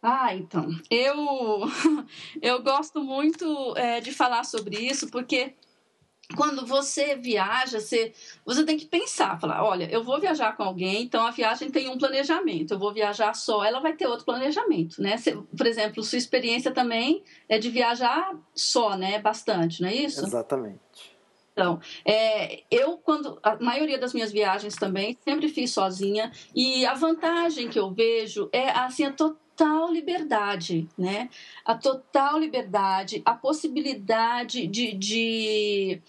Ah, 0.02 0.34
então. 0.36 0.70
Eu, 0.90 1.16
eu 2.42 2.62
gosto 2.62 3.04
muito 3.04 3.76
é, 3.76 4.00
de 4.00 4.14
falar 4.14 4.46
sobre 4.46 4.78
isso, 4.78 5.10
porque 5.10 5.54
quando 6.36 6.66
você 6.66 7.16
viaja, 7.16 7.80
você, 7.80 8.14
você 8.46 8.64
tem 8.64 8.78
que 8.78 8.86
pensar, 8.86 9.40
falar, 9.40 9.64
olha, 9.64 9.90
eu 9.92 10.04
vou 10.04 10.20
viajar 10.20 10.56
com 10.56 10.64
alguém, 10.64 11.04
então 11.04 11.26
a 11.26 11.32
viagem 11.32 11.72
tem 11.72 11.90
um 11.90 11.98
planejamento. 11.98 12.74
Eu 12.74 12.80
vou 12.80 12.94
viajar 12.94 13.34
só, 13.34 13.64
ela 13.64 13.80
vai 13.80 13.94
ter 13.94 14.08
outro 14.08 14.26
planejamento, 14.26 15.02
né? 15.02 15.18
Você, 15.18 15.36
por 15.36 15.66
exemplo, 15.66 16.04
sua 16.04 16.18
experiência 16.18 16.72
também 16.72 17.24
é 17.48 17.58
de 17.58 17.70
viajar 17.70 18.36
só, 18.54 18.96
né? 18.96 19.20
Bastante, 19.20 19.82
não 19.82 19.90
é 19.90 19.96
isso? 19.96 20.24
Exatamente. 20.24 20.80
Então, 21.52 21.80
é, 22.06 22.64
eu, 22.72 22.98
quando. 22.98 23.38
A 23.44 23.58
maioria 23.62 24.00
das 24.00 24.14
minhas 24.14 24.32
viagens 24.32 24.76
também, 24.76 25.18
sempre 25.26 25.50
fiz 25.50 25.74
sozinha. 25.74 26.32
E 26.56 26.86
a 26.86 26.94
vantagem 26.94 27.68
que 27.68 27.78
eu 27.78 27.92
vejo 27.92 28.48
é 28.54 28.70
assim, 28.70 29.04
a 29.04 29.12
total 29.12 29.49
total 29.60 29.92
liberdade, 29.92 30.88
né? 30.98 31.30
A 31.66 31.76
total 31.76 32.40
liberdade, 32.40 33.22
a 33.26 33.34
possibilidade 33.34 34.66
de, 34.68 34.94
de 34.94 36.02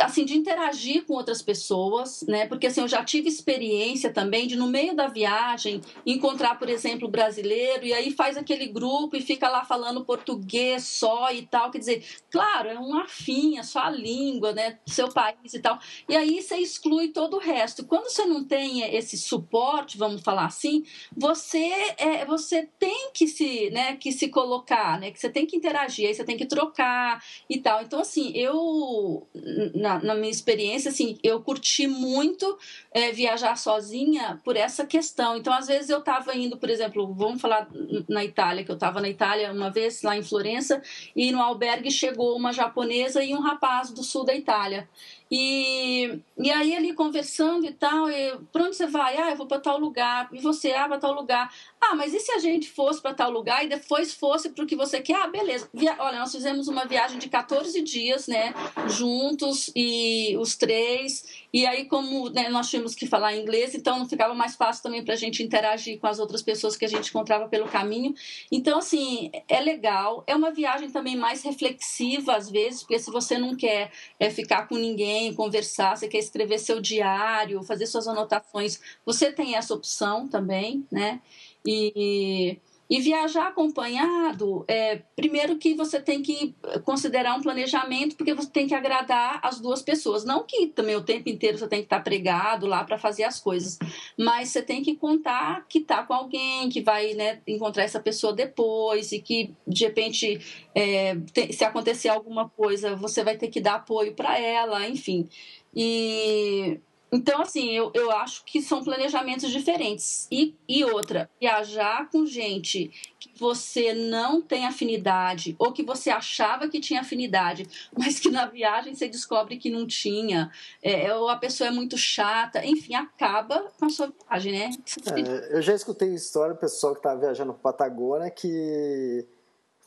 assim 0.00 0.24
de 0.24 0.36
interagir 0.36 1.04
com 1.06 1.14
outras 1.14 1.40
pessoas, 1.40 2.22
né? 2.28 2.46
Porque 2.46 2.66
assim 2.66 2.82
eu 2.82 2.88
já 2.88 3.02
tive 3.02 3.28
experiência 3.28 4.12
também 4.12 4.46
de 4.46 4.54
no 4.54 4.68
meio 4.68 4.94
da 4.94 5.08
viagem 5.08 5.80
encontrar, 6.04 6.58
por 6.58 6.68
exemplo, 6.68 7.08
brasileiro 7.08 7.86
e 7.86 7.94
aí 7.94 8.10
faz 8.10 8.36
aquele 8.36 8.66
grupo 8.66 9.16
e 9.16 9.22
fica 9.22 9.48
lá 9.48 9.64
falando 9.64 10.04
português 10.04 10.84
só 10.84 11.32
e 11.32 11.46
tal, 11.46 11.70
quer 11.70 11.78
dizer, 11.78 12.04
claro, 12.30 12.68
é 12.68 12.78
um 12.78 12.98
afim, 12.98 13.56
é 13.58 13.62
só 13.62 13.80
a 13.80 13.90
língua, 13.90 14.52
né, 14.52 14.78
seu 14.86 15.08
país 15.08 15.54
e 15.54 15.60
tal. 15.60 15.78
E 16.06 16.14
aí 16.14 16.42
você 16.42 16.56
exclui 16.56 17.08
todo 17.08 17.36
o 17.36 17.40
resto. 17.40 17.86
Quando 17.86 18.10
você 18.10 18.26
não 18.26 18.44
tem 18.44 18.82
esse 18.94 19.16
suporte, 19.16 19.96
vamos 19.96 20.20
falar 20.20 20.44
assim, 20.44 20.84
você 21.16 21.94
é, 21.96 22.26
você 22.26 22.68
tem 22.78 23.10
que 23.14 23.26
se, 23.26 23.70
né, 23.70 23.96
que 23.96 24.12
se 24.12 24.28
colocar, 24.28 25.00
né, 25.00 25.10
que 25.10 25.18
você 25.18 25.30
tem 25.30 25.46
que 25.46 25.56
interagir, 25.56 26.08
aí 26.08 26.14
você 26.14 26.24
tem 26.24 26.36
que 26.36 26.46
trocar 26.46 27.24
e 27.48 27.58
tal. 27.58 27.82
Então 27.82 28.00
assim, 28.00 28.32
eu 28.36 29.26
na, 29.74 29.98
na, 30.02 30.14
minha 30.14 30.30
experiência, 30.30 30.90
assim, 30.90 31.18
eu 31.22 31.40
curti 31.40 31.86
muito 31.86 32.58
é, 32.92 33.12
viajar 33.12 33.56
sozinha 33.56 34.40
por 34.44 34.56
essa 34.56 34.86
questão. 34.86 35.36
Então, 35.36 35.52
às 35.52 35.66
vezes 35.66 35.90
eu 35.90 35.98
estava 35.98 36.36
indo, 36.36 36.56
por 36.56 36.70
exemplo, 36.70 37.12
vamos 37.14 37.40
falar 37.40 37.68
na 38.08 38.24
Itália, 38.24 38.64
que 38.64 38.70
eu 38.70 38.74
estava 38.74 39.00
na 39.00 39.08
Itália 39.08 39.52
uma 39.52 39.70
vez, 39.70 40.02
lá 40.02 40.16
em 40.16 40.22
Florença, 40.22 40.82
e 41.14 41.30
no 41.32 41.40
albergue 41.40 41.90
chegou 41.90 42.36
uma 42.36 42.52
japonesa 42.52 43.22
e 43.22 43.34
um 43.34 43.40
rapaz 43.40 43.90
do 43.90 44.02
sul 44.02 44.24
da 44.24 44.34
Itália. 44.34 44.88
E, 45.34 46.20
e 46.36 46.50
aí 46.50 46.76
ali 46.76 46.92
conversando 46.92 47.64
e 47.64 47.72
tal, 47.72 48.10
e, 48.10 48.36
pra 48.52 48.64
onde 48.64 48.76
você 48.76 48.86
vai? 48.86 49.16
Ah, 49.16 49.30
eu 49.30 49.36
vou 49.36 49.46
para 49.46 49.58
tal 49.58 49.78
lugar. 49.78 50.28
E 50.30 50.38
você, 50.38 50.72
ah, 50.72 50.86
para 50.86 50.98
tal 50.98 51.14
lugar. 51.14 51.50
Ah, 51.80 51.94
mas 51.94 52.12
e 52.12 52.20
se 52.20 52.30
a 52.32 52.38
gente 52.38 52.68
fosse 52.68 53.00
para 53.00 53.14
tal 53.14 53.30
lugar 53.30 53.64
e 53.64 53.68
depois 53.68 54.12
fosse 54.12 54.50
para 54.50 54.62
o 54.62 54.66
que 54.66 54.76
você 54.76 55.00
quer? 55.00 55.16
Ah, 55.16 55.28
beleza. 55.28 55.70
Via... 55.72 55.96
Olha, 55.98 56.18
nós 56.18 56.32
fizemos 56.32 56.68
uma 56.68 56.84
viagem 56.84 57.18
de 57.18 57.30
14 57.30 57.80
dias, 57.80 58.28
né? 58.28 58.52
Juntos 58.88 59.70
e 59.74 60.36
os 60.38 60.54
três. 60.54 61.24
E 61.50 61.64
aí, 61.64 61.86
como 61.86 62.28
né, 62.28 62.50
nós 62.50 62.68
tínhamos 62.68 62.94
que 62.94 63.06
falar 63.06 63.34
inglês, 63.34 63.74
então 63.74 63.98
não 63.98 64.08
ficava 64.08 64.34
mais 64.34 64.54
fácil 64.54 64.82
também 64.82 65.02
para 65.02 65.14
a 65.14 65.16
gente 65.16 65.42
interagir 65.42 65.98
com 65.98 66.06
as 66.06 66.18
outras 66.18 66.42
pessoas 66.42 66.76
que 66.76 66.84
a 66.84 66.88
gente 66.88 67.08
encontrava 67.08 67.48
pelo 67.48 67.68
caminho. 67.68 68.14
Então, 68.50 68.78
assim, 68.78 69.30
é 69.48 69.60
legal. 69.60 70.24
É 70.26 70.36
uma 70.36 70.50
viagem 70.50 70.90
também 70.90 71.16
mais 71.16 71.42
reflexiva, 71.42 72.36
às 72.36 72.50
vezes, 72.50 72.80
porque 72.80 72.98
se 72.98 73.10
você 73.10 73.38
não 73.38 73.56
quer 73.56 73.90
é, 74.20 74.28
ficar 74.28 74.68
com 74.68 74.76
ninguém, 74.76 75.21
conversar, 75.34 75.96
você 75.96 76.08
quer 76.08 76.18
escrever 76.18 76.58
seu 76.58 76.80
diário, 76.80 77.62
fazer 77.62 77.86
suas 77.86 78.08
anotações, 78.08 78.80
você 79.04 79.30
tem 79.30 79.56
essa 79.56 79.74
opção 79.74 80.26
também, 80.26 80.86
né? 80.90 81.20
E 81.66 82.58
e 82.92 83.00
viajar 83.00 83.46
acompanhado, 83.46 84.66
é, 84.68 84.96
primeiro 85.16 85.56
que 85.56 85.72
você 85.72 85.98
tem 85.98 86.20
que 86.20 86.54
considerar 86.84 87.34
um 87.34 87.40
planejamento, 87.40 88.14
porque 88.16 88.34
você 88.34 88.50
tem 88.50 88.66
que 88.66 88.74
agradar 88.74 89.40
as 89.42 89.58
duas 89.58 89.80
pessoas. 89.80 90.26
Não 90.26 90.44
que 90.44 90.66
também 90.66 90.94
o 90.94 91.02
tempo 91.02 91.26
inteiro 91.30 91.56
você 91.56 91.66
tem 91.66 91.78
que 91.78 91.86
estar 91.86 92.00
pregado 92.00 92.66
lá 92.66 92.84
para 92.84 92.98
fazer 92.98 93.24
as 93.24 93.40
coisas, 93.40 93.78
mas 94.14 94.50
você 94.50 94.60
tem 94.60 94.82
que 94.82 94.94
contar 94.94 95.64
que 95.70 95.78
está 95.78 96.02
com 96.02 96.12
alguém, 96.12 96.68
que 96.68 96.82
vai 96.82 97.14
né, 97.14 97.40
encontrar 97.46 97.84
essa 97.84 97.98
pessoa 97.98 98.34
depois 98.34 99.10
e 99.10 99.20
que, 99.20 99.54
de 99.66 99.86
repente, 99.86 100.38
é, 100.74 101.16
se 101.50 101.64
acontecer 101.64 102.10
alguma 102.10 102.50
coisa, 102.50 102.94
você 102.94 103.24
vai 103.24 103.38
ter 103.38 103.48
que 103.48 103.58
dar 103.58 103.76
apoio 103.76 104.12
para 104.12 104.38
ela, 104.38 104.86
enfim. 104.86 105.26
E 105.74 106.78
então, 107.12 107.42
assim, 107.42 107.70
eu, 107.70 107.90
eu 107.92 108.10
acho 108.10 108.42
que 108.46 108.62
são 108.62 108.82
planejamentos 108.82 109.50
diferentes. 109.50 110.26
E, 110.32 110.56
e 110.66 110.82
outra, 110.82 111.28
viajar 111.38 112.08
com 112.10 112.24
gente 112.24 112.90
que 113.20 113.30
você 113.38 113.92
não 113.92 114.40
tem 114.40 114.66
afinidade, 114.66 115.54
ou 115.58 115.72
que 115.72 115.82
você 115.82 116.08
achava 116.08 116.68
que 116.68 116.80
tinha 116.80 117.02
afinidade, 117.02 117.68
mas 117.96 118.18
que 118.18 118.30
na 118.30 118.46
viagem 118.46 118.94
você 118.94 119.08
descobre 119.08 119.58
que 119.58 119.70
não 119.70 119.86
tinha, 119.86 120.50
é, 120.82 121.14
ou 121.14 121.28
a 121.28 121.36
pessoa 121.36 121.68
é 121.68 121.70
muito 121.70 121.98
chata, 121.98 122.64
enfim, 122.64 122.94
acaba 122.94 123.70
com 123.78 123.84
a 123.84 123.90
sua 123.90 124.10
viagem, 124.30 124.52
né? 124.52 124.70
É, 125.14 125.56
eu 125.56 125.60
já 125.60 125.74
escutei 125.74 126.14
história 126.14 126.54
do 126.54 126.60
pessoal 126.60 126.94
que 126.94 127.00
estava 127.00 127.20
viajando 127.20 127.52
para 127.52 127.72
Patagônia 127.72 128.30
que 128.30 129.26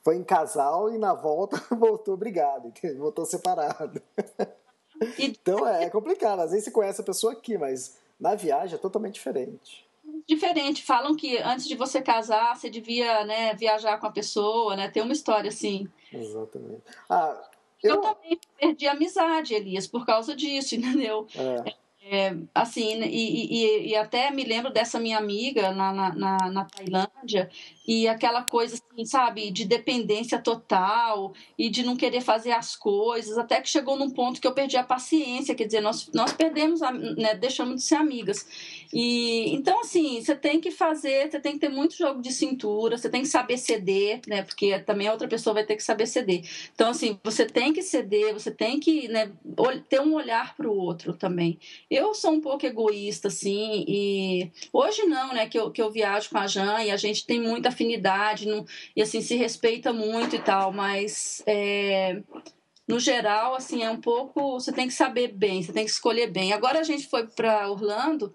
foi 0.03 0.15
em 0.15 0.23
casal 0.23 0.93
e 0.93 0.99
na 0.99 1.15
volta 1.15 1.59
voltou 1.75 2.15
brigado, 2.15 2.71
voltou 2.97 3.25
separado. 3.25 3.99
Então 5.19 5.67
é, 5.67 5.85
é 5.85 5.89
complicado. 5.89 6.39
Às 6.39 6.51
vezes 6.51 6.65
você 6.65 6.71
conhece 6.71 7.01
a 7.01 7.03
pessoa 7.03 7.33
aqui, 7.33 7.57
mas 7.57 7.97
na 8.19 8.35
viagem 8.35 8.75
é 8.75 8.79
totalmente 8.79 9.15
diferente. 9.15 9.85
Diferente. 10.27 10.83
Falam 10.83 11.15
que 11.15 11.37
antes 11.37 11.67
de 11.67 11.75
você 11.75 12.01
casar, 12.01 12.55
você 12.55 12.69
devia 12.69 13.23
né, 13.25 13.53
viajar 13.55 13.99
com 13.99 14.07
a 14.07 14.11
pessoa, 14.11 14.75
né? 14.75 14.89
Tem 14.89 15.03
uma 15.03 15.13
história 15.13 15.49
assim. 15.49 15.87
Exatamente. 16.11 16.81
Ah, 17.09 17.49
eu... 17.83 17.95
eu 17.95 18.01
também 18.01 18.39
perdi 18.59 18.87
amizade, 18.87 19.53
Elias, 19.53 19.87
por 19.87 20.05
causa 20.05 20.35
disso, 20.35 20.75
entendeu? 20.75 21.27
É. 21.35 21.73
É, 22.07 22.35
assim, 22.53 23.01
e, 23.01 23.87
e, 23.87 23.87
e, 23.87 23.95
até 23.95 24.29
me 24.29 24.43
lembro 24.43 24.71
dessa 24.71 24.99
minha 24.99 25.17
amiga 25.17 25.71
na, 25.71 25.91
na, 25.91 26.37
na, 26.51 26.65
Tailândia, 26.65 27.49
e 27.87 28.07
aquela 28.07 28.43
coisa, 28.43 28.75
assim, 28.75 29.03
sabe, 29.05 29.49
de 29.49 29.65
dependência 29.65 30.39
total 30.39 31.33
e 31.57 31.67
de 31.67 31.81
não 31.81 31.97
querer 31.97 32.21
fazer 32.21 32.51
as 32.51 32.75
coisas, 32.75 33.39
até 33.39 33.59
que 33.59 33.67
chegou 33.67 33.97
num 33.97 34.11
ponto 34.11 34.39
que 34.39 34.45
eu 34.45 34.53
perdi 34.53 34.77
a 34.77 34.83
paciência, 34.83 35.55
quer 35.55 35.65
dizer, 35.65 35.81
nós, 35.81 36.07
nós 36.13 36.31
perdemos, 36.31 36.79
né, 37.17 37.33
deixamos 37.33 37.77
de 37.77 37.81
ser 37.81 37.95
amigas. 37.95 38.45
E 38.93 39.53
então, 39.55 39.81
assim, 39.81 40.21
você 40.21 40.35
tem 40.35 40.59
que 40.59 40.71
fazer, 40.71 41.29
você 41.29 41.39
tem 41.39 41.53
que 41.53 41.59
ter 41.59 41.69
muito 41.69 41.97
jogo 41.97 42.21
de 42.21 42.31
cintura, 42.31 42.97
você 42.97 43.09
tem 43.09 43.21
que 43.21 43.27
saber 43.27 43.57
ceder, 43.57 44.21
né, 44.27 44.43
porque 44.43 44.79
também 44.79 45.07
a 45.07 45.11
outra 45.11 45.27
pessoa 45.27 45.53
vai 45.53 45.65
ter 45.65 45.75
que 45.75 45.83
saber 45.83 46.07
ceder. 46.07 46.43
Então, 46.73 46.89
assim, 46.89 47.19
você 47.23 47.45
tem 47.45 47.73
que 47.73 47.81
ceder, 47.81 48.33
você 48.33 48.51
tem 48.51 48.79
que 48.79 49.07
né, 49.07 49.31
ter 49.89 50.01
um 50.01 50.13
olhar 50.13 50.55
para 50.55 50.67
o 50.69 50.75
outro 50.75 51.13
também 51.13 51.59
eu 51.89 52.13
sou 52.13 52.31
um 52.31 52.41
pouco 52.41 52.65
egoísta, 52.65 53.27
assim, 53.27 53.85
e 53.87 54.51
hoje 54.71 55.03
não, 55.05 55.33
né, 55.33 55.47
que 55.47 55.57
eu, 55.57 55.71
que 55.71 55.81
eu 55.81 55.91
viajo 55.91 56.29
com 56.29 56.37
a 56.37 56.47
Jan 56.47 56.83
e 56.83 56.91
a 56.91 56.97
gente 56.97 57.25
tem 57.25 57.39
muita 57.39 57.69
afinidade, 57.69 58.47
e 58.95 59.01
assim, 59.01 59.21
se 59.21 59.35
respeita 59.35 59.93
muito 59.93 60.35
e 60.35 60.39
tal, 60.39 60.71
mas 60.71 61.41
é, 61.45 62.21
no 62.87 62.99
geral, 62.99 63.55
assim, 63.55 63.83
é 63.83 63.89
um 63.89 63.99
pouco. 63.99 64.59
Você 64.59 64.71
tem 64.71 64.87
que 64.87 64.93
saber 64.93 65.29
bem, 65.29 65.63
você 65.63 65.73
tem 65.73 65.85
que 65.85 65.91
escolher 65.91 66.27
bem. 66.27 66.53
Agora 66.53 66.79
a 66.79 66.83
gente 66.83 67.07
foi 67.07 67.25
para 67.27 67.69
Orlando 67.69 68.33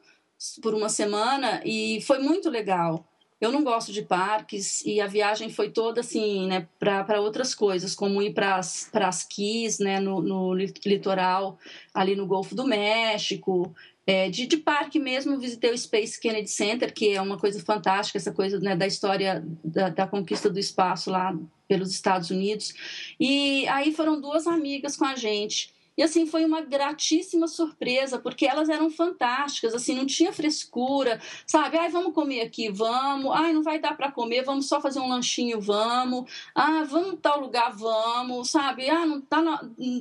por 0.63 0.75
uma 0.75 0.89
semana 0.89 1.61
e 1.65 2.01
foi 2.03 2.19
muito 2.19 2.49
legal. 2.49 3.07
Eu 3.41 3.51
não 3.51 3.65
gosto 3.65 3.91
de 3.91 4.03
parques 4.03 4.85
e 4.85 5.01
a 5.01 5.07
viagem 5.07 5.49
foi 5.49 5.71
toda 5.71 6.01
assim, 6.01 6.47
né, 6.47 6.69
para 6.79 7.21
outras 7.23 7.55
coisas, 7.55 7.95
como 7.95 8.21
ir 8.21 8.35
para 8.35 8.57
as 8.59 9.25
Keys, 9.25 9.79
né, 9.79 9.99
no, 9.99 10.21
no 10.21 10.55
litoral, 10.55 11.59
ali 11.95 12.15
no 12.15 12.27
Golfo 12.27 12.55
do 12.55 12.67
México. 12.67 13.75
É, 14.07 14.29
de, 14.29 14.47
de 14.47 14.59
parque 14.59 14.99
mesmo, 14.99 15.39
visitei 15.39 15.73
o 15.73 15.79
Space 15.79 16.21
Kennedy 16.21 16.51
Center, 16.51 16.93
que 16.93 17.15
é 17.15 17.21
uma 17.21 17.39
coisa 17.39 17.63
fantástica, 17.63 18.19
essa 18.19 18.33
coisa 18.33 18.59
né, 18.61 18.77
da 18.77 18.87
história 18.87 19.43
da, 19.65 19.89
da 19.89 20.07
conquista 20.07 20.51
do 20.51 20.59
espaço 20.59 21.11
lá 21.11 21.35
pelos 21.67 21.91
Estados 21.91 22.31
Unidos. 22.31 22.75
E 23.19 23.67
aí 23.69 23.93
foram 23.93 24.21
duas 24.21 24.47
amigas 24.47 24.97
com 24.97 25.05
a 25.05 25.17
gente. 25.17 25.73
E 26.01 26.03
assim, 26.03 26.25
foi 26.25 26.47
uma 26.47 26.63
gratíssima 26.63 27.47
surpresa, 27.47 28.19
porque 28.19 28.47
elas 28.47 28.71
eram 28.71 28.89
fantásticas, 28.89 29.75
assim, 29.75 29.95
não 29.95 30.07
tinha 30.07 30.33
frescura, 30.33 31.21
sabe? 31.47 31.77
Ai, 31.77 31.91
vamos 31.91 32.15
comer 32.15 32.41
aqui, 32.41 32.71
vamos. 32.71 33.31
Ai, 33.35 33.53
não 33.53 33.63
vai 33.63 33.79
dar 33.79 33.95
para 33.95 34.11
comer, 34.11 34.43
vamos 34.43 34.67
só 34.67 34.81
fazer 34.81 34.99
um 34.99 35.11
lanchinho, 35.11 35.61
vamos. 35.61 36.25
Ah, 36.55 36.85
vamos 36.85 37.19
tal 37.21 37.39
lugar, 37.39 37.77
vamos, 37.77 38.49
sabe? 38.49 38.89
Ah, 38.89 39.05
não 39.05 39.21
tá 39.21 39.43
na... 39.43 39.61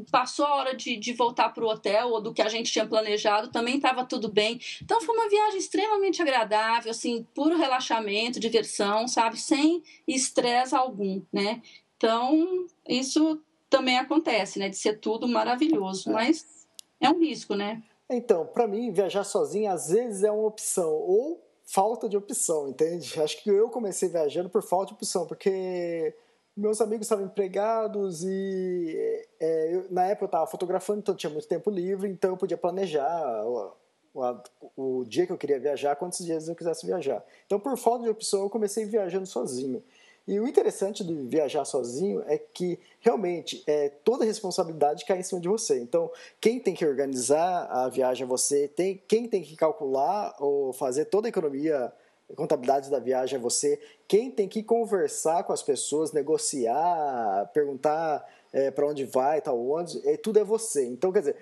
passou 0.10 0.46
a 0.46 0.56
hora 0.56 0.74
de, 0.74 0.96
de 0.96 1.12
voltar 1.12 1.50
para 1.50 1.66
o 1.66 1.68
hotel 1.68 2.12
ou 2.12 2.22
do 2.22 2.34
que 2.34 2.42
a 2.42 2.48
gente 2.48 2.72
tinha 2.72 2.86
planejado, 2.86 3.50
também 3.50 3.76
estava 3.76 4.06
tudo 4.06 4.30
bem. 4.30 4.58
Então 4.82 5.02
foi 5.02 5.14
uma 5.14 5.28
viagem 5.28 5.60
extremamente 5.60 6.22
agradável, 6.22 6.92
assim, 6.92 7.28
puro 7.36 7.58
relaxamento, 7.58 8.40
diversão, 8.40 9.06
sabe? 9.06 9.38
Sem 9.38 9.84
estresse 10.08 10.74
algum, 10.74 11.22
né? 11.30 11.62
Então, 11.98 12.66
isso 12.88 13.42
também 13.70 13.98
acontece, 13.98 14.60
né? 14.60 14.70
De 14.70 14.78
ser 14.78 15.00
tudo 15.00 15.28
maravilhoso, 15.28 16.10
é. 16.10 16.14
mas 16.14 16.46
é 17.00 17.10
um 17.10 17.20
risco, 17.20 17.56
né? 17.56 17.84
Então, 18.10 18.46
para 18.46 18.68
mim, 18.68 18.92
viajar 18.92 19.24
sozinho 19.24 19.72
às 19.72 19.90
vezes 19.90 20.24
é 20.24 20.32
uma 20.32 20.48
opção, 20.48 20.90
ou 20.90 21.44
falta 21.64 22.10
de 22.10 22.18
opção, 22.18 22.68
entende? 22.68 23.22
Acho 23.22 23.42
que 23.44 23.50
eu 23.50 23.70
comecei 23.70 24.10
viajando 24.10 24.50
por 24.50 24.64
falta 24.64 24.88
de 24.88 24.94
opção, 24.94 25.28
porque 25.28 26.16
meus 26.58 26.82
amigos 26.82 27.06
estavam 27.06 27.26
empregados 27.26 28.24
e 28.24 29.26
é, 29.40 29.76
eu, 29.76 29.86
na 29.92 30.06
época 30.06 30.26
eu 30.26 30.28
estava 30.28 30.48
fotografando, 30.48 31.00
então 31.00 31.16
tinha 31.16 31.30
muito 31.30 31.48
tempo 31.48 31.70
livre, 31.70 32.10
então 32.10 32.32
eu 32.32 32.38
podia 32.38 32.58
planejar 32.58 33.46
o, 33.46 33.72
o, 34.14 34.42
o, 34.76 35.06
dia 35.06 35.28
que 35.28 35.32
eu 35.32 35.38
queria 35.38 35.60
viajar, 35.60 35.96
quantos 35.96 36.26
dias 36.26 36.48
eu 36.48 36.56
quisesse 36.56 36.86
viajar. 36.88 37.24
Então, 37.46 37.60
por 37.60 37.78
falta 37.78 38.04
de 38.04 38.10
opção, 38.10 38.42
eu 38.42 38.50
comecei 38.50 38.86
viajando 38.86 39.28
sozinho. 39.28 39.84
E 40.30 40.40
o 40.40 40.48
interessante 40.48 41.04
de 41.04 41.12
viajar 41.26 41.66
sozinho 41.66 42.24
é 42.28 42.38
que 42.38 42.78
realmente 43.00 43.64
é, 43.66 43.90
toda 43.90 44.24
a 44.24 44.28
responsabilidade 44.28 45.04
cai 45.04 45.18
em 45.18 45.24
cima 45.24 45.42
de 45.42 45.48
você. 45.48 45.80
Então, 45.80 46.12
quem 46.40 46.60
tem 46.60 46.76
que 46.76 46.86
organizar 46.86 47.66
a 47.66 47.90
viagem 47.90 48.26
é 48.26 48.28
você, 48.28 48.68
tem, 48.68 49.02
quem 49.08 49.28
tem 49.28 49.42
que 49.42 49.56
calcular 49.56 50.36
ou 50.40 50.72
fazer 50.72 51.06
toda 51.06 51.28
a 51.28 51.30
economia, 51.30 51.92
contabilidade 52.36 52.92
da 52.92 53.00
viagem 53.00 53.40
é 53.40 53.42
você, 53.42 53.82
quem 54.08 54.30
tem 54.30 54.48
que 54.48 54.62
conversar 54.62 55.44
com 55.46 55.52
as 55.52 55.64
pessoas, 55.64 56.12
negociar, 56.12 57.50
perguntar 57.52 58.24
é, 58.54 58.70
para 58.70 58.86
onde 58.86 59.06
vai, 59.06 59.42
tal, 59.42 59.60
onde, 59.60 60.08
é, 60.08 60.16
tudo 60.16 60.38
é 60.38 60.44
você. 60.44 60.86
Então, 60.86 61.12
quer 61.12 61.22
dizer, 61.22 61.38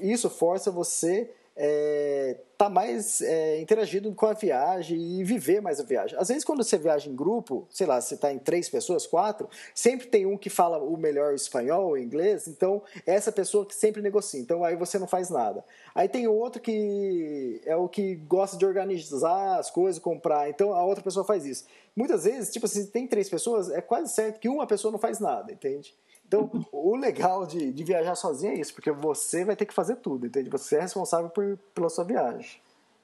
isso 0.00 0.28
força 0.28 0.68
você 0.68 1.30
é, 1.56 2.38
tá 2.56 2.68
mais 2.68 3.20
é, 3.20 3.60
interagindo 3.60 4.12
com 4.14 4.26
a 4.26 4.32
viagem 4.32 4.98
e 4.98 5.24
viver 5.24 5.60
mais 5.60 5.80
a 5.80 5.82
viagem. 5.82 6.16
Às 6.18 6.28
vezes, 6.28 6.44
quando 6.44 6.62
você 6.62 6.78
viaja 6.78 7.10
em 7.10 7.14
grupo, 7.14 7.66
sei 7.70 7.86
lá, 7.86 8.00
você 8.00 8.14
está 8.14 8.32
em 8.32 8.38
três 8.38 8.68
pessoas, 8.68 9.06
quatro, 9.06 9.48
sempre 9.74 10.06
tem 10.06 10.26
um 10.26 10.36
que 10.36 10.48
fala 10.48 10.78
o 10.78 10.96
melhor 10.96 11.34
espanhol 11.34 11.88
ou 11.88 11.98
inglês, 11.98 12.46
então 12.48 12.82
é 13.06 13.14
essa 13.14 13.32
pessoa 13.32 13.66
que 13.66 13.74
sempre 13.74 14.00
negocia. 14.00 14.40
Então 14.40 14.64
aí 14.64 14.76
você 14.76 14.98
não 14.98 15.06
faz 15.06 15.28
nada. 15.28 15.64
Aí 15.94 16.08
tem 16.08 16.26
outro 16.26 16.60
que 16.60 17.60
é 17.66 17.76
o 17.76 17.88
que 17.88 18.14
gosta 18.14 18.56
de 18.56 18.64
organizar 18.64 19.58
as 19.58 19.70
coisas, 19.70 20.00
comprar, 20.00 20.48
então 20.48 20.72
a 20.72 20.84
outra 20.84 21.02
pessoa 21.02 21.24
faz 21.24 21.44
isso. 21.44 21.64
Muitas 21.94 22.24
vezes, 22.24 22.50
tipo, 22.50 22.66
se 22.66 22.86
tem 22.86 23.06
três 23.06 23.28
pessoas, 23.28 23.70
é 23.70 23.80
quase 23.82 24.12
certo 24.12 24.40
que 24.40 24.48
uma 24.48 24.66
pessoa 24.66 24.90
não 24.90 24.98
faz 24.98 25.20
nada, 25.20 25.52
entende? 25.52 25.94
Então, 26.32 26.66
o 26.72 26.96
legal 26.96 27.46
de, 27.46 27.70
de 27.70 27.84
viajar 27.84 28.14
sozinho 28.14 28.54
é 28.54 28.58
isso, 28.58 28.72
porque 28.72 28.90
você 28.90 29.44
vai 29.44 29.54
ter 29.54 29.66
que 29.66 29.74
fazer 29.74 29.96
tudo, 29.96 30.26
entende? 30.26 30.48
Você 30.48 30.76
é 30.76 30.80
responsável 30.80 31.28
por, 31.28 31.58
pela 31.74 31.90
sua 31.90 32.04
viagem. 32.04 32.58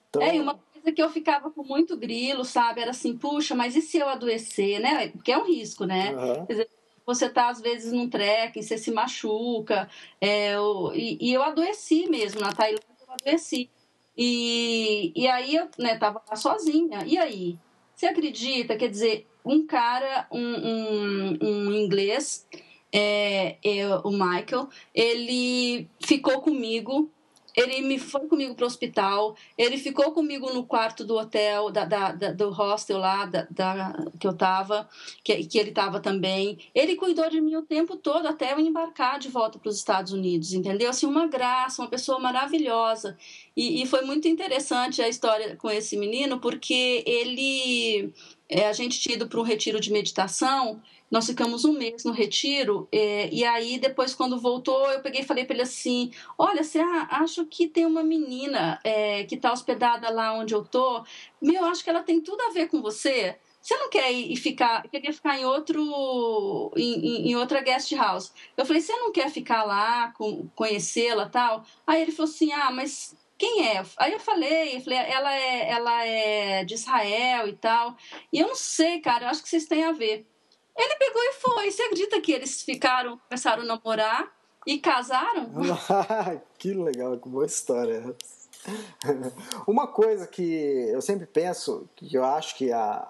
Então... 0.08 0.22
É, 0.22 0.34
e 0.34 0.40
uma 0.40 0.54
coisa 0.54 0.90
que 0.90 1.02
eu 1.02 1.10
ficava 1.10 1.50
com 1.50 1.62
muito 1.62 1.94
grilo, 1.94 2.42
sabe? 2.42 2.80
Era 2.80 2.92
assim, 2.92 3.18
puxa, 3.18 3.54
mas 3.54 3.76
e 3.76 3.82
se 3.82 3.98
eu 3.98 4.08
adoecer, 4.08 4.80
né? 4.80 5.08
Porque 5.08 5.30
é 5.30 5.36
um 5.36 5.44
risco, 5.44 5.84
né? 5.84 6.14
Uhum. 6.16 6.46
Quer 6.46 6.52
dizer, 6.54 6.70
você 7.04 7.28
tá, 7.28 7.50
às 7.50 7.60
vezes, 7.60 7.92
num 7.92 8.08
trekking, 8.08 8.62
você 8.62 8.78
se 8.78 8.90
machuca. 8.90 9.90
É, 10.18 10.54
eu, 10.54 10.92
e, 10.94 11.18
e, 11.20 11.32
eu 11.32 11.42
adoeci 11.42 12.08
mesmo, 12.08 12.40
na 12.40 12.54
Tailândia 12.54 12.86
eu 13.06 13.12
adoeci. 13.12 13.68
E, 14.16 15.12
e 15.14 15.28
aí 15.28 15.54
eu 15.54 15.68
né, 15.78 15.98
tava 15.98 16.22
lá 16.26 16.34
sozinha. 16.34 17.04
E 17.06 17.18
aí? 17.18 17.58
Você 17.94 18.06
acredita? 18.06 18.76
Quer 18.76 18.88
dizer, 18.88 19.26
um 19.44 19.66
cara, 19.66 20.26
um, 20.30 20.38
um, 20.38 21.38
um 21.42 21.72
inglês 21.72 22.46
é, 22.92 23.56
eu, 23.62 24.00
o 24.04 24.10
Michael, 24.10 24.68
ele 24.94 25.88
ficou 26.00 26.40
comigo 26.40 27.10
ele 27.58 27.82
me 27.82 27.98
foi 27.98 28.28
comigo 28.28 28.54
para 28.54 28.62
o 28.62 28.66
hospital, 28.68 29.36
ele 29.56 29.78
ficou 29.78 30.12
comigo 30.12 30.52
no 30.52 30.64
quarto 30.64 31.04
do 31.04 31.16
hotel, 31.16 31.70
da, 31.70 31.84
da, 31.84 32.12
da 32.12 32.32
do 32.32 32.50
hostel 32.50 32.98
lá 32.98 33.26
da, 33.26 33.96
que 34.18 34.28
eu 34.28 34.30
estava, 34.30 34.88
que, 35.24 35.44
que 35.44 35.58
ele 35.58 35.70
estava 35.70 35.98
também. 35.98 36.56
Ele 36.72 36.94
cuidou 36.94 37.28
de 37.28 37.40
mim 37.40 37.56
o 37.56 37.62
tempo 37.62 37.96
todo 37.96 38.28
até 38.28 38.52
eu 38.52 38.60
embarcar 38.60 39.18
de 39.18 39.28
volta 39.28 39.58
para 39.58 39.68
os 39.68 39.76
Estados 39.76 40.12
Unidos, 40.12 40.52
entendeu? 40.52 40.88
Assim, 40.88 41.06
uma 41.06 41.26
graça, 41.26 41.82
uma 41.82 41.88
pessoa 41.88 42.20
maravilhosa. 42.20 43.18
E, 43.56 43.82
e 43.82 43.86
foi 43.86 44.02
muito 44.02 44.28
interessante 44.28 45.02
a 45.02 45.08
história 45.08 45.56
com 45.56 45.68
esse 45.68 45.96
menino, 45.96 46.38
porque 46.38 47.02
ele. 47.04 48.12
É, 48.48 48.66
a 48.66 48.72
gente 48.72 48.98
tinha 48.98 49.16
ido 49.16 49.28
para 49.28 49.40
um 49.40 49.42
retiro 49.42 49.78
de 49.78 49.92
meditação 49.92 50.80
nós 51.10 51.26
ficamos 51.26 51.64
um 51.64 51.72
mês 51.72 52.04
no 52.04 52.12
retiro, 52.12 52.88
é, 52.92 53.28
e 53.32 53.44
aí 53.44 53.78
depois, 53.78 54.14
quando 54.14 54.38
voltou, 54.38 54.90
eu 54.90 55.00
peguei 55.00 55.22
e 55.22 55.26
falei 55.26 55.44
para 55.44 55.54
ele 55.54 55.62
assim: 55.62 56.12
Olha, 56.36 56.62
você 56.62 56.78
acha 56.78 57.44
que 57.46 57.68
tem 57.68 57.86
uma 57.86 58.02
menina 58.02 58.78
é, 58.84 59.24
que 59.24 59.34
está 59.34 59.52
hospedada 59.52 60.10
lá 60.10 60.32
onde 60.34 60.54
eu 60.54 60.64
tô? 60.64 61.04
Meu, 61.40 61.64
acho 61.64 61.82
que 61.82 61.90
ela 61.90 62.02
tem 62.02 62.20
tudo 62.20 62.42
a 62.42 62.50
ver 62.50 62.68
com 62.68 62.82
você. 62.82 63.36
Você 63.60 63.76
não 63.76 63.90
quer 63.90 64.10
ir 64.12 64.36
ficar, 64.36 64.88
queria 64.88 65.12
ficar 65.12 65.38
em 65.38 65.44
outro, 65.44 66.72
em, 66.76 67.28
em, 67.28 67.36
outra 67.36 67.60
guest 67.60 67.92
house. 67.92 68.32
Eu 68.56 68.64
falei, 68.64 68.80
você 68.80 68.92
não 68.96 69.12
quer 69.12 69.30
ficar 69.30 69.64
lá, 69.64 70.12
conhecê-la 70.54 71.28
tal? 71.28 71.64
Aí 71.86 72.00
ele 72.00 72.12
falou 72.12 72.30
assim, 72.30 72.52
ah, 72.52 72.70
mas 72.70 73.14
quem 73.36 73.66
é? 73.66 73.84
Aí 73.98 74.12
eu 74.12 74.20
falei, 74.20 74.76
eu 74.76 74.80
falei, 74.80 74.98
ela 74.98 75.34
é, 75.34 75.70
ela 75.70 76.04
é 76.04 76.64
de 76.64 76.74
Israel 76.74 77.48
e 77.48 77.52
tal. 77.52 77.96
E 78.32 78.38
eu 78.38 78.48
não 78.48 78.56
sei, 78.56 79.00
cara, 79.00 79.26
eu 79.26 79.28
acho 79.28 79.42
que 79.42 79.48
vocês 79.48 79.66
têm 79.66 79.84
a 79.84 79.92
ver. 79.92 80.26
Ele 80.78 80.94
pegou 80.96 81.22
e 81.22 81.32
foi. 81.32 81.70
Você 81.70 81.82
acredita 81.82 82.20
que 82.20 82.32
eles 82.32 82.62
ficaram, 82.62 83.18
começaram 83.28 83.62
a 83.62 83.66
namorar 83.66 84.32
e 84.64 84.78
casaram? 84.78 85.50
que 86.56 86.72
legal, 86.72 87.18
que 87.18 87.28
boa 87.28 87.44
história. 87.44 88.14
Uma 89.66 89.88
coisa 89.88 90.26
que 90.26 90.88
eu 90.92 91.02
sempre 91.02 91.26
penso, 91.26 91.88
que 91.96 92.14
eu 92.14 92.24
acho 92.24 92.56
que, 92.56 92.72
a, 92.72 93.08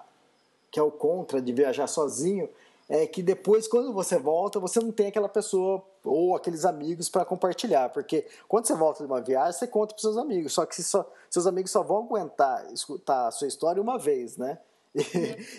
que 0.71 0.79
é 0.79 0.83
o 0.83 0.91
contra 0.91 1.41
de 1.41 1.53
viajar 1.53 1.87
sozinho, 1.87 2.49
é 2.87 3.05
que 3.05 3.21
depois, 3.21 3.67
quando 3.67 3.93
você 3.93 4.17
volta, 4.17 4.59
você 4.59 4.79
não 4.79 4.91
tem 4.91 5.07
aquela 5.07 5.29
pessoa 5.29 5.85
ou 6.03 6.35
aqueles 6.35 6.65
amigos 6.65 7.07
para 7.07 7.23
compartilhar. 7.23 7.89
Porque 7.89 8.25
quando 8.47 8.65
você 8.65 8.73
volta 8.73 9.03
de 9.03 9.11
uma 9.11 9.21
viagem, 9.21 9.53
você 9.53 9.67
conta 9.67 9.93
para 9.93 10.01
seus 10.01 10.17
amigos. 10.17 10.53
Só 10.53 10.65
que 10.65 10.81
só, 10.81 11.07
seus 11.29 11.45
amigos 11.45 11.69
só 11.69 11.83
vão 11.83 12.05
aguentar 12.05 12.71
escutar 12.73 13.27
a 13.27 13.31
sua 13.31 13.47
história 13.47 13.81
uma 13.81 13.99
vez, 13.99 14.37
né? 14.37 14.57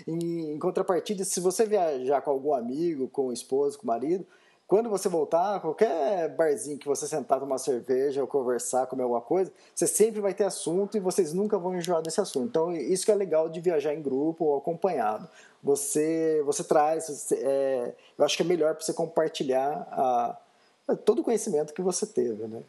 Em, 0.07 0.53
em 0.55 0.59
contrapartida, 0.59 1.25
se 1.25 1.41
você 1.41 1.65
viajar 1.67 2.21
com 2.23 2.31
algum 2.31 2.55
amigo, 2.55 3.09
com 3.09 3.29
o 3.29 3.33
esposo, 3.33 3.79
com 3.79 3.85
o 3.85 3.87
marido, 3.87 4.27
quando 4.71 4.89
você 4.89 5.09
voltar, 5.09 5.59
qualquer 5.61 6.29
barzinho 6.37 6.79
que 6.79 6.87
você 6.87 7.05
sentar, 7.05 7.41
tomar 7.41 7.59
cerveja 7.59 8.21
ou 8.21 8.27
conversar, 8.29 8.87
comer 8.87 9.03
alguma 9.03 9.21
coisa, 9.21 9.53
você 9.75 9.85
sempre 9.85 10.21
vai 10.21 10.33
ter 10.33 10.45
assunto 10.45 10.97
e 10.97 11.01
vocês 11.01 11.33
nunca 11.33 11.59
vão 11.59 11.75
enjoar 11.75 12.01
desse 12.01 12.21
assunto. 12.21 12.47
Então, 12.47 12.73
isso 12.73 13.05
que 13.05 13.11
é 13.11 13.15
legal 13.17 13.49
de 13.49 13.61
viajar 13.61 13.93
em 13.93 14.01
grupo 14.01 14.45
ou 14.45 14.57
acompanhado. 14.57 15.29
Você, 15.61 16.41
você 16.47 16.63
traz, 16.63 17.09
você, 17.09 17.35
é, 17.35 17.95
eu 18.17 18.25
acho 18.25 18.37
que 18.37 18.45
é 18.45 18.47
melhor 18.47 18.77
para 18.77 18.85
você 18.85 18.93
compartilhar 18.93 19.89
a, 19.91 20.39
a, 20.87 20.95
todo 20.95 21.19
o 21.19 21.25
conhecimento 21.25 21.75
que 21.75 21.83
você 21.83 22.07
teve, 22.07 22.47
né? 22.47 22.63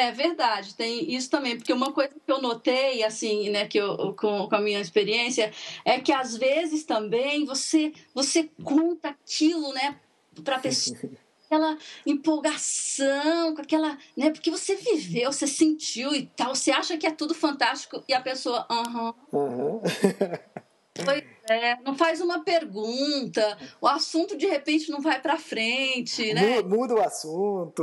É 0.00 0.12
verdade, 0.12 0.76
tem 0.76 1.12
isso 1.12 1.28
também, 1.28 1.56
porque 1.56 1.72
uma 1.72 1.92
coisa 1.92 2.14
que 2.24 2.30
eu 2.30 2.40
notei, 2.40 3.02
assim, 3.02 3.50
né, 3.50 3.66
que 3.66 3.78
eu, 3.78 4.14
com, 4.14 4.48
com 4.48 4.54
a 4.54 4.60
minha 4.60 4.80
experiência, 4.80 5.52
é 5.84 5.98
que 5.98 6.12
às 6.12 6.36
vezes 6.36 6.84
também 6.84 7.44
você, 7.44 7.92
você 8.14 8.48
conta 8.62 9.08
aquilo, 9.08 9.72
né, 9.72 9.98
para 10.44 10.54
a 10.54 10.60
pessoa 10.60 10.96
aquela 11.46 11.78
empolgação, 12.06 13.54
com 13.54 13.62
aquela, 13.62 13.98
né? 14.14 14.30
Porque 14.30 14.50
você 14.50 14.76
viveu, 14.76 15.32
você 15.32 15.46
sentiu 15.46 16.14
e 16.14 16.26
tal, 16.26 16.54
você 16.54 16.70
acha 16.70 16.96
que 16.98 17.06
é 17.06 17.10
tudo 17.10 17.34
fantástico 17.34 18.04
e 18.06 18.12
a 18.12 18.20
pessoa, 18.20 18.66
aham. 18.70 19.14
Uhum. 19.32 19.80
Pois 21.04 21.24
é, 21.48 21.76
não 21.82 21.96
faz 21.96 22.20
uma 22.20 22.44
pergunta, 22.44 23.56
o 23.80 23.86
assunto 23.86 24.36
de 24.36 24.46
repente 24.46 24.90
não 24.90 25.00
vai 25.00 25.20
para 25.20 25.38
frente, 25.38 26.34
né? 26.34 26.60
Muda 26.62 26.94
o 26.94 27.00
assunto. 27.00 27.82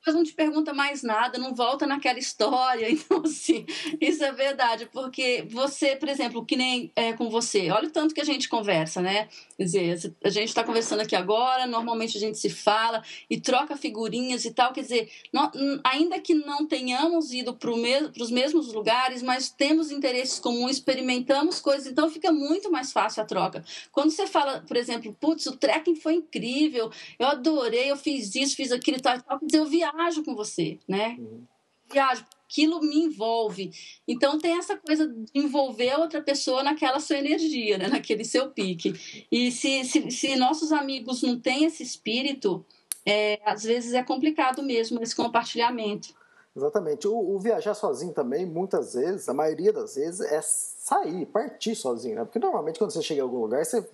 Depois 0.00 0.16
não 0.16 0.24
te 0.24 0.32
pergunta 0.32 0.72
mais 0.72 1.02
nada, 1.02 1.38
não 1.38 1.54
volta 1.54 1.86
naquela 1.86 2.18
história. 2.18 2.88
Então, 3.10 3.22
assim, 3.24 3.66
isso 4.00 4.22
é 4.22 4.32
verdade, 4.32 4.88
porque 4.92 5.44
você, 5.48 5.96
por 5.96 6.08
exemplo, 6.08 6.44
que 6.44 6.56
nem 6.56 6.92
é, 6.94 7.12
com 7.12 7.28
você, 7.28 7.70
olha 7.70 7.88
o 7.88 7.90
tanto 7.90 8.14
que 8.14 8.20
a 8.20 8.24
gente 8.24 8.48
conversa, 8.48 9.00
né? 9.00 9.28
Quer 9.56 9.64
dizer, 9.64 10.14
a 10.22 10.28
gente 10.28 10.48
está 10.48 10.62
conversando 10.62 11.00
aqui 11.00 11.16
agora, 11.16 11.66
normalmente 11.66 12.16
a 12.16 12.20
gente 12.20 12.38
se 12.38 12.48
fala 12.48 13.02
e 13.28 13.40
troca 13.40 13.76
figurinhas 13.76 14.44
e 14.44 14.52
tal. 14.52 14.72
Quer 14.72 14.82
dizer, 14.82 15.10
não, 15.32 15.50
ainda 15.84 16.20
que 16.20 16.34
não 16.34 16.66
tenhamos 16.66 17.32
ido 17.32 17.54
para 17.54 17.70
os 17.70 18.30
mesmos 18.30 18.72
lugares, 18.72 19.22
mas 19.22 19.50
temos 19.50 19.90
interesses 19.90 20.38
comuns, 20.38 20.72
experimentamos 20.72 21.60
coisas, 21.60 21.86
então 21.86 22.10
fica 22.10 22.32
muito 22.32 22.70
mais 22.70 22.92
fácil 22.92 23.22
a 23.22 23.26
troca. 23.26 23.64
Quando 23.92 24.10
você 24.10 24.26
fala, 24.26 24.64
por 24.66 24.76
exemplo, 24.76 25.16
putz, 25.20 25.46
o 25.46 25.56
trekking 25.56 25.96
foi 25.96 26.14
incrível, 26.14 26.90
eu 27.18 27.26
adorei, 27.26 27.90
eu 27.90 27.96
fiz 27.96 28.34
isso, 28.34 28.56
fiz 28.56 28.72
aquilo 28.72 28.98
e 28.98 29.00
tal, 29.00 29.16
e 29.16 29.22
tal 29.22 29.38
quer 29.38 29.46
dizer, 29.46 29.58
eu 29.58 29.66
viajo 29.66 29.89
com 30.24 30.34
você, 30.34 30.78
né? 30.88 31.16
Uhum. 31.18 31.44
Viajo 31.90 32.24
aquilo 32.50 32.80
me 32.80 32.96
envolve. 32.96 33.70
Então 34.06 34.36
tem 34.38 34.58
essa 34.58 34.76
coisa 34.76 35.06
de 35.06 35.24
envolver 35.32 35.94
outra 35.96 36.20
pessoa 36.20 36.64
naquela 36.64 36.98
sua 36.98 37.16
energia, 37.16 37.78
né? 37.78 37.86
naquele 37.86 38.24
seu 38.24 38.50
pique. 38.50 39.26
E 39.30 39.52
se, 39.52 39.84
se, 39.84 40.10
se 40.10 40.34
nossos 40.34 40.72
amigos 40.72 41.22
não 41.22 41.38
têm 41.38 41.64
esse 41.64 41.84
espírito, 41.84 42.64
é, 43.06 43.40
às 43.44 43.62
vezes 43.62 43.94
é 43.94 44.02
complicado 44.02 44.62
mesmo 44.64 45.00
esse 45.00 45.14
compartilhamento. 45.14 46.12
Exatamente. 46.56 47.06
O, 47.06 47.16
o, 47.16 47.38
viajar 47.38 47.74
sozinho 47.74 48.12
também, 48.12 48.44
muitas 48.44 48.94
vezes, 48.94 49.28
a 49.28 49.34
maioria 49.34 49.72
das 49.72 49.94
vezes, 49.94 50.20
é 50.20 50.40
sair, 50.42 51.24
partir 51.26 51.76
sozinho. 51.76 52.16
Né? 52.16 52.24
Porque 52.24 52.40
normalmente 52.40 52.78
quando 52.78 52.90
você 52.90 53.00
chega 53.00 53.20
em 53.20 53.22
algum 53.22 53.38
lugar, 53.38 53.64
você, 53.64 53.86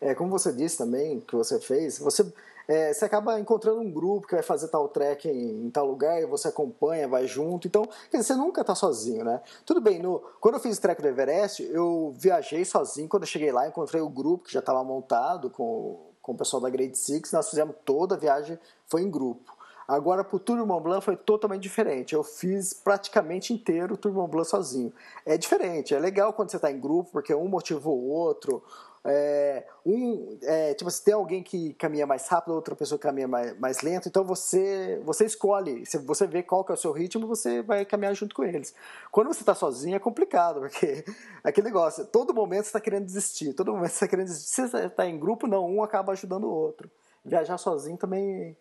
é, 0.00 0.14
como 0.14 0.30
você 0.30 0.50
disse 0.50 0.78
também, 0.78 1.20
que 1.20 1.36
você 1.36 1.60
fez, 1.60 1.98
você 1.98 2.24
é, 2.68 2.92
você 2.92 3.06
acaba 3.06 3.40
encontrando 3.40 3.80
um 3.80 3.90
grupo 3.90 4.26
que 4.26 4.34
vai 4.34 4.42
fazer 4.42 4.68
tal 4.68 4.86
trek 4.88 5.26
em, 5.26 5.64
em, 5.64 5.70
tal 5.70 5.86
lugar 5.86 6.20
e 6.20 6.26
você 6.26 6.48
acompanha, 6.48 7.08
vai 7.08 7.26
junto. 7.26 7.66
Então, 7.66 7.88
dizer, 8.12 8.22
você 8.22 8.34
nunca 8.34 8.60
está 8.60 8.74
sozinho, 8.74 9.24
né? 9.24 9.40
Tudo 9.64 9.80
bem, 9.80 9.98
no, 10.02 10.20
quando 10.38 10.56
eu 10.56 10.60
fiz 10.60 10.76
o 10.76 10.80
trek 10.80 11.00
do 11.00 11.08
Everest, 11.08 11.62
eu 11.62 12.12
viajei 12.14 12.66
sozinho. 12.66 13.08
Quando 13.08 13.22
eu 13.22 13.26
cheguei 13.26 13.50
lá, 13.50 13.66
encontrei 13.66 14.02
o 14.02 14.08
grupo 14.10 14.44
que 14.44 14.52
já 14.52 14.60
estava 14.60 14.84
montado 14.84 15.48
com, 15.48 15.98
com 16.20 16.32
o 16.32 16.36
pessoal 16.36 16.60
da 16.60 16.68
Grade 16.68 16.98
Six. 16.98 17.32
Nós 17.32 17.48
fizemos 17.48 17.74
toda 17.86 18.16
a 18.16 18.18
viagem, 18.18 18.58
foi 18.86 19.00
em 19.00 19.10
grupo. 19.10 19.56
Agora, 19.88 20.22
para 20.22 20.36
o 20.36 20.38
Tour 20.38 20.66
Mont 20.66 20.82
Blanc 20.82 21.02
foi 21.02 21.16
totalmente 21.16 21.62
diferente. 21.62 22.14
Eu 22.14 22.22
fiz 22.22 22.74
praticamente 22.74 23.54
inteiro 23.54 23.94
o 23.94 23.96
Tour 23.96 24.12
Mont 24.12 24.30
Blanc 24.30 24.46
sozinho. 24.46 24.92
É 25.24 25.38
diferente, 25.38 25.94
é 25.94 25.98
legal 25.98 26.34
quando 26.34 26.50
você 26.50 26.56
está 26.56 26.70
em 26.70 26.78
grupo, 26.78 27.10
porque 27.10 27.34
um 27.34 27.48
motivou 27.48 27.98
o 27.98 28.10
outro, 28.10 28.62
é, 29.02 29.64
um, 29.86 30.38
é, 30.42 30.74
tipo, 30.74 30.90
se 30.90 31.02
tem 31.02 31.14
alguém 31.14 31.42
que 31.42 31.72
caminha 31.74 32.06
mais 32.06 32.28
rápido, 32.28 32.52
outra 32.52 32.76
pessoa 32.76 32.98
caminha 32.98 33.26
mais, 33.26 33.58
mais 33.58 33.80
lento, 33.80 34.08
então 34.08 34.22
você 34.24 35.00
você 35.04 35.24
escolhe, 35.24 35.86
se 35.86 35.96
você 35.96 36.26
vê 36.26 36.42
qual 36.42 36.62
que 36.62 36.72
é 36.72 36.74
o 36.74 36.76
seu 36.76 36.92
ritmo, 36.92 37.26
você 37.26 37.62
vai 37.62 37.86
caminhar 37.86 38.14
junto 38.14 38.34
com 38.34 38.44
eles. 38.44 38.74
Quando 39.10 39.28
você 39.28 39.40
está 39.40 39.54
sozinho 39.54 39.96
é 39.96 39.98
complicado, 39.98 40.60
porque 40.60 41.04
aquele 41.42 41.68
negócio, 41.68 42.04
todo 42.04 42.34
momento 42.34 42.64
você 42.64 42.68
está 42.68 42.80
querendo 42.80 43.06
desistir, 43.06 43.54
todo 43.54 43.72
momento 43.72 43.90
você 43.90 44.04
está 44.04 44.08
querendo 44.08 44.26
desistir. 44.26 44.54
Se 44.54 44.68
você 44.68 44.86
está 44.86 45.06
em 45.06 45.18
grupo, 45.18 45.46
não, 45.46 45.66
um 45.66 45.82
acaba 45.82 46.12
ajudando 46.12 46.44
o 46.44 46.50
outro. 46.50 46.90
Viajar 47.24 47.56
sozinho 47.56 47.96
também 47.96 48.56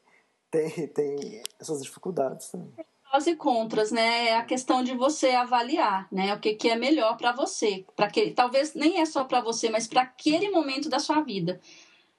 tem, 0.52 0.88
tem 0.88 1.44
essas 1.60 1.82
dificuldades 1.82 2.50
também 2.50 2.74
prós 3.10 3.28
e 3.28 3.36
contras, 3.36 3.92
né? 3.92 4.30
É 4.30 4.36
a 4.36 4.44
questão 4.44 4.84
de 4.84 4.94
você 4.94 5.30
avaliar, 5.30 6.08
né? 6.12 6.34
O 6.34 6.40
que, 6.40 6.54
que 6.54 6.70
é 6.70 6.76
melhor 6.76 7.18
para 7.18 7.32
você, 7.32 7.86
para 7.96 8.10
que 8.10 8.32
talvez 8.32 8.74
nem 8.74 9.00
é 9.00 9.06
só 9.06 9.24
para 9.24 9.42
você, 9.42 9.70
mas 9.70 9.88
para 9.88 10.02
aquele 10.02 10.50
momento 10.50 10.90
da 10.90 11.00
sua 11.00 11.22
vida, 11.22 11.60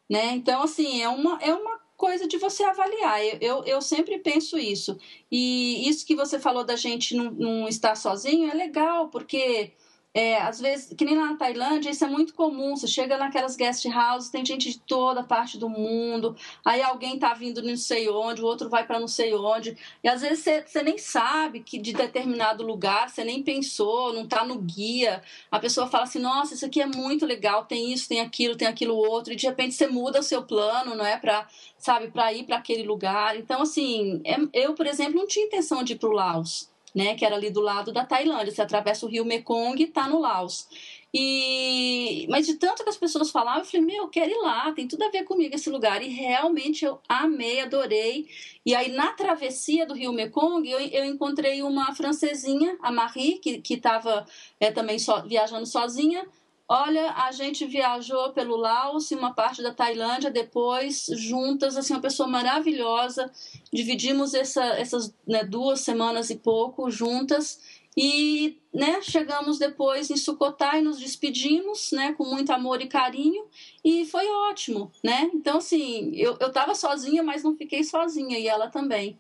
né? 0.09 0.33
Então 0.33 0.63
assim 0.63 1.03
é 1.03 1.09
uma 1.09 1.39
é 1.43 1.53
uma 1.53 1.79
coisa 1.97 2.27
de 2.29 2.39
você 2.39 2.65
avaliar. 2.65 3.25
Eu, 3.25 3.39
eu, 3.41 3.65
eu 3.65 3.83
sempre 3.83 4.19
penso 4.19 4.59
isso. 4.59 4.97
E 5.31 5.89
isso 5.89 6.07
que 6.07 6.15
você 6.15 6.39
falou 6.39 6.65
da 6.65 6.77
gente 6.77 7.17
não, 7.17 7.31
não 7.33 7.69
estar 7.69 7.97
sozinho 7.97 8.51
é 8.51 8.55
legal, 8.55 9.09
porque 9.09 9.73
é, 10.19 10.37
às 10.43 10.59
vezes, 10.59 10.93
que 10.95 11.05
nem 11.05 11.17
lá 11.17 11.27
na 11.27 11.37
Tailândia, 11.37 11.91
isso 11.91 12.05
é 12.05 12.09
muito 12.09 12.35
comum. 12.35 12.75
Você 12.75 12.89
chega 12.89 13.17
naquelas 13.17 13.55
guest 13.55 13.87
houses, 13.87 14.29
tem 14.29 14.45
gente 14.45 14.69
de 14.69 14.81
toda 14.81 15.23
parte 15.23 15.57
do 15.57 15.69
mundo. 15.69 16.35
Aí 16.65 16.83
alguém 16.83 17.17
tá 17.21 17.33
vindo 17.35 17.63
não 17.63 17.77
sei 17.77 18.09
onde, 18.09 18.43
o 18.43 18.45
outro 18.45 18.69
vai 18.69 18.85
para 18.85 18.99
não 18.99 19.07
sei 19.07 19.33
onde. 19.33 19.79
E 20.03 20.09
às 20.09 20.21
vezes 20.21 20.41
você, 20.41 20.65
você 20.67 20.83
nem 20.83 20.99
sabe 20.99 21.61
que 21.61 21.79
de 21.79 21.93
determinado 21.93 22.65
lugar, 22.67 23.09
você 23.09 23.23
nem 23.23 23.45
pensou, 23.45 24.13
não 24.13 24.27
tá 24.27 24.45
no 24.45 24.59
guia. 24.59 25.23
A 25.53 25.61
pessoa 25.61 25.87
fala 25.87 26.03
assim: 26.03 26.19
nossa, 26.19 26.53
isso 26.53 26.67
aqui 26.67 26.81
é 26.81 26.87
muito 26.87 27.25
legal, 27.25 27.65
tem 27.67 27.93
isso, 27.93 28.09
tem 28.09 28.21
aquilo, 28.21 28.57
tem 28.57 28.67
aquilo 28.67 28.97
outro. 28.97 29.33
E 29.33 29.37
de 29.37 29.47
repente 29.47 29.77
você 29.77 29.87
muda 29.87 30.19
o 30.19 30.25
seu 30.25 30.43
plano, 30.43 30.97
não 30.97 31.07
é? 31.07 31.17
Pra, 31.17 31.47
sabe, 31.79 32.11
para 32.11 32.33
ir 32.33 32.43
para 32.43 32.57
aquele 32.57 32.83
lugar. 32.83 33.37
Então, 33.37 33.63
assim, 33.63 34.21
é, 34.25 34.37
eu, 34.53 34.75
por 34.75 34.89
exemplo, 34.89 35.15
não 35.15 35.29
tinha 35.29 35.47
intenção 35.47 35.85
de 35.85 35.93
ir 35.93 35.97
pro 35.97 36.11
Laos 36.11 36.77
né, 36.95 37.15
que 37.15 37.25
era 37.25 37.37
ali 37.37 37.51
do 37.51 37.61
lado 37.61 37.93
da 37.93 38.05
Tailândia. 38.05 38.53
Você 38.53 38.63
atravessa 38.63 39.07
o 39.07 39.09
rio 39.09 39.25
Mekong 39.25 39.81
e 39.81 39.87
está 39.87 40.09
no 40.09 40.19
Laos. 40.19 40.69
E 41.13 42.27
mas 42.29 42.47
de 42.47 42.55
tanto 42.55 42.83
que 42.85 42.91
as 42.91 42.97
pessoas 42.97 43.31
falavam, 43.31 43.61
eu 43.61 43.65
falei, 43.65 43.87
meu, 43.87 44.05
eu 44.05 44.09
quero 44.09 44.31
ir 44.31 44.43
lá, 44.43 44.71
tem 44.73 44.87
tudo 44.87 45.05
a 45.05 45.11
ver 45.11 45.25
comigo 45.25 45.55
esse 45.55 45.71
lugar. 45.71 46.03
E 46.03 46.09
realmente 46.09 46.85
eu 46.85 47.01
amei, 47.09 47.61
adorei. 47.61 48.29
E 48.65 48.75
aí 48.75 48.93
na 48.93 49.13
travessia 49.13 49.87
do 49.87 49.95
Rio 49.95 50.13
Mekong, 50.13 50.69
eu, 50.69 50.79
eu 50.81 51.05
encontrei 51.05 51.63
uma 51.63 51.95
francesinha, 51.95 52.77
a 52.83 52.93
Marie, 52.93 53.39
que 53.39 53.75
estava 53.75 54.27
é, 54.61 54.71
também 54.71 54.99
so, 54.99 55.23
viajando 55.23 55.67
sozinha. 55.67 56.27
Olha, 56.71 57.13
a 57.13 57.33
gente 57.33 57.65
viajou 57.65 58.31
pelo 58.35 58.55
Laos 58.55 59.11
e 59.11 59.15
uma 59.15 59.33
parte 59.33 59.63
da 59.63 59.73
Tailândia 59.73 60.31
depois, 60.31 61.07
juntas, 61.13 61.79
assim, 61.79 61.95
uma 61.95 62.03
pessoa 62.03 62.29
maravilhosa. 62.29 63.33
Dividimos 63.73 64.35
essa, 64.35 64.63
essas 64.79 65.15
né, 65.27 65.45
duas 65.45 65.81
semanas 65.81 66.29
e 66.29 66.37
pouco 66.37 66.91
juntas 66.91 67.59
e 67.97 68.59
né, 68.73 69.01
chegamos 69.01 69.59
depois 69.59 70.11
em 70.11 70.17
Sucotai, 70.17 70.83
nos 70.83 71.01
despedimos 71.01 71.91
né, 71.91 72.13
com 72.13 72.25
muito 72.25 72.53
amor 72.53 72.83
e 72.83 72.87
carinho 72.87 73.47
e 73.83 74.05
foi 74.05 74.29
ótimo. 74.29 74.93
Né? 75.03 75.31
Então, 75.35 75.57
assim, 75.57 76.13
eu 76.15 76.35
estava 76.35 76.75
sozinha, 76.75 77.23
mas 77.23 77.43
não 77.43 77.57
fiquei 77.57 77.83
sozinha 77.83 78.39
e 78.39 78.47
ela 78.47 78.69
também. 78.69 79.19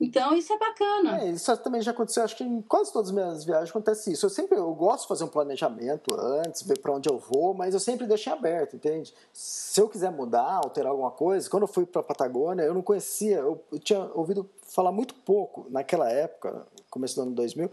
Então 0.00 0.34
isso 0.34 0.50
é 0.50 0.58
bacana. 0.58 1.20
É, 1.20 1.28
isso 1.28 1.54
também 1.58 1.82
já 1.82 1.90
aconteceu, 1.90 2.24
acho 2.24 2.34
que 2.34 2.42
em 2.42 2.62
quase 2.62 2.90
todas 2.90 3.10
as 3.10 3.14
minhas 3.14 3.44
viagens 3.44 3.68
acontece 3.68 4.10
isso. 4.10 4.24
Eu 4.24 4.30
sempre 4.30 4.56
eu 4.56 4.72
gosto 4.74 5.02
de 5.02 5.08
fazer 5.08 5.24
um 5.24 5.28
planejamento 5.28 6.14
antes, 6.18 6.62
ver 6.62 6.78
para 6.78 6.92
onde 6.92 7.08
eu 7.10 7.18
vou, 7.18 7.52
mas 7.52 7.74
eu 7.74 7.80
sempre 7.80 8.06
deixei 8.06 8.32
aberto, 8.32 8.76
entende? 8.76 9.12
Se 9.30 9.78
eu 9.78 9.88
quiser 9.88 10.10
mudar, 10.10 10.60
alterar 10.64 10.92
alguma 10.92 11.10
coisa, 11.10 11.50
quando 11.50 11.64
eu 11.64 11.68
fui 11.68 11.84
para 11.84 12.02
Patagônia, 12.02 12.62
eu 12.62 12.72
não 12.72 12.80
conhecia, 12.80 13.38
eu, 13.38 13.62
eu, 13.70 13.78
tinha 13.78 14.10
ouvido 14.14 14.48
falar 14.62 14.90
muito 14.90 15.14
pouco 15.14 15.66
naquela 15.68 16.10
época, 16.10 16.66
começo 16.88 17.16
do 17.16 17.22
ano 17.22 17.32
2000, 17.32 17.70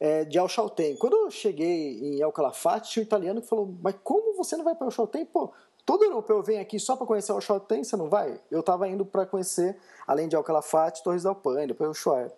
é, 0.00 0.24
de 0.24 0.36
El 0.36 0.48
Chaltén. 0.48 0.96
Quando 0.96 1.14
eu 1.14 1.30
cheguei 1.30 2.00
em 2.00 2.20
El 2.20 2.32
Calafate, 2.32 2.90
tinha 2.90 3.02
um 3.02 3.06
italiano 3.06 3.40
que 3.40 3.48
falou, 3.48 3.72
mas 3.80 3.94
como 4.02 4.36
você 4.36 4.56
não 4.56 4.64
vai 4.64 4.74
para 4.74 4.88
El 4.88 4.90
Chaltén? 4.90 5.24
Pô, 5.24 5.52
todo 5.88 6.04
europeu 6.04 6.42
vem 6.42 6.58
aqui 6.58 6.78
só 6.78 6.96
para 6.96 7.06
conhecer 7.06 7.32
El 7.32 7.40
Chaltén, 7.40 7.82
você 7.82 7.96
não 7.96 8.10
vai? 8.10 8.38
Eu 8.50 8.60
estava 8.60 8.86
indo 8.86 9.06
para 9.06 9.24
conhecer, 9.24 9.74
além 10.06 10.28
de 10.28 10.36
El 10.36 10.44
Calafate, 10.44 11.02
Torres 11.02 11.22
del 11.22 11.34
Paine, 11.34 11.68
depois 11.68 11.88
o 11.88 11.92
Ushuaia. 11.92 12.30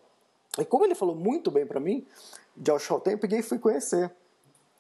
E 0.57 0.65
como 0.65 0.85
ele 0.85 0.95
falou 0.95 1.17
muito 1.17 1.51
bem 1.51 1.67
para 1.67 1.81
mim, 1.81 2.07
de 2.57 2.79
Chaltén, 2.79 3.15
eu 3.15 3.19
peguei 3.19 3.41
e 3.41 3.43
fui 3.43 3.59
conhecer. 3.59 4.09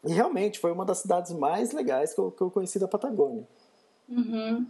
E 0.04 0.12
realmente 0.12 0.60
foi 0.60 0.70
uma 0.70 0.84
das 0.84 0.98
cidades 0.98 1.32
mais 1.32 1.72
legais 1.72 2.14
que 2.14 2.20
eu, 2.20 2.30
que 2.30 2.40
eu 2.40 2.48
conheci 2.48 2.78
da 2.78 2.86
Patagônia. 2.86 3.44
Uhum. 4.08 4.64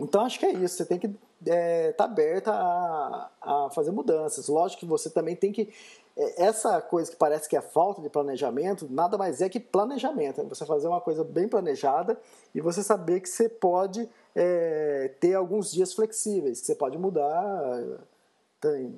Então 0.00 0.24
acho 0.24 0.38
que 0.38 0.46
é 0.46 0.52
isso, 0.54 0.76
você 0.76 0.86
tem 0.86 0.98
que 0.98 1.06
estar 1.06 1.54
é, 1.54 1.92
tá 1.92 2.04
aberta 2.04 2.52
a, 2.54 3.30
a 3.42 3.70
fazer 3.70 3.90
mudanças. 3.90 4.48
Lógico 4.48 4.80
que 4.80 4.86
você 4.86 5.10
também 5.10 5.36
tem 5.36 5.52
que. 5.52 5.70
É, 6.16 6.44
essa 6.44 6.80
coisa 6.80 7.10
que 7.10 7.16
parece 7.16 7.48
que 7.48 7.56
é 7.56 7.60
falta 7.60 8.00
de 8.00 8.08
planejamento, 8.08 8.88
nada 8.90 9.18
mais 9.18 9.40
é 9.40 9.48
que 9.48 9.60
planejamento. 9.60 10.40
É 10.40 10.44
você 10.44 10.64
fazer 10.64 10.88
uma 10.88 11.00
coisa 11.00 11.22
bem 11.22 11.46
planejada 11.48 12.18
e 12.54 12.60
você 12.60 12.82
saber 12.82 13.20
que 13.20 13.28
você 13.28 13.48
pode 13.48 14.08
é, 14.34 15.12
ter 15.20 15.34
alguns 15.34 15.70
dias 15.70 15.92
flexíveis, 15.92 16.60
que 16.60 16.66
você 16.66 16.74
pode 16.74 16.98
mudar. 16.98 17.82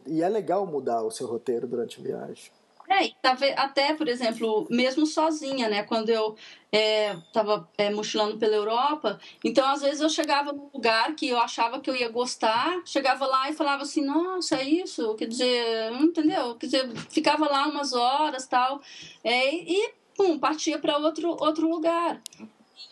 E 0.07 0.23
é 0.23 0.29
legal 0.29 0.64
mudar 0.66 1.03
o 1.03 1.11
seu 1.11 1.27
roteiro 1.27 1.66
durante 1.66 2.01
a 2.01 2.03
viagem. 2.03 2.51
É, 2.91 3.12
até, 3.57 3.93
por 3.93 4.09
exemplo, 4.09 4.66
mesmo 4.70 5.07
sozinha, 5.07 5.68
né? 5.68 5.82
Quando 5.82 6.09
eu 6.09 6.36
estava 6.72 7.68
é, 7.76 7.86
é, 7.86 7.91
mochilando 7.91 8.39
pela 8.39 8.55
Europa, 8.55 9.20
então 9.45 9.66
às 9.68 9.82
vezes 9.82 10.01
eu 10.01 10.09
chegava 10.09 10.53
num 10.53 10.70
lugar 10.72 11.14
que 11.14 11.28
eu 11.28 11.39
achava 11.39 11.80
que 11.80 11.89
eu 11.89 11.97
ia 11.97 12.09
gostar, 12.09 12.80
chegava 12.84 13.26
lá 13.26 13.51
e 13.51 13.55
falava 13.55 13.82
assim, 13.82 14.05
nossa, 14.05 14.57
é 14.57 14.64
isso, 14.64 15.14
quer 15.14 15.26
dizer, 15.26 15.93
entendeu? 15.93 16.55
Quer 16.57 16.66
dizer, 16.66 16.97
ficava 17.11 17.47
lá 17.49 17.66
umas 17.66 17.93
horas 17.93 18.47
tal, 18.47 18.80
é, 19.22 19.55
e 19.55 19.93
pum, 20.16 20.39
partia 20.39 20.78
para 20.78 20.99
outro, 20.99 21.36
outro 21.41 21.68
lugar 21.68 22.20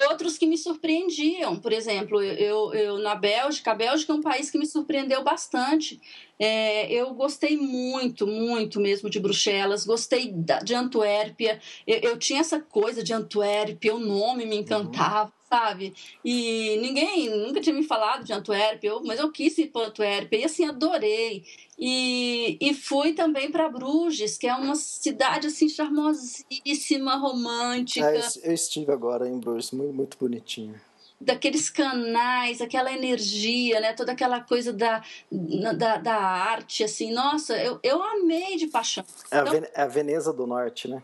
outros 0.05 0.37
que 0.37 0.47
me 0.47 0.59
surpreendiam. 0.59 1.57
Por 1.57 1.73
exemplo, 1.73 2.23
eu, 2.23 2.75
eu 2.75 2.99
na 2.99 3.15
Bélgica, 3.15 3.71
a 3.71 3.75
Bélgica 3.75 4.13
é 4.13 4.17
um 4.17 4.21
país 4.21 4.51
que 4.51 4.59
me 4.59 4.67
surpreendeu 4.67 5.23
bastante. 5.23 6.01
É, 6.39 6.93
eu 6.93 7.15
gostei 7.15 7.57
muito, 7.57 8.27
muito 8.27 8.79
mesmo 8.81 9.09
de 9.09 9.19
Bruxelas, 9.19 9.87
gostei 9.87 10.31
da, 10.33 10.59
de 10.59 10.75
Antuérpia. 10.75 11.61
Eu, 11.87 11.99
eu, 12.11 12.19
tinha 12.19 12.41
essa 12.41 12.61
coisa 12.61 13.03
de 13.03 13.13
Antuérpia, 13.13 13.95
o 13.95 13.99
nome 13.99 14.45
me 14.45 14.57
encantava. 14.57 15.27
Uhum. 15.27 15.37
Sabe? 15.49 15.95
E 16.25 16.77
ninguém 16.83 17.31
nunca 17.31 17.61
tinha 17.61 17.73
me 17.73 17.85
falado 17.85 18.25
de 18.25 18.33
Antuérpia, 18.33 18.89
eu, 18.89 19.05
mas 19.05 19.21
eu 19.21 19.31
quis 19.31 19.57
ir 19.59 19.69
para 19.69 19.87
Antuérpia 19.87 20.39
e 20.41 20.45
assim 20.45 20.65
adorei. 20.65 21.45
E, 21.79 22.59
e 22.61 22.75
fui 22.75 23.13
também 23.13 23.49
para 23.49 23.69
Bruges, 23.69 24.37
que 24.37 24.49
é 24.49 24.55
uma 24.57 24.75
cidade 24.75 25.47
assim 25.47 25.69
charmosíssima, 25.69 27.15
romântica. 27.15 28.09
É, 28.09 28.29
eu 28.43 28.53
estive 28.53 28.91
agora 28.91 29.29
em 29.29 29.39
Bruges, 29.39 29.71
muito, 29.71 29.95
muito 29.95 30.19
bonitinho 30.19 30.75
daqueles 31.21 31.71
canais, 31.71 32.61
aquela 32.61 32.93
energia, 32.93 33.81
né? 33.81 33.93
Toda 33.93 34.13
aquela 34.13 34.41
coisa 34.41 34.73
da, 34.73 35.03
da, 35.31 35.97
da 35.97 36.17
arte, 36.17 36.85
assim. 36.85 37.13
Nossa, 37.13 37.57
eu, 37.57 37.79
eu 37.83 38.03
amei 38.03 38.57
de 38.57 38.67
paixão. 38.67 39.05
É, 39.31 39.39
então, 39.41 39.63
a, 39.75 39.83
a 39.83 39.87
Veneza 39.87 40.33
do 40.33 40.47
Norte, 40.47 40.89
né? 40.89 41.03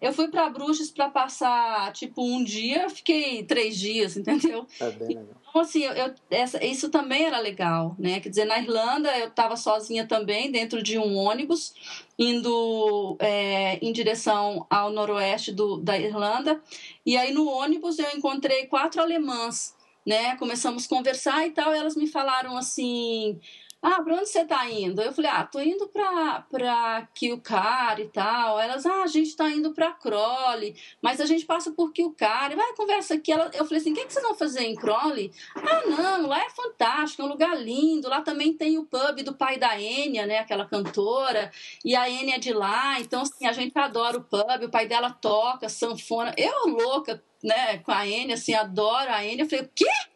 Eu 0.00 0.12
fui 0.12 0.26
para 0.26 0.50
Bruges 0.50 0.90
para 0.90 1.08
passar, 1.08 1.92
tipo, 1.92 2.24
um 2.24 2.42
dia, 2.42 2.90
fiquei 2.90 3.44
três 3.44 3.78
dias, 3.78 4.16
entendeu? 4.16 4.66
É 4.80 4.90
bem 4.90 5.08
legal. 5.08 5.41
Então, 5.52 5.60
assim, 5.60 5.82
eu, 5.82 5.92
eu, 5.92 6.14
essa, 6.30 6.64
isso 6.64 6.88
também 6.88 7.26
era 7.26 7.38
legal, 7.38 7.94
né? 7.98 8.20
Quer 8.20 8.30
dizer, 8.30 8.46
na 8.46 8.58
Irlanda 8.58 9.14
eu 9.18 9.28
estava 9.28 9.54
sozinha 9.54 10.06
também, 10.06 10.50
dentro 10.50 10.82
de 10.82 10.98
um 10.98 11.14
ônibus, 11.14 11.74
indo 12.18 13.18
é, 13.20 13.76
em 13.84 13.92
direção 13.92 14.66
ao 14.70 14.90
noroeste 14.90 15.52
do, 15.52 15.76
da 15.76 15.98
Irlanda. 15.98 16.58
E 17.04 17.18
aí 17.18 17.34
no 17.34 17.46
ônibus 17.46 17.98
eu 17.98 18.10
encontrei 18.16 18.66
quatro 18.66 19.02
alemãs, 19.02 19.74
né? 20.06 20.36
Começamos 20.36 20.86
a 20.86 20.88
conversar 20.88 21.46
e 21.46 21.50
tal, 21.50 21.74
e 21.74 21.78
elas 21.78 21.96
me 21.96 22.06
falaram 22.06 22.56
assim 22.56 23.38
ah, 23.82 24.00
para 24.00 24.14
onde 24.14 24.28
você 24.28 24.42
está 24.42 24.70
indo? 24.70 25.02
Eu 25.02 25.12
falei, 25.12 25.28
ah, 25.28 25.44
tô 25.44 25.58
indo 25.58 25.88
para 25.88 26.42
para 26.42 27.08
Kilcar 27.12 27.98
e 27.98 28.06
tal. 28.06 28.60
Elas, 28.60 28.86
ah, 28.86 29.02
a 29.02 29.06
gente 29.08 29.30
está 29.30 29.50
indo 29.50 29.72
para 29.72 29.90
Crowley, 29.90 30.76
mas 31.02 31.20
a 31.20 31.26
gente 31.26 31.44
passa 31.44 31.72
por 31.72 31.92
Kilcar. 31.92 32.54
Vai, 32.54 32.74
conversa 32.74 33.14
aqui. 33.14 33.32
Ela, 33.32 33.50
eu 33.52 33.64
falei 33.64 33.80
assim, 33.80 33.90
o 33.90 33.94
que, 33.96 34.06
que 34.06 34.12
vocês 34.12 34.24
vão 34.24 34.36
fazer 34.36 34.62
em 34.62 34.76
Crowley? 34.76 35.32
Ah, 35.56 35.82
não, 35.84 36.28
lá 36.28 36.44
é 36.44 36.50
fantástico, 36.50 37.22
é 37.22 37.24
um 37.24 37.28
lugar 37.28 37.60
lindo. 37.60 38.08
Lá 38.08 38.22
também 38.22 38.54
tem 38.54 38.78
o 38.78 38.84
pub 38.84 39.20
do 39.24 39.34
pai 39.34 39.58
da 39.58 39.80
Enya, 39.80 40.26
né, 40.26 40.38
aquela 40.38 40.64
cantora. 40.64 41.50
E 41.84 41.96
a 41.96 42.08
Enya 42.08 42.36
é 42.36 42.38
de 42.38 42.52
lá, 42.52 43.00
então 43.00 43.22
assim, 43.22 43.46
a 43.48 43.52
gente 43.52 43.76
adora 43.76 44.16
o 44.16 44.22
pub. 44.22 44.64
O 44.64 44.70
pai 44.70 44.86
dela 44.86 45.10
toca 45.10 45.68
sanfona. 45.68 46.32
Eu 46.38 46.68
louca, 46.68 47.20
né, 47.42 47.78
com 47.78 47.90
a 47.90 48.06
Enya, 48.06 48.34
assim, 48.34 48.54
adoro 48.54 49.10
a 49.10 49.24
Enya. 49.24 49.42
Eu 49.42 49.48
falei, 49.48 49.64
o 49.64 49.70
quê? 49.74 50.11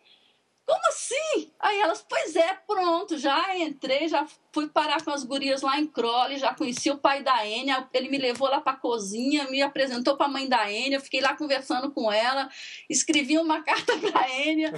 Como 0.66 0.88
assim? 0.88 1.52
Aí 1.60 1.78
elas, 1.78 2.04
pois 2.08 2.34
é, 2.34 2.54
pronto, 2.66 3.16
já 3.16 3.56
entrei, 3.56 4.08
já 4.08 4.26
fui 4.52 4.68
parar 4.68 5.02
com 5.04 5.12
as 5.12 5.22
gurias 5.22 5.62
lá 5.62 5.78
em 5.78 5.86
Crowley, 5.86 6.38
já 6.38 6.52
conheci 6.52 6.90
o 6.90 6.98
pai 6.98 7.22
da 7.22 7.46
Enya, 7.46 7.88
ele 7.94 8.08
me 8.08 8.18
levou 8.18 8.48
lá 8.48 8.60
para 8.60 8.72
a 8.72 8.76
cozinha, 8.76 9.48
me 9.48 9.62
apresentou 9.62 10.16
para 10.16 10.26
a 10.26 10.30
mãe 10.30 10.48
da 10.48 10.70
Enya, 10.70 10.98
fiquei 10.98 11.20
lá 11.20 11.36
conversando 11.36 11.92
com 11.92 12.10
ela, 12.10 12.50
escrevi 12.90 13.38
uma 13.38 13.62
carta 13.64 13.96
para 13.96 14.20
a 14.20 14.30
Enya. 14.44 14.72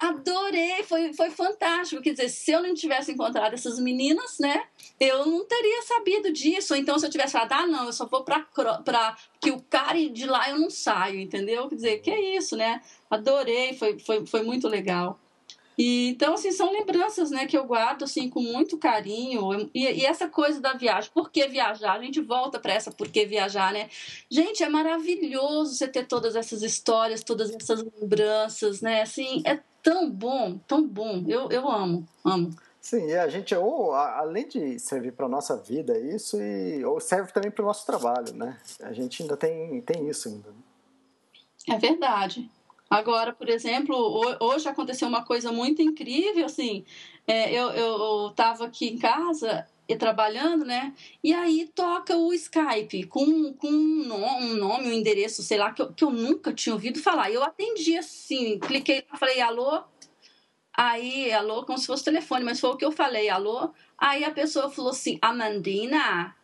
Adorei, 0.00 0.82
foi, 0.82 1.12
foi 1.12 1.30
fantástico. 1.30 2.02
Quer 2.02 2.12
dizer, 2.12 2.28
se 2.28 2.50
eu 2.50 2.62
não 2.62 2.74
tivesse 2.74 3.12
encontrado 3.12 3.54
essas 3.54 3.78
meninas, 3.78 4.38
né, 4.38 4.64
eu 4.98 5.26
não 5.26 5.44
teria 5.44 5.82
sabido 5.82 6.32
disso. 6.32 6.74
Ou 6.74 6.80
então, 6.80 6.98
se 6.98 7.06
eu 7.06 7.10
tivesse 7.10 7.32
falado, 7.32 7.52
ah, 7.52 7.66
não, 7.66 7.86
eu 7.86 7.92
só 7.92 8.06
vou 8.06 8.24
para 8.24 8.46
que 9.40 9.50
o 9.50 9.60
cara 9.62 9.98
de 10.08 10.26
lá 10.26 10.48
eu 10.50 10.58
não 10.58 10.70
saio, 10.70 11.20
entendeu? 11.20 11.68
Quer 11.68 11.74
dizer, 11.74 11.98
que 11.98 12.10
é 12.10 12.36
isso, 12.36 12.56
né? 12.56 12.80
Adorei, 13.10 13.74
foi, 13.74 13.98
foi, 13.98 14.24
foi 14.24 14.42
muito 14.42 14.68
legal. 14.68 15.18
E, 15.82 16.10
então, 16.10 16.34
assim, 16.34 16.52
são 16.52 16.70
lembranças, 16.70 17.30
né, 17.30 17.46
que 17.46 17.56
eu 17.56 17.64
guardo, 17.64 18.04
assim, 18.04 18.28
com 18.28 18.42
muito 18.42 18.76
carinho. 18.76 19.70
E, 19.74 19.86
e 19.86 20.04
essa 20.04 20.28
coisa 20.28 20.60
da 20.60 20.74
viagem, 20.74 21.10
por 21.12 21.30
que 21.30 21.48
viajar? 21.48 21.94
A 21.94 22.02
gente 22.02 22.20
volta 22.20 22.60
para 22.60 22.74
essa 22.74 22.90
por 22.90 23.08
que 23.08 23.24
viajar, 23.24 23.72
né? 23.72 23.88
Gente, 24.30 24.62
é 24.62 24.68
maravilhoso 24.68 25.74
você 25.74 25.88
ter 25.88 26.06
todas 26.06 26.36
essas 26.36 26.62
histórias, 26.62 27.24
todas 27.24 27.50
essas 27.50 27.82
lembranças, 27.82 28.82
né? 28.82 29.00
Assim, 29.00 29.42
é 29.46 29.58
tão 29.82 30.10
bom, 30.10 30.58
tão 30.68 30.86
bom. 30.86 31.24
Eu, 31.26 31.50
eu 31.50 31.66
amo, 31.66 32.06
amo. 32.22 32.54
Sim, 32.78 33.06
e 33.06 33.16
a 33.16 33.28
gente, 33.28 33.54
ou, 33.54 33.94
além 33.94 34.46
de 34.48 34.78
servir 34.78 35.12
para 35.12 35.24
a 35.24 35.30
nossa 35.30 35.56
vida, 35.56 35.98
isso, 35.98 36.38
e, 36.38 36.84
ou 36.84 37.00
serve 37.00 37.32
também 37.32 37.50
para 37.50 37.62
o 37.62 37.66
nosso 37.66 37.86
trabalho, 37.86 38.34
né? 38.34 38.58
A 38.82 38.92
gente 38.92 39.22
ainda 39.22 39.36
tem, 39.36 39.80
tem 39.80 40.08
isso 40.10 40.28
ainda. 40.28 40.52
É 41.66 41.78
verdade. 41.78 42.50
Agora, 42.90 43.32
por 43.32 43.48
exemplo, 43.48 43.96
hoje 44.40 44.68
aconteceu 44.68 45.06
uma 45.06 45.24
coisa 45.24 45.52
muito 45.52 45.80
incrível, 45.80 46.44
assim, 46.44 46.84
é, 47.24 47.54
eu 47.54 48.28
estava 48.30 48.66
aqui 48.66 48.88
em 48.88 48.98
casa 48.98 49.64
e 49.88 49.96
trabalhando, 49.96 50.64
né? 50.64 50.94
E 51.22 51.32
aí 51.32 51.70
toca 51.74 52.16
o 52.16 52.32
Skype 52.32 53.04
com, 53.06 53.52
com 53.54 53.68
um, 53.68 54.54
nome, 54.56 54.88
um 54.88 54.92
endereço, 54.92 55.42
sei 55.42 55.58
lá, 55.58 55.72
que 55.72 55.82
eu, 55.82 55.92
que 55.92 56.04
eu 56.04 56.10
nunca 56.10 56.52
tinha 56.52 56.74
ouvido 56.74 57.00
falar. 57.00 57.30
Eu 57.30 57.42
atendi 57.42 57.96
assim, 57.96 58.58
cliquei 58.58 59.04
lá, 59.10 59.16
falei 59.16 59.40
alô, 59.40 59.82
aí 60.72 61.32
alô, 61.32 61.64
como 61.64 61.78
se 61.78 61.86
fosse 61.86 62.04
telefone, 62.04 62.44
mas 62.44 62.60
foi 62.60 62.70
o 62.70 62.76
que 62.76 62.84
eu 62.84 62.92
falei, 62.92 63.28
alô. 63.28 63.72
Aí 63.98 64.24
a 64.24 64.30
pessoa 64.30 64.70
falou 64.70 64.92
assim, 64.92 65.18
Amandina, 65.22 66.36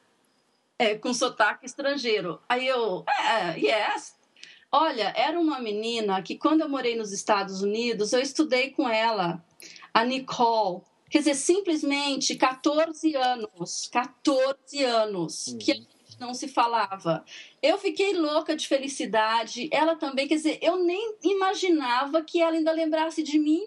é, 0.79 0.97
com 0.97 1.15
sotaque 1.15 1.67
estrangeiro. 1.67 2.41
Aí 2.49 2.67
eu, 2.67 3.05
é, 3.09 3.59
yes, 3.59 4.16
Olha, 4.79 5.11
era 5.17 5.41
uma 5.41 5.59
menina 5.59 6.21
que 6.21 6.37
quando 6.37 6.61
eu 6.61 6.69
morei 6.69 6.97
nos 6.97 7.11
Estados 7.11 7.63
Unidos, 7.63 8.13
eu 8.13 8.21
estudei 8.21 8.73
com 8.73 8.87
ela, 8.87 9.43
a 9.95 10.05
Nicole. 10.05 10.83
Quer 11.09 11.21
dizer, 11.21 11.35
simplesmente 11.35 12.37
14 12.37 13.17
anos, 13.17 13.89
14 13.91 14.85
anos 14.85 15.47
uhum. 15.47 15.57
que 15.57 15.73
a 15.73 15.75
gente 15.77 16.21
não 16.21 16.35
se 16.35 16.47
falava. 16.47 17.25
Eu 17.63 17.79
fiquei 17.79 18.13
louca 18.13 18.55
de 18.55 18.69
felicidade, 18.69 19.67
ela 19.73 19.97
também, 19.97 20.29
quer 20.29 20.35
dizer, 20.35 20.59
eu 20.61 20.85
nem 20.85 21.17
imaginava 21.23 22.23
que 22.23 22.43
ela 22.43 22.53
ainda 22.55 22.71
lembrasse 22.71 23.23
de 23.23 23.39
mim 23.39 23.67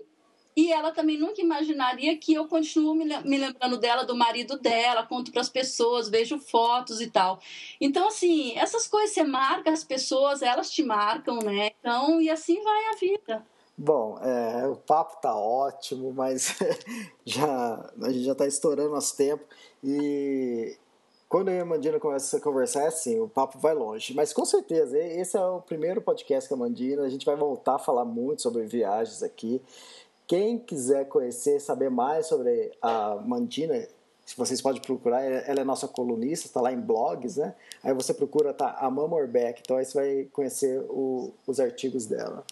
e 0.59 0.73
ela 0.73 0.91
também 0.91 1.17
nunca 1.17 1.41
imaginaria 1.41 2.17
que 2.17 2.33
eu 2.33 2.45
continuo 2.45 2.93
me 2.93 3.37
lembrando 3.37 3.77
dela, 3.77 4.03
do 4.03 4.13
marido 4.13 4.59
dela, 4.59 5.05
conto 5.05 5.31
para 5.31 5.39
as 5.39 5.47
pessoas, 5.47 6.09
vejo 6.09 6.37
fotos 6.37 6.99
e 6.99 7.09
tal. 7.09 7.39
Então, 7.79 8.09
assim, 8.09 8.57
essas 8.57 8.85
coisas 8.85 9.11
você 9.11 9.23
marca 9.23 9.71
as 9.71 9.85
pessoas, 9.85 10.41
elas 10.41 10.69
te 10.69 10.83
marcam, 10.83 11.39
né? 11.39 11.71
Então, 11.79 12.19
e 12.19 12.29
assim 12.29 12.61
vai 12.61 12.87
a 12.87 12.95
vida. 12.97 13.45
Bom, 13.77 14.19
é, 14.21 14.67
o 14.67 14.75
papo 14.75 15.21
tá 15.21 15.33
ótimo, 15.33 16.11
mas 16.11 16.57
já, 17.23 17.89
a 18.01 18.11
gente 18.11 18.25
já 18.25 18.33
está 18.33 18.45
estourando 18.45 18.89
nosso 18.89 19.15
tempo 19.15 19.45
e 19.81 20.77
quando 21.29 21.49
eu 21.49 21.57
e 21.57 21.59
a 21.59 21.65
Mandina 21.65 21.99
começam 21.99 22.39
a 22.39 22.41
conversar 22.41 22.81
é 22.81 22.87
assim, 22.87 23.19
o 23.19 23.29
papo 23.29 23.59
vai 23.59 23.75
longe. 23.75 24.15
Mas 24.15 24.33
com 24.33 24.43
certeza, 24.43 24.97
esse 24.97 25.37
é 25.37 25.41
o 25.41 25.61
primeiro 25.61 26.01
podcast 26.01 26.49
com 26.49 26.55
a 26.55 26.57
Mandina, 26.57 27.03
a 27.03 27.09
gente 27.09 27.23
vai 27.23 27.35
voltar 27.35 27.75
a 27.75 27.79
falar 27.79 28.03
muito 28.03 28.41
sobre 28.41 28.63
viagens 28.63 29.21
aqui. 29.21 29.61
Quem 30.29 30.59
quiser 30.59 31.07
conhecer, 31.07 31.59
saber 31.59 31.89
mais 31.89 32.27
sobre 32.27 32.71
a 32.83 33.15
Mandina, 33.15 33.87
vocês 34.37 34.61
podem 34.61 34.79
procurar, 34.79 35.23
ela 35.23 35.61
é 35.61 35.63
nossa 35.63 35.87
colunista, 35.87 36.45
está 36.45 36.61
lá 36.61 36.71
em 36.71 36.79
blogs, 36.79 37.37
né? 37.37 37.55
Aí 37.83 37.95
você 37.95 38.13
procura, 38.13 38.53
tá, 38.53 38.77
a 38.79 38.91
Mama 38.91 39.15
Orbeck, 39.15 39.59
então 39.59 39.75
aí 39.75 39.85
você 39.85 39.97
vai 39.97 40.27
conhecer 40.31 40.81
o, 40.81 41.33
os 41.47 41.59
artigos 41.59 42.05
dela. 42.05 42.45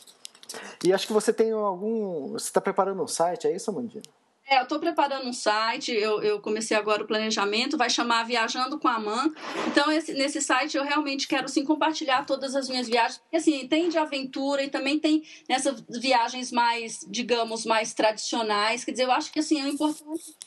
E 0.84 0.92
acho 0.92 1.06
que 1.06 1.14
você 1.14 1.32
tem 1.32 1.52
algum. 1.52 2.32
Você 2.32 2.48
está 2.48 2.60
preparando 2.60 3.04
um 3.04 3.08
site, 3.08 3.46
é 3.46 3.56
isso, 3.56 3.70
Amandina? 3.70 4.17
É, 4.50 4.60
eu 4.60 4.64
estou 4.64 4.80
preparando 4.80 5.28
um 5.28 5.34
site, 5.34 5.92
eu, 5.92 6.22
eu, 6.24 6.40
comecei 6.40 6.78
agora 6.78 7.04
o 7.04 7.08
planejamento, 7.08 7.78
vai 7.78 7.90
chamar 7.90 8.24
Viajando 8.24 8.80
com 8.80 8.88
a 8.88 8.98
Man. 8.98 9.34
Então, 9.68 9.92
esse, 9.92 10.14
nesse 10.14 10.42
site 10.42 10.78
eu 10.78 10.86
realmente 10.86 11.28
quero 11.28 11.46
assim, 11.46 11.66
compartilhar 11.66 12.26
todas 12.26 12.56
as 12.56 12.70
minhas 12.70 12.88
viagens. 12.88 13.22
Assim, 13.34 13.68
tem 13.68 13.90
de 13.90 13.98
aventura 13.98 14.64
e 14.64 14.70
também 14.70 15.00
tem 15.00 15.22
nessas 15.50 15.84
viagens 15.90 16.50
mais, 16.50 17.06
digamos, 17.10 17.66
mais 17.66 17.94
tradicionais. 17.94 18.86
Quer 18.86 18.92
dizer, 18.92 19.04
eu 19.04 19.12
acho 19.12 19.34
que 19.34 19.40
assim, 19.40 19.62
é 19.62 19.68
importante 19.68 20.38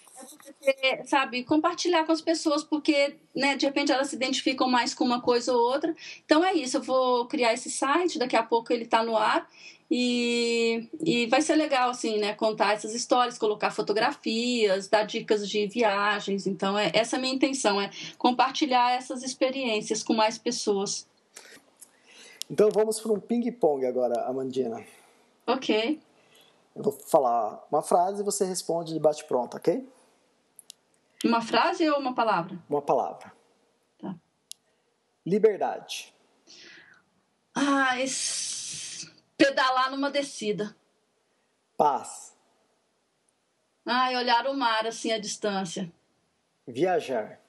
é 0.82 1.04
sabe, 1.04 1.44
compartilhar 1.44 2.04
com 2.04 2.12
as 2.12 2.20
pessoas, 2.20 2.62
porque, 2.62 3.16
né, 3.34 3.56
de 3.56 3.66
repente 3.66 3.92
elas 3.92 4.08
se 4.08 4.16
identificam 4.16 4.68
mais 4.68 4.94
com 4.94 5.04
uma 5.04 5.20
coisa 5.20 5.52
ou 5.52 5.60
outra. 5.60 5.94
Então 6.24 6.44
é 6.44 6.54
isso, 6.54 6.78
eu 6.78 6.82
vou 6.82 7.26
criar 7.26 7.52
esse 7.52 7.70
site, 7.70 8.18
daqui 8.18 8.36
a 8.36 8.42
pouco 8.42 8.72
ele 8.72 8.84
está 8.84 9.02
no 9.02 9.16
ar. 9.16 9.48
E, 9.92 10.88
e 11.04 11.26
vai 11.26 11.42
ser 11.42 11.56
legal, 11.56 11.90
assim, 11.90 12.18
né? 12.18 12.32
Contar 12.32 12.74
essas 12.74 12.94
histórias, 12.94 13.36
colocar 13.36 13.72
fotografias, 13.72 14.86
dar 14.86 15.02
dicas 15.02 15.48
de 15.48 15.66
viagens. 15.66 16.46
Então, 16.46 16.78
é, 16.78 16.92
essa 16.94 17.16
é 17.16 17.18
a 17.18 17.20
minha 17.20 17.34
intenção, 17.34 17.80
é 17.80 17.90
compartilhar 18.16 18.92
essas 18.92 19.24
experiências 19.24 20.04
com 20.04 20.14
mais 20.14 20.38
pessoas. 20.38 21.08
Então, 22.48 22.70
vamos 22.72 23.00
para 23.00 23.12
um 23.12 23.18
ping-pong 23.18 23.84
agora, 23.84 24.28
Amandina. 24.28 24.84
Ok. 25.44 25.98
Eu 26.76 26.82
vou 26.84 26.92
falar 26.92 27.66
uma 27.70 27.82
frase 27.82 28.22
e 28.22 28.24
você 28.24 28.44
responde 28.44 28.92
de 28.92 29.00
bate-pronto, 29.00 29.56
ok? 29.56 29.84
Uma 31.24 31.42
frase 31.42 31.88
ou 31.90 31.98
uma 31.98 32.14
palavra? 32.14 32.58
Uma 32.68 32.80
palavra. 32.80 33.32
Tá. 33.98 34.14
Liberdade. 35.26 36.14
Ah, 37.54 37.96
pedalar 39.36 39.90
numa 39.90 40.10
descida. 40.10 40.74
Paz. 41.76 42.36
Ah, 43.84 44.10
olhar 44.10 44.46
o 44.46 44.54
mar 44.54 44.86
assim 44.86 45.12
à 45.12 45.18
distância. 45.18 45.92
Viajar. 46.66 47.40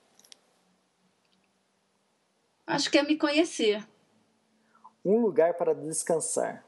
Acho 2.65 2.89
que 2.89 2.97
é 2.97 3.03
me 3.03 3.17
conhecer. 3.17 3.87
Um 5.03 5.19
lugar 5.19 5.53
para 5.55 5.73
descansar. 5.73 6.63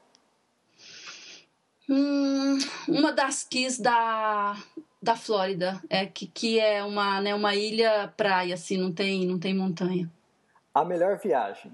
Hum, 1.88 2.58
uma 2.88 3.12
das 3.12 3.44
quis 3.44 3.78
da, 3.78 4.54
da 5.04 5.14
Flórida, 5.14 5.80
é 5.88 6.06
que, 6.06 6.26
que 6.26 6.58
é 6.58 6.82
uma, 6.82 7.20
né, 7.20 7.34
uma 7.34 7.54
ilha 7.54 8.12
praia, 8.16 8.54
assim, 8.54 8.76
não 8.76 8.92
tem, 8.92 9.26
não 9.26 9.38
tem 9.38 9.54
montanha. 9.54 10.10
A 10.74 10.84
melhor 10.84 11.18
viagem? 11.18 11.70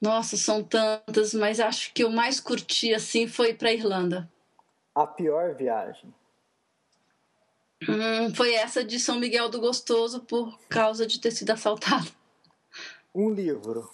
Nossa, 0.00 0.36
são 0.36 0.62
tantas, 0.62 1.32
mas 1.32 1.60
acho 1.60 1.92
que 1.94 2.04
o 2.04 2.10
mais 2.10 2.40
curti 2.40 2.92
assim 2.92 3.26
foi 3.26 3.54
para 3.54 3.72
Irlanda. 3.72 4.28
A 4.94 5.06
pior 5.06 5.54
viagem? 5.54 6.12
Hum, 7.88 8.34
foi 8.34 8.54
essa 8.54 8.84
de 8.84 9.00
São 9.00 9.18
Miguel 9.18 9.48
do 9.48 9.60
Gostoso 9.60 10.20
por 10.20 10.58
causa 10.68 11.06
de 11.06 11.20
ter 11.20 11.30
sido 11.30 11.50
assaltado. 11.50 12.08
Um 13.14 13.30
livro. 13.30 13.90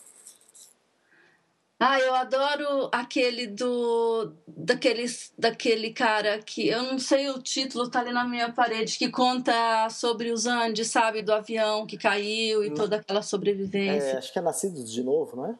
Ah, 1.80 2.00
eu 2.00 2.12
adoro 2.12 2.88
aquele 2.90 3.46
do 3.46 4.32
daquele, 4.48 5.04
daquele 5.38 5.92
cara 5.92 6.40
que 6.40 6.66
eu 6.68 6.82
não 6.82 6.98
sei 6.98 7.30
o 7.30 7.40
título, 7.40 7.88
tá 7.88 8.00
ali 8.00 8.12
na 8.12 8.24
minha 8.24 8.52
parede, 8.52 8.98
que 8.98 9.08
conta 9.08 9.88
sobre 9.88 10.32
os 10.32 10.44
Andes, 10.44 10.88
sabe, 10.88 11.22
do 11.22 11.32
avião 11.32 11.86
que 11.86 11.96
caiu 11.96 12.64
e 12.64 12.70
hum. 12.70 12.74
toda 12.74 12.96
aquela 12.96 13.22
sobrevivência. 13.22 14.08
É, 14.08 14.18
acho 14.18 14.32
que 14.32 14.38
é 14.40 14.42
Nascidos 14.42 14.92
de 14.92 15.04
Novo, 15.04 15.36
não 15.36 15.46
é? 15.46 15.54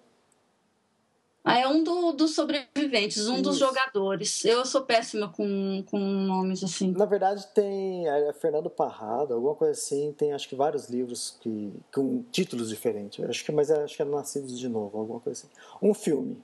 Ah, 1.48 1.60
é 1.60 1.66
um 1.66 1.82
do, 1.82 2.12
dos 2.12 2.34
sobreviventes, 2.34 3.26
um 3.26 3.34
Isso. 3.34 3.42
dos 3.42 3.56
jogadores. 3.56 4.44
Eu 4.44 4.66
sou 4.66 4.82
péssima 4.82 5.28
com, 5.28 5.82
com 5.86 5.98
nomes 5.98 6.62
assim. 6.62 6.92
Na 6.92 7.06
verdade, 7.06 7.46
tem 7.54 8.06
é, 8.06 8.34
Fernando 8.34 8.68
Parrado, 8.68 9.32
alguma 9.32 9.54
coisa 9.54 9.72
assim. 9.72 10.12
Tem 10.12 10.34
acho 10.34 10.46
que 10.46 10.54
vários 10.54 10.90
livros 10.90 11.38
que, 11.40 11.72
com 11.90 12.22
títulos 12.30 12.68
diferentes. 12.68 13.24
Acho 13.24 13.42
que, 13.42 13.50
mas 13.50 13.70
é, 13.70 13.82
acho 13.82 13.96
que 13.96 14.02
é 14.02 14.04
Nascidos 14.04 14.58
de 14.58 14.68
Novo, 14.68 14.98
alguma 14.98 15.20
coisa 15.20 15.40
assim. 15.40 15.48
Um 15.80 15.94
filme. 15.94 16.36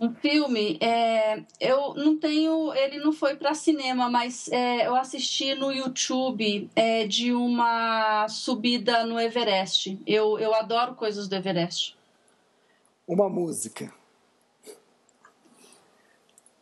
Um 0.00 0.14
filme, 0.14 0.78
é, 0.80 1.42
eu 1.60 1.92
não 1.92 2.16
tenho, 2.16 2.72
ele 2.72 3.00
não 3.00 3.12
foi 3.12 3.36
para 3.36 3.52
cinema, 3.52 4.08
mas 4.08 4.48
é, 4.50 4.86
eu 4.86 4.96
assisti 4.96 5.54
no 5.54 5.70
YouTube 5.70 6.70
é, 6.74 7.06
de 7.06 7.34
uma 7.34 8.26
subida 8.30 9.04
no 9.04 9.20
Everest. 9.20 10.00
Eu, 10.06 10.38
eu 10.38 10.54
adoro 10.54 10.94
coisas 10.94 11.28
do 11.28 11.36
Everest 11.36 11.99
uma 13.10 13.28
música? 13.28 13.92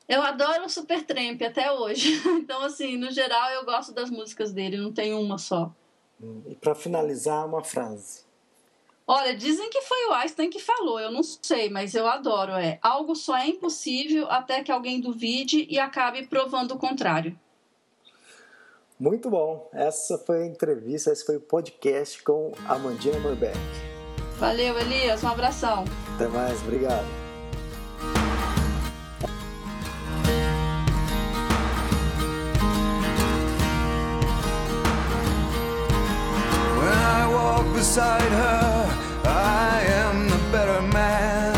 Eu 0.09 0.23
adoro 0.23 0.65
o 0.65 0.71
Supertramp 0.71 1.43
até 1.43 1.71
hoje. 1.71 2.23
Então, 2.49 2.63
assim, 2.63 2.97
no 2.97 3.11
geral, 3.11 3.51
eu 3.51 3.65
gosto 3.67 3.93
das 3.93 4.09
músicas 4.09 4.53
dele, 4.53 4.79
não 4.79 4.91
tem 4.91 5.13
uma 5.13 5.37
só. 5.37 5.71
Hum, 6.21 6.43
e 6.47 6.55
para 6.55 6.75
finalizar, 6.75 7.45
uma 7.45 7.63
frase. 7.63 8.27
Olha, 9.07 9.37
dizem 9.37 9.69
que 9.69 9.83
foi 9.83 10.07
o 10.07 10.13
Einstein 10.13 10.49
que 10.49 10.59
falou, 10.59 10.99
eu 10.99 11.11
não 11.11 11.23
sei, 11.23 11.69
mas 11.69 11.95
eu 11.95 12.07
adoro. 12.07 12.53
É 12.53 12.79
algo 12.81 13.15
só 13.15 13.37
é 13.37 13.47
impossível 13.47 14.27
até 14.31 14.63
que 14.63 14.73
alguém 14.73 15.01
duvide 15.01 15.67
e 15.69 15.79
acabe 15.79 16.27
provando 16.27 16.73
o 16.73 16.79
contrário. 16.79 17.39
Muito 18.99 19.29
bom. 19.29 19.69
Essa 19.73 20.17
foi 20.19 20.43
a 20.43 20.47
entrevista, 20.47 21.13
esse 21.13 21.25
foi 21.25 21.37
o 21.37 21.41
podcast 21.41 22.23
com 22.23 22.53
a 22.67 22.79
Mandina 22.79 23.19
Morbeck. 23.21 23.88
Valeu, 24.39 24.79
Elias. 24.79 25.23
Um 25.25 25.29
abração. 25.29 25.85
Até 26.15 26.29
mais. 26.29 26.61
Obrigado. 26.63 27.05
When 36.77 36.93
I 36.93 37.27
walk 37.33 37.75
beside 37.75 38.31
her, 38.31 38.87
I 39.25 39.83
am 40.07 40.29
the 40.29 40.39
better 40.53 40.83
man. 40.83 41.55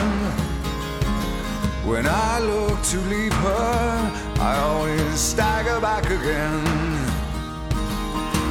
When 1.84 2.06
I 2.06 2.38
look 2.40 2.80
to 2.90 2.96
leave 3.08 3.34
her, 3.34 4.12
I 4.40 4.58
always 4.58 5.20
stagger 5.20 5.80
back 5.80 6.06
again. 6.06 6.64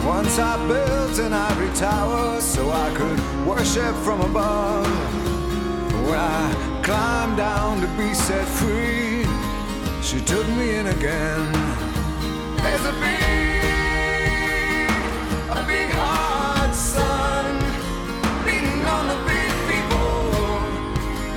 Once 0.05 0.39
I 0.39 0.55
built 0.67 1.19
an 1.19 1.33
ivory 1.33 1.69
tower 1.75 2.39
so 2.41 2.69
I 2.69 2.89
could 2.93 3.28
worship 3.45 3.95
from 4.03 4.21
above. 4.21 4.87
When 6.05 6.19
I 6.19 6.81
climbed 6.83 7.37
down 7.37 7.81
to 7.81 7.87
be 7.97 8.13
set 8.13 8.47
free, 8.47 9.25
she 10.01 10.19
took 10.21 10.47
me 10.57 10.75
in 10.75 10.87
again. 10.87 11.51
There's 12.63 12.85
a 12.85 12.93
big, 13.05 14.89
a 15.59 15.63
big 15.67 15.89
hot 15.91 16.73
sun 16.73 17.45
beating 18.45 18.85
on 18.95 19.07
the 19.11 19.19
big 19.31 19.51
people 19.69 20.11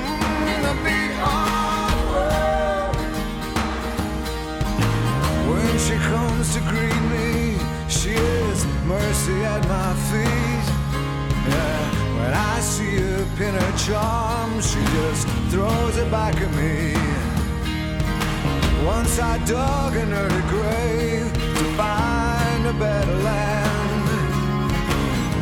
mm, 0.07 0.55
in 0.55 0.61
the 0.69 0.77
big 0.89 1.11
hard 1.25 1.99
world. 2.11 2.97
When 5.51 5.73
she 5.79 5.97
comes 6.11 6.47
to 6.55 6.61
greet 6.71 7.03
me, 7.15 7.59
she 7.89 8.13
is 8.15 8.65
mercy 8.87 9.39
at 9.45 9.63
my 9.69 9.93
feet. 10.09 10.67
Yeah, 11.49 11.82
when 12.33 12.41
I 12.41 12.61
see 12.61 12.97
her 12.97 13.27
pin 13.37 13.55
her 13.55 13.77
charm, 13.77 14.61
she 14.63 14.81
just 14.97 15.29
throws 15.51 15.99
it 15.99 16.11
back 16.11 16.35
at 16.41 16.51
me. 16.55 16.95
Once 18.87 19.19
I 19.19 19.37
dug 19.45 19.95
in 19.97 20.09
her 20.09 20.31
grave 20.49 21.31
to 21.59 21.65
find 21.77 22.67
a 22.67 22.73
better 22.73 23.17
land. 23.29 24.09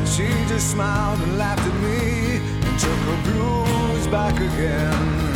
She 0.09 0.27
just 0.49 0.73
smiled 0.73 1.21
and 1.21 1.39
laughed 1.39 1.65
at 1.65 1.77
me 1.81 2.41
and 2.67 2.79
took 2.81 3.01
her 3.11 3.21
blues 3.31 4.07
back 4.09 4.35
again. 4.35 5.31